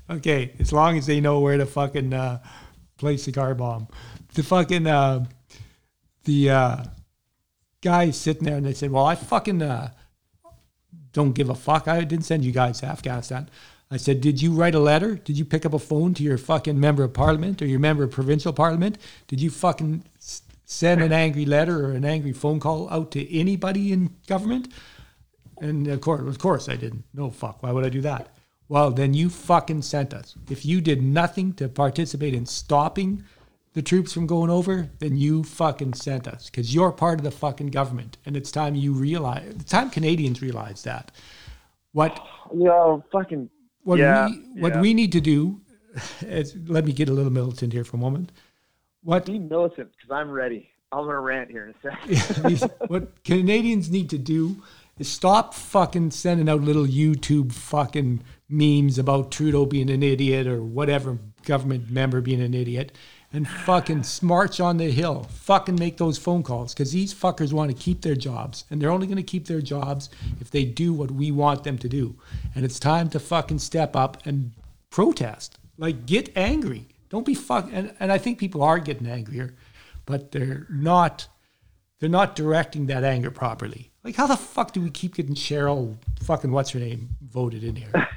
[0.09, 2.43] Okay, as long as they know where to fucking uh,
[2.97, 3.89] place the car bomb.
[4.35, 5.27] The fucking uh,
[6.25, 6.85] the uh,
[7.81, 9.91] guy sitting there and they said, "Well, I fucking uh,
[11.13, 11.89] don't give a fuck.
[11.89, 13.49] I didn't send you guys to Afghanistan."
[13.91, 15.15] I said, "Did you write a letter?
[15.17, 18.05] Did you pick up a phone to your fucking member of parliament or your member
[18.05, 18.99] of provincial parliament?
[19.29, 20.05] Did you fucking
[20.65, 24.69] send an angry letter or an angry phone call out to anybody in government?"
[25.59, 27.05] And of course, of course, I didn't.
[27.13, 27.63] No fuck.
[27.63, 28.35] Why would I do that?
[28.69, 30.35] Well, then you fucking sent us.
[30.51, 33.23] If you did nothing to participate in stopping
[33.75, 37.31] the troops from going over, then you fucking sent us because you're part of the
[37.31, 39.47] fucking government, and it's time you realize.
[39.49, 41.13] It's time Canadians realize that.
[41.93, 42.19] What
[42.57, 43.51] Yo, fucking.
[43.85, 44.81] What Yeah, we what yeah.
[44.81, 45.61] we need to do
[46.23, 48.33] is let me get a little militant here for a moment.
[49.03, 50.71] What Be militant, because I'm ready.
[50.91, 52.71] I'm gonna rant here in a second.
[52.89, 54.63] what Canadians need to do
[54.99, 60.63] is stop fucking sending out little YouTube fucking memes about Trudeau being an idiot or
[60.63, 62.93] whatever government member being an idiot
[63.35, 65.25] and fucking march on the hill.
[65.31, 68.91] Fucking make those phone calls because these fuckers want to keep their jobs and they're
[68.91, 70.09] only going to keep their jobs
[70.41, 72.15] if they do what we want them to do.
[72.55, 74.53] And it's time to fucking step up and
[74.91, 75.59] protest.
[75.77, 76.87] Like, get angry.
[77.11, 77.69] Don't be fuck.
[77.73, 79.55] And, and I think people are getting angrier,
[80.07, 81.27] but they're not
[82.01, 83.91] they're not directing that anger properly.
[84.03, 87.77] Like, how the fuck do we keep getting Cheryl fucking what's her name voted in
[87.77, 87.91] here?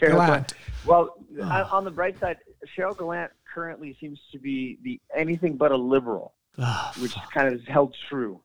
[0.00, 0.52] Cheryl Gallant.
[0.84, 2.36] Well, on- on the bright side,
[2.76, 7.54] Cheryl Gallant currently seems to be the anything but a liberal, Ah, which kind of
[7.54, 8.38] is held true.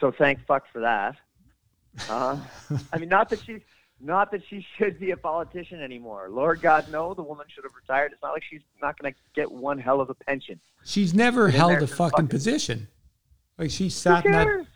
[0.00, 1.16] So thank fuck for that.
[2.10, 2.36] Uh,
[2.92, 3.62] I mean, not that she's
[4.00, 6.28] not that she should be a politician anymore.
[6.30, 8.12] Lord God, no, the woman should have retired.
[8.12, 10.60] It's not like she's not going to get one hell of a pension.
[10.84, 12.88] she's never held a fucking fucking- position.
[13.56, 14.66] Like she Who sat in that.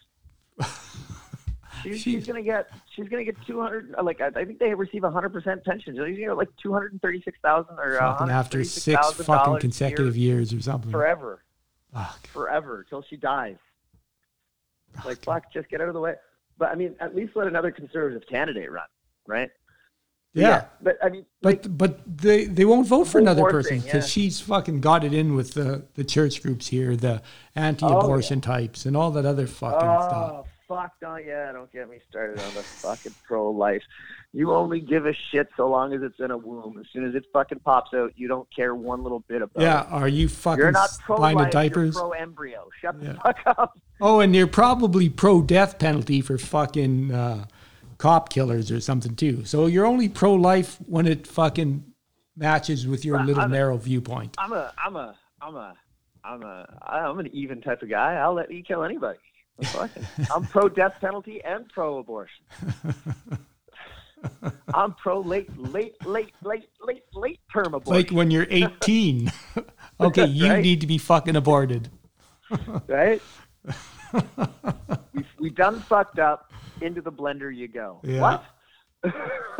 [1.95, 4.75] She's, she's gonna get she's gonna get two hundred uh, like I, I think they
[4.75, 5.95] receive a hundred percent pension.
[5.95, 9.61] She's gonna get like two hundred and thirty six thousand or Fucking after six fucking
[9.61, 10.91] consecutive years or something.
[10.91, 11.45] forever,
[11.93, 12.27] Fuck.
[12.29, 13.57] forever till she dies.
[15.05, 16.15] Like fuck, just get out of the way.
[16.59, 18.87] But I mean, at least let another conservative candidate run,
[19.27, 19.51] right?
[20.35, 20.65] Yeah.
[20.83, 24.09] but I mean, like, But but they, they won't vote for another person because yeah.
[24.09, 27.23] she's fucking got it in with the, the church groups here, the oh,
[27.55, 30.47] anti-abortion types, and all that other fucking oh, stuff.
[30.69, 33.83] Fuck, don't yeah, don't get me started on the fucking pro-life.
[34.33, 36.77] You only give a shit so long as it's in a womb.
[36.79, 39.83] As soon as it fucking pops out, you don't care one little bit about Yeah,
[39.87, 39.93] it.
[39.93, 41.95] are you fucking You're not pro life, diapers?
[41.95, 42.69] You're pro embryo.
[42.81, 43.13] Shut the Yeah.
[43.23, 43.79] fuck up.
[44.01, 47.47] Oh, and you're probably pro death penalty for fucking uh,
[47.97, 49.45] cop killers or something too.
[49.45, 51.85] So you're only pro life when it fucking
[52.37, 54.37] matches with your little I'm- narrow viewpoint.
[54.39, 55.75] I'm a, I'm a, I'm a,
[56.25, 58.15] I'm a, I'm an even type of guy.
[58.17, 59.19] I'll let you kill anybody.
[60.35, 62.45] I'm pro death penalty and pro abortion.
[64.75, 67.93] I'm pro late, late, late, late, late, late term abortion.
[67.93, 69.31] like when you're 18.
[70.01, 70.63] okay, you Right.
[70.63, 71.91] need to be fucking aborted.
[72.87, 73.21] right?
[75.13, 76.53] we, we done fucked up.
[76.81, 77.99] Into the blender you go.
[78.05, 78.21] Yeah.
[78.21, 78.45] What?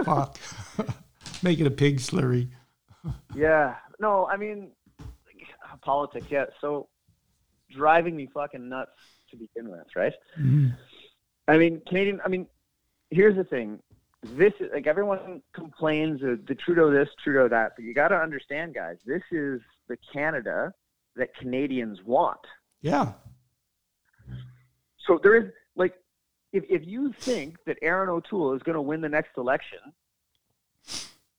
[0.05, 0.39] Fuck.
[1.43, 2.49] Make it a pig slurry.
[3.35, 3.75] Yeah.
[3.99, 4.71] No, I mean,
[5.83, 6.27] politics.
[6.31, 6.45] Yeah.
[6.61, 6.89] So
[7.73, 8.93] driving me fucking nuts
[9.31, 10.15] to begin with, right?
[10.39, 10.77] Mhm.
[11.47, 12.21] I mean, Canadian.
[12.25, 12.47] I mean,
[13.11, 13.83] here's the thing.
[14.23, 18.17] This is like everyone complains of the Trudeau this, Trudeau that, but you got to
[18.17, 18.97] understand, guys.
[19.07, 20.73] This is the Canada
[21.17, 22.41] that Canadians want.
[22.83, 23.13] Yeah.
[25.07, 25.95] So there is like,
[26.53, 29.79] if if you think that Erin O'Toole is going to win the next election,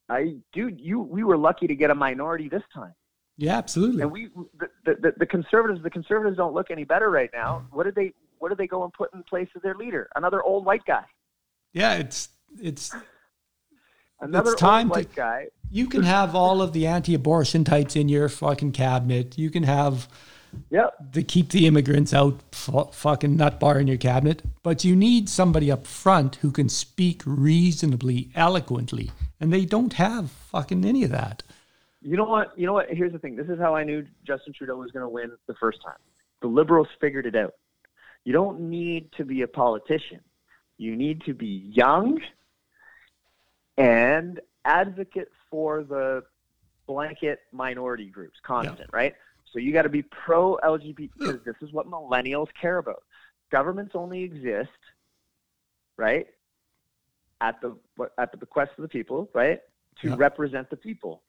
[0.10, 2.94] I dude, you we were lucky to get a minority this time.
[3.41, 4.02] Yeah, absolutely.
[4.03, 4.28] And we,
[4.60, 4.68] the,
[5.02, 7.66] the, the conservatives, the conservatives don't look any better right now.
[7.72, 10.10] What did they, what did they go and put in place as their leader?
[10.18, 11.06] Another old white guy.
[11.74, 12.30] Yeah, it's
[12.61, 12.91] it's
[14.20, 15.48] Another time old to- white guy.
[15.72, 19.38] you can have all of the anti-abortion types in your fucking cabinet.
[19.38, 20.10] You can have
[20.72, 21.14] Yep.
[21.14, 25.30] the keep the immigrants out f- fucking nut bar in your cabinet, but you need
[25.30, 31.11] somebody up front who can speak reasonably eloquently, and they don't have fucking any of
[31.11, 31.44] that.
[32.01, 32.57] You know what?
[32.57, 32.88] You know what?
[32.89, 33.35] Here's the thing.
[33.35, 35.97] This is how I knew Justin Trudeau was going to win the first time.
[36.41, 37.53] The Liberals figured it out.
[38.23, 40.21] You don't need to be a politician.
[40.77, 42.21] You need to be young
[43.77, 46.23] and advocate for the
[46.88, 49.13] blanket minority groups, constant, right?
[49.51, 53.03] So you got to be pro LGBT because this is what millennials care about.
[53.51, 54.69] Governments only exist,
[55.97, 56.27] right,
[57.41, 57.76] at the
[58.17, 59.59] at the bequest of the people, right,
[60.01, 60.15] to Yeah.
[60.17, 61.23] represent the people.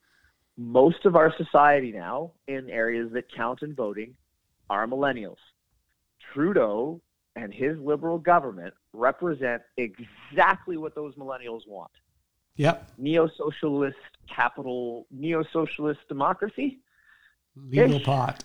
[0.64, 4.14] Most of our society now, in areas that count in voting,
[4.68, 5.38] are millennials.
[6.34, 7.00] Trudeau
[7.34, 11.90] and his liberal government represent exactly what those millennials want
[12.56, 13.96] Yep, neo-socialist
[14.28, 16.80] capital, neo-socialist democracy
[17.56, 18.04] legal Ish.
[18.04, 18.44] pot.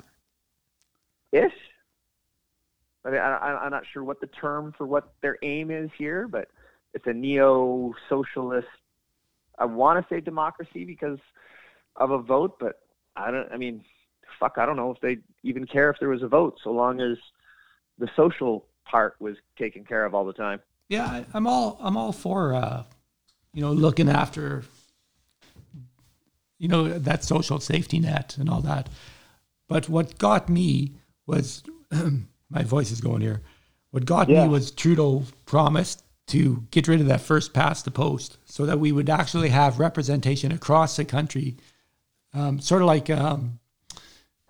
[1.34, 1.52] ish.
[3.04, 5.90] I mean, I, I- I'm not sure what the term for what their aim is
[5.98, 6.48] here, but
[6.94, 8.68] it's a neo-socialist.
[9.60, 11.20] I want to say democracy because
[11.98, 12.80] of a vote, but
[13.16, 13.52] I don't.
[13.52, 13.84] I mean,
[14.40, 17.00] fuck, I don't know if they even care if there was a vote, so long
[17.02, 17.18] as
[17.98, 20.60] the social part was taken care of all the time.
[20.90, 22.84] Yeah, I- I'm all I'm all for uh,
[23.54, 24.64] you know looking after
[26.58, 28.90] you know that social safety net and all that.
[29.68, 30.92] But what got me
[31.26, 31.64] was
[32.50, 33.42] my voice is going here.
[33.92, 34.44] What got Yeah.
[34.44, 38.80] me was Trudeau promised to get rid of that first past the post, so that
[38.80, 41.56] we would actually have representation across the country,
[42.36, 43.60] um, sort of like um,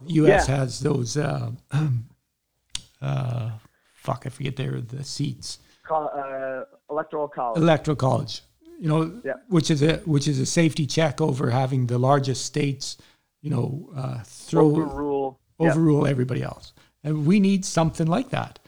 [0.07, 0.47] U.S.
[0.49, 0.55] Yeah.
[0.57, 1.15] has those.
[1.17, 1.51] Uh,
[3.01, 3.51] uh,
[3.95, 7.61] fuck, I forget their the seats Col- uh, electoral college.
[7.61, 8.41] electoral college
[8.79, 9.33] you know Yeah.
[9.49, 12.97] which is a which is a safety check over having the largest states
[13.41, 15.39] you know uh, throw overrule.
[15.59, 15.69] Yeah.
[15.71, 18.59] overrule everybody else and we need something like that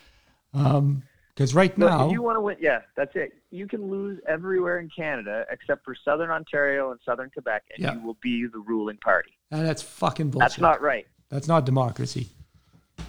[1.37, 3.31] because right now if you want to win, yeah, that's it.
[3.51, 7.93] You can lose everywhere in Canada except for Southern Ontario and Southern Quebec, and Yeah.
[7.93, 9.29] you will be the ruling party.
[9.51, 11.05] and that's fucking bullshit That's not right.
[11.29, 12.27] that's not democracy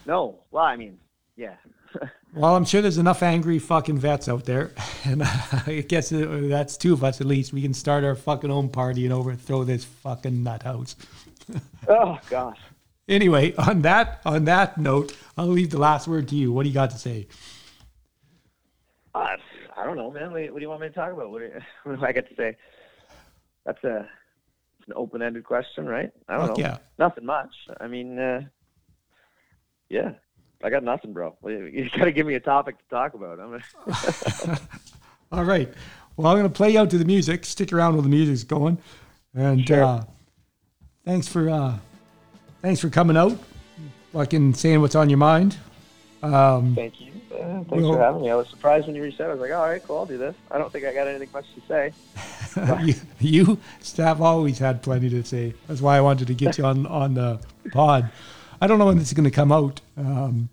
[0.06, 0.40] No.
[0.50, 0.98] Well, I mean,
[1.36, 1.54] yeah.
[2.34, 4.72] well i'm sure there's enough angry fucking vets out there
[5.04, 8.68] and i guess that's two of us at least we can start our fucking own
[8.68, 10.94] party and overthrow this fucking nut house
[11.88, 12.58] oh gosh.
[13.08, 16.68] anyway on that on that note i'll leave the last word to you what do
[16.68, 17.26] you got to say
[19.18, 19.36] Uh,
[19.76, 20.32] I don't know, man.
[20.32, 21.30] What, what do you want me to talk about?
[21.30, 22.56] What do, you, what do I get to say?
[23.64, 24.08] That's a
[24.86, 26.10] an open-ended question, right?
[26.28, 26.64] I don't Fuck know.
[26.64, 26.78] yeah.
[26.98, 27.54] Nothing much.
[27.78, 28.40] I mean, uh,
[29.90, 30.12] yeah.
[30.64, 31.36] I got nothing, bro.
[31.44, 33.36] You, got to give me a topic to talk about.
[33.36, 33.60] Gonna,
[35.32, 35.72] All right.
[36.16, 37.44] Well, I'm going to play you out to the music.
[37.44, 38.78] Stick around while the music's going.
[39.34, 39.84] And Sure.
[39.84, 40.04] uh,
[41.04, 41.78] thanks for uh,
[42.62, 43.38] thanks for coming out,
[44.12, 45.58] fucking saying what's on your mind.
[46.22, 47.12] Um, Thank you.
[47.32, 48.30] Uh, thanks Well- for having me.
[48.30, 49.28] I was surprised when you reached out.
[49.30, 50.34] I was like, all right, cool, I'll do this.
[50.50, 51.92] I don't think I got anything much to say.
[52.84, 55.54] you, you staff always had plenty to say.
[55.66, 57.40] That's why I wanted to get you on on the
[57.72, 58.10] pod.
[58.60, 59.80] I don't know when this is going to come out.
[59.96, 60.48] Um,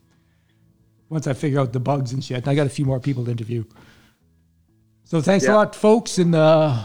[1.10, 3.24] once I figure out the bugs and shit, and I got a few more people
[3.26, 3.64] to interview.
[5.06, 6.84] So thanks a lot, folks, and uh,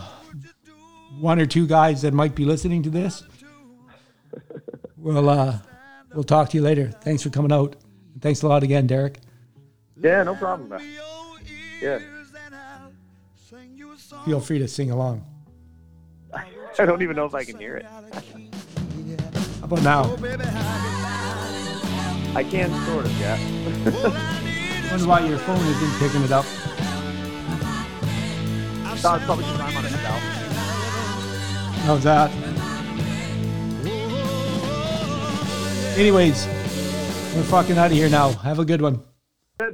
[1.19, 3.23] one or two guys that might be listening to this.
[4.97, 5.59] We'll uh,
[6.15, 6.91] we'll talk to you later.
[7.01, 7.75] Thanks for coming out.
[8.21, 9.17] Thanks a lot again, Derick.
[10.03, 10.79] Yeah, no problem, bro.
[11.81, 11.99] Yeah.
[14.25, 15.25] Feel free to sing along.
[16.79, 17.85] I don't even know if I can hear it.
[17.85, 20.17] How about now?
[22.35, 23.37] I can sort of, yeah.
[24.91, 26.45] Wonder why your phone isn't picking it up.
[29.03, 30.19] No, it's probably because I'm on a cell.
[31.85, 32.31] How's that?
[35.99, 36.47] Anyways,
[37.35, 38.31] we're fucking out of here now.
[38.33, 39.03] Have a good one.